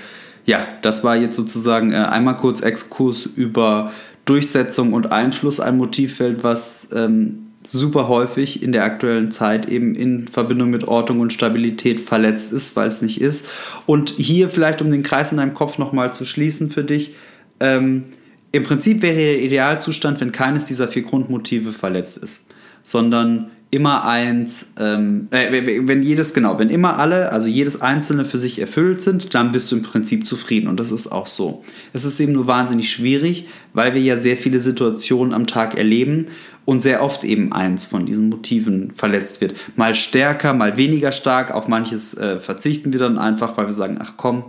ja, 0.46 0.66
das 0.82 1.04
war 1.04 1.16
jetzt 1.18 1.36
sozusagen 1.36 1.92
äh, 1.92 1.96
einmal 1.96 2.38
kurz 2.38 2.62
Exkurs 2.62 3.26
über 3.26 3.92
Durchsetzung 4.26 4.94
und 4.94 5.12
Einfluss, 5.12 5.60
ein 5.60 5.78
Motivfeld, 5.78 6.44
was 6.44 6.88
ähm, 6.94 7.48
super 7.64 8.08
häufig 8.08 8.62
in 8.62 8.72
der 8.72 8.84
aktuellen 8.84 9.32
Zeit 9.32 9.68
eben 9.68 9.96
in 9.96 10.28
Verbindung 10.28 10.70
mit 10.70 10.88
Ordnung 10.88 11.20
und 11.20 11.34
Stabilität 11.34 12.00
verletzt 12.00 12.54
ist, 12.54 12.76
weil 12.76 12.88
es 12.88 13.02
nicht 13.02 13.20
ist. 13.20 13.48
Und 13.88 14.12
hier 14.12 14.50
vielleicht, 14.50 14.82
um 14.82 14.92
den 14.92 15.04
Kreis 15.04 15.32
in 15.32 15.40
deinem 15.40 15.56
Kopf 15.56 15.80
nochmal 15.80 16.14
zu 16.14 16.24
schließen 16.24 16.70
für 16.70 16.84
dich, 16.84 17.16
ähm, 17.60 18.06
im 18.52 18.64
Prinzip 18.64 19.02
wäre 19.02 19.16
der 19.16 19.42
Idealzustand, 19.42 20.20
wenn 20.22 20.32
keines 20.32 20.66
dieser 20.66 20.88
vier 20.88 21.04
Grundmotive 21.04 21.72
verletzt 21.72 22.18
ist, 22.18 22.42
sondern 22.84 23.52
immer 23.72 24.04
eins, 24.06 24.72
ähm, 24.80 25.28
äh, 25.30 25.82
wenn 25.86 26.02
jedes, 26.02 26.34
genau, 26.34 26.58
wenn 26.58 26.70
immer 26.70 26.98
alle, 26.98 27.32
also 27.32 27.48
jedes 27.48 27.82
einzelne 27.82 28.26
für 28.26 28.40
sich 28.40 28.60
erfüllt 28.60 29.04
sind, 29.04 29.36
dann 29.36 29.52
bist 29.52 29.72
du 29.72 29.76
im 29.76 29.84
Prinzip 29.84 30.26
zufrieden 30.26 30.68
und 30.68 30.80
das 30.80 30.92
ist 30.92 31.12
auch 31.12 31.28
so. 31.28 31.64
Es 31.94 32.04
ist 32.04 32.20
eben 32.20 32.34
nur 32.34 32.48
wahnsinnig 32.48 32.90
schwierig, 32.90 33.48
weil 33.74 33.94
wir 33.94 34.02
ja 34.02 34.18
sehr 34.18 34.38
viele 34.38 34.60
Situationen 34.60 35.36
am 35.36 35.46
Tag 35.46 35.78
erleben 35.78 36.26
und 36.66 36.82
sehr 36.82 37.04
oft 37.04 37.24
eben 37.24 37.54
eins 37.54 37.86
von 37.86 38.08
diesen 38.08 38.30
Motiven 38.30 38.92
verletzt 38.96 39.40
wird. 39.40 39.54
Mal 39.76 39.94
stärker, 39.94 40.56
mal 40.56 40.76
weniger 40.76 41.12
stark, 41.12 41.52
auf 41.52 41.68
manches 41.68 42.16
äh, 42.16 42.40
verzichten 42.40 42.92
wir 42.92 43.00
dann 43.00 43.20
einfach, 43.20 43.56
weil 43.56 43.68
wir 43.68 43.74
sagen, 43.74 44.00
ach 44.02 44.14
komm, 44.18 44.46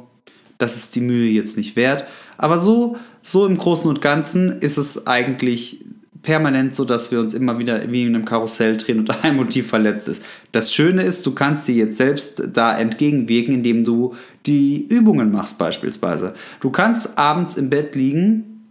das 0.56 0.76
ist 0.76 0.94
die 0.94 1.00
Mühe 1.00 1.30
jetzt 1.30 1.58
nicht 1.58 1.76
wert. 1.76 2.04
Aber 2.38 2.58
so, 2.58 2.96
so 3.22 3.46
im 3.46 3.58
Großen 3.58 3.88
und 3.88 4.00
Ganzen 4.00 4.60
ist 4.60 4.78
es 4.78 5.06
eigentlich 5.06 5.84
permanent 6.22 6.74
so, 6.74 6.84
dass 6.84 7.10
wir 7.10 7.20
uns 7.20 7.32
immer 7.32 7.58
wieder 7.58 7.90
wie 7.90 8.04
in 8.04 8.14
einem 8.14 8.24
Karussell 8.24 8.76
drehen 8.76 9.00
und 9.00 9.24
ein 9.24 9.36
Motiv 9.36 9.68
verletzt 9.68 10.08
ist. 10.08 10.22
Das 10.52 10.72
Schöne 10.72 11.02
ist, 11.02 11.26
du 11.26 11.32
kannst 11.32 11.66
dir 11.68 11.74
jetzt 11.74 11.96
selbst 11.96 12.42
da 12.52 12.76
entgegenwirken, 12.78 13.54
indem 13.54 13.84
du 13.84 14.14
die 14.46 14.86
Übungen 14.86 15.30
machst 15.30 15.58
beispielsweise. 15.58 16.34
Du 16.60 16.70
kannst 16.70 17.18
abends 17.18 17.54
im 17.54 17.70
Bett 17.70 17.94
liegen 17.94 18.68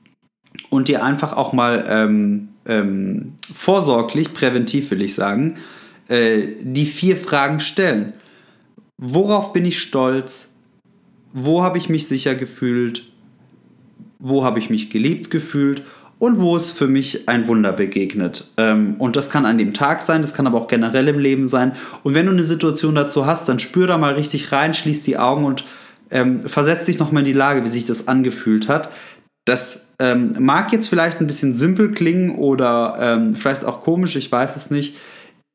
und 0.69 0.87
dir 0.87 1.03
einfach 1.03 1.33
auch 1.35 1.53
mal 1.53 1.85
ähm, 1.87 2.49
ähm, 2.65 3.33
vorsorglich, 3.53 4.33
präventiv 4.33 4.91
will 4.91 5.01
ich 5.01 5.15
sagen, 5.15 5.55
äh, 6.07 6.47
die 6.61 6.85
vier 6.85 7.17
Fragen 7.17 7.59
stellen. 7.59 8.13
Worauf 8.97 9.53
bin 9.53 9.65
ich 9.65 9.79
stolz? 9.79 10.49
Wo 11.33 11.63
habe 11.63 11.77
ich 11.77 11.89
mich 11.89 12.07
sicher 12.07 12.35
gefühlt? 12.35 13.09
Wo 14.21 14.43
habe 14.43 14.59
ich 14.59 14.69
mich 14.69 14.89
geliebt 14.89 15.31
gefühlt? 15.31 15.83
und 16.19 16.41
wo 16.41 16.55
es 16.55 16.69
für 16.69 16.87
mich 16.87 17.27
ein 17.27 17.47
Wunder 17.47 17.71
begegnet. 17.71 18.45
Ähm, 18.57 18.95
und 18.99 19.15
das 19.15 19.29
kann 19.29 19.45
an 19.45 19.57
dem 19.57 19.73
Tag 19.73 20.01
sein, 20.01 20.21
das 20.21 20.33
kann 20.33 20.45
aber 20.45 20.57
auch 20.59 20.67
generell 20.67 21.07
im 21.07 21.17
Leben 21.17 21.47
sein. 21.47 21.71
Und 22.03 22.13
wenn 22.13 22.25
du 22.25 22.33
eine 22.33 22.43
Situation 22.43 22.93
dazu 22.93 23.25
hast, 23.25 23.47
dann 23.49 23.57
spür 23.57 23.87
da 23.87 23.97
mal 23.97 24.13
richtig 24.13 24.51
rein, 24.51 24.73
schließ 24.73 25.03
die 25.03 25.17
Augen 25.17 25.45
und 25.45 25.63
ähm, 26.11 26.43
versetz 26.43 26.85
dich 26.85 26.99
nochmal 26.99 27.21
in 27.21 27.27
die 27.27 27.33
Lage, 27.33 27.63
wie 27.63 27.69
sich 27.69 27.85
das 27.85 28.07
angefühlt 28.07 28.67
hat. 28.67 28.89
Das 29.45 29.85
ähm, 29.99 30.35
mag 30.39 30.73
jetzt 30.73 30.87
vielleicht 30.87 31.21
ein 31.21 31.27
bisschen 31.27 31.53
simpel 31.53 31.91
klingen 31.91 32.35
oder 32.35 32.97
ähm, 32.99 33.33
vielleicht 33.33 33.63
auch 33.63 33.79
komisch, 33.79 34.15
ich 34.15 34.31
weiß 34.31 34.57
es 34.57 34.69
nicht. 34.69 34.97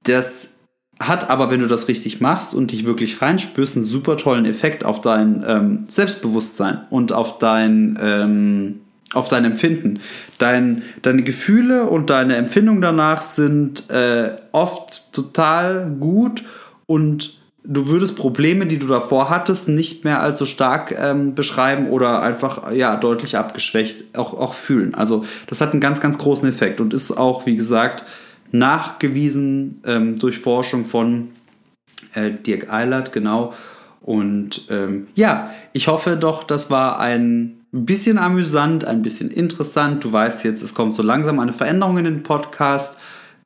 Das 0.04 0.53
hat 1.00 1.30
aber, 1.30 1.50
wenn 1.50 1.60
du 1.60 1.66
das 1.66 1.88
richtig 1.88 2.20
machst 2.20 2.54
und 2.54 2.70
dich 2.70 2.84
wirklich 2.84 3.20
reinspürst, 3.20 3.76
einen 3.76 3.84
super 3.84 4.16
tollen 4.16 4.44
Effekt 4.44 4.84
auf 4.84 5.00
dein 5.00 5.44
ähm, 5.46 5.84
Selbstbewusstsein 5.88 6.82
und 6.90 7.12
auf 7.12 7.38
dein 7.38 7.98
ähm, 8.00 8.80
auf 9.12 9.28
dein 9.28 9.44
Empfinden. 9.44 10.00
Dein, 10.38 10.82
deine 11.02 11.22
Gefühle 11.22 11.86
und 11.86 12.10
deine 12.10 12.36
Empfindungen 12.36 12.82
danach 12.82 13.22
sind 13.22 13.88
äh, 13.90 14.34
oft 14.50 15.12
total 15.12 15.94
gut 16.00 16.42
und 16.86 17.38
du 17.64 17.88
würdest 17.88 18.16
Probleme, 18.16 18.66
die 18.66 18.78
du 18.78 18.86
davor 18.86 19.30
hattest, 19.30 19.68
nicht 19.68 20.04
mehr 20.04 20.20
allzu 20.20 20.46
stark 20.46 20.94
ähm, 20.98 21.34
beschreiben 21.34 21.88
oder 21.88 22.22
einfach 22.22 22.72
ja 22.72 22.96
deutlich 22.96 23.36
abgeschwächt 23.36 24.18
auch, 24.18 24.34
auch 24.34 24.54
fühlen. 24.54 24.94
Also 24.94 25.24
das 25.46 25.60
hat 25.60 25.72
einen 25.72 25.80
ganz, 25.80 26.00
ganz 26.00 26.18
großen 26.18 26.48
Effekt 26.48 26.80
und 26.80 26.92
ist 26.92 27.12
auch, 27.12 27.46
wie 27.46 27.56
gesagt, 27.56 28.04
nachgewiesen 28.54 29.80
ähm, 29.84 30.16
durch 30.16 30.38
Forschung 30.38 30.84
von 30.84 31.30
äh, 32.14 32.30
Dirk 32.30 32.72
Eilert, 32.72 33.12
genau. 33.12 33.52
Und 34.00 34.66
ähm, 34.70 35.08
ja, 35.14 35.50
ich 35.72 35.88
hoffe 35.88 36.16
doch, 36.16 36.44
das 36.44 36.70
war 36.70 37.00
ein 37.00 37.56
bisschen 37.72 38.16
amüsant, 38.16 38.84
ein 38.84 39.02
bisschen 39.02 39.30
interessant. 39.30 40.04
Du 40.04 40.12
weißt 40.12 40.44
jetzt, 40.44 40.62
es 40.62 40.74
kommt 40.74 40.94
so 40.94 41.02
langsam 41.02 41.40
eine 41.40 41.52
Veränderung 41.52 41.98
in 41.98 42.04
den 42.04 42.22
Podcast. 42.22 42.96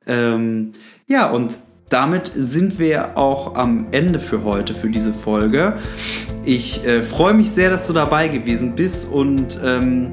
Ähm, 0.05 0.73
ja, 1.07 1.31
und 1.31 1.57
damit 1.89 2.31
sind 2.35 2.77
wir 2.77 3.17
auch 3.17 3.55
am 3.55 3.87
Ende 3.91 4.19
für 4.19 4.43
heute, 4.43 4.75
für 4.75 4.89
diese 4.89 5.13
Folge. 5.13 5.73
Ich 6.45 6.85
äh, 6.85 7.01
freue 7.01 7.33
mich 7.33 7.49
sehr, 7.49 7.71
dass 7.71 7.87
du 7.87 7.93
dabei 7.93 8.27
gewesen 8.27 8.75
bist 8.75 9.11
und 9.11 9.59
ähm, 9.65 10.11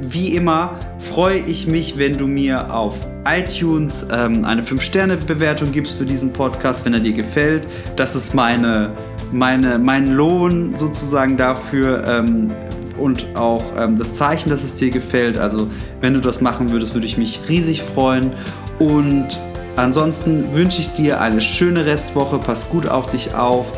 wie 0.00 0.34
immer 0.34 0.78
freue 0.98 1.38
ich 1.38 1.66
mich, 1.66 1.98
wenn 1.98 2.16
du 2.16 2.26
mir 2.26 2.72
auf 2.72 3.06
iTunes 3.26 4.06
ähm, 4.12 4.44
eine 4.44 4.62
5-Sterne-Bewertung 4.62 5.72
gibst 5.72 5.98
für 5.98 6.06
diesen 6.06 6.32
Podcast, 6.32 6.84
wenn 6.84 6.94
er 6.94 7.00
dir 7.00 7.12
gefällt. 7.12 7.68
Das 7.96 8.16
ist 8.16 8.34
meine, 8.34 8.90
meine, 9.32 9.78
mein 9.78 10.08
Lohn 10.08 10.74
sozusagen 10.76 11.36
dafür, 11.36 12.04
ähm, 12.06 12.50
und 12.98 13.26
auch 13.34 13.64
ähm, 13.76 13.96
das 13.96 14.14
Zeichen, 14.14 14.50
dass 14.50 14.62
es 14.62 14.74
dir 14.74 14.90
gefällt. 14.90 15.38
Also 15.38 15.68
wenn 16.00 16.14
du 16.14 16.20
das 16.20 16.40
machen 16.40 16.70
würdest, 16.70 16.94
würde 16.94 17.06
ich 17.06 17.18
mich 17.18 17.40
riesig 17.48 17.82
freuen. 17.82 18.30
Und 18.78 19.40
ansonsten 19.76 20.54
wünsche 20.54 20.80
ich 20.80 20.92
dir 20.92 21.20
eine 21.20 21.40
schöne 21.40 21.84
Restwoche. 21.86 22.38
Pass 22.38 22.68
gut 22.68 22.88
auf 22.88 23.06
dich 23.06 23.34
auf. 23.34 23.72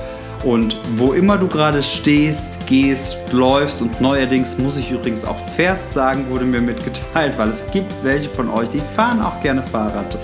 Und 0.45 0.77
wo 0.97 1.13
immer 1.15 1.39
du 1.39 1.49
gerade 1.49 1.83
stehst, 1.83 2.67
gehst, 2.67 3.17
läufst 3.33 3.81
und 3.81 4.01
neuerdings 4.01 4.59
muss 4.59 4.77
ich 4.77 4.91
übrigens 4.91 5.25
auch 5.25 5.39
fährst 5.57 5.95
sagen, 5.95 6.27
wurde 6.29 6.45
mir 6.45 6.61
mitgeteilt, 6.61 7.33
weil 7.39 7.49
es 7.49 7.71
gibt 7.71 7.93
welche 8.03 8.29
von 8.29 8.51
euch, 8.51 8.69
die 8.69 8.83
fahren 8.95 9.23
auch 9.23 9.41
gerne 9.41 9.63
Fahrrad 9.63 10.19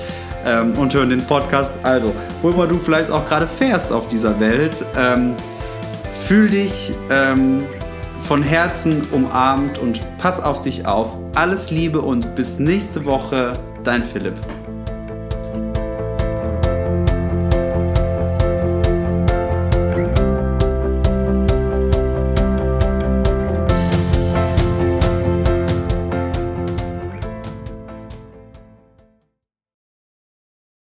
ähm, 0.45 0.75
und 0.79 0.93
hören 0.93 1.11
den 1.11 1.25
Podcast. 1.25 1.73
Also, 1.83 2.13
wo 2.43 2.51
immer 2.51 2.67
du 2.67 2.79
vielleicht 2.79 3.11
auch 3.11 3.25
gerade 3.25 3.47
fährst 3.47 3.93
auf 3.93 4.09
dieser 4.09 4.39
Welt, 4.39 4.85
ähm, 4.99 5.35
fühl 6.27 6.49
dich 6.49 6.93
ähm, 7.11 7.65
von 8.23 8.43
Herzen 8.43 9.03
umarmt 9.13 9.79
und 9.79 10.01
pass 10.19 10.41
auf 10.41 10.61
dich 10.61 10.87
auf. 10.87 11.17
Alles 11.35 11.71
Liebe 11.71 12.01
und 12.03 12.35
bis 12.35 12.59
nächste 12.59 13.05
Woche, 13.07 13.55
dein 13.85 14.05
Philipp. 14.05 14.35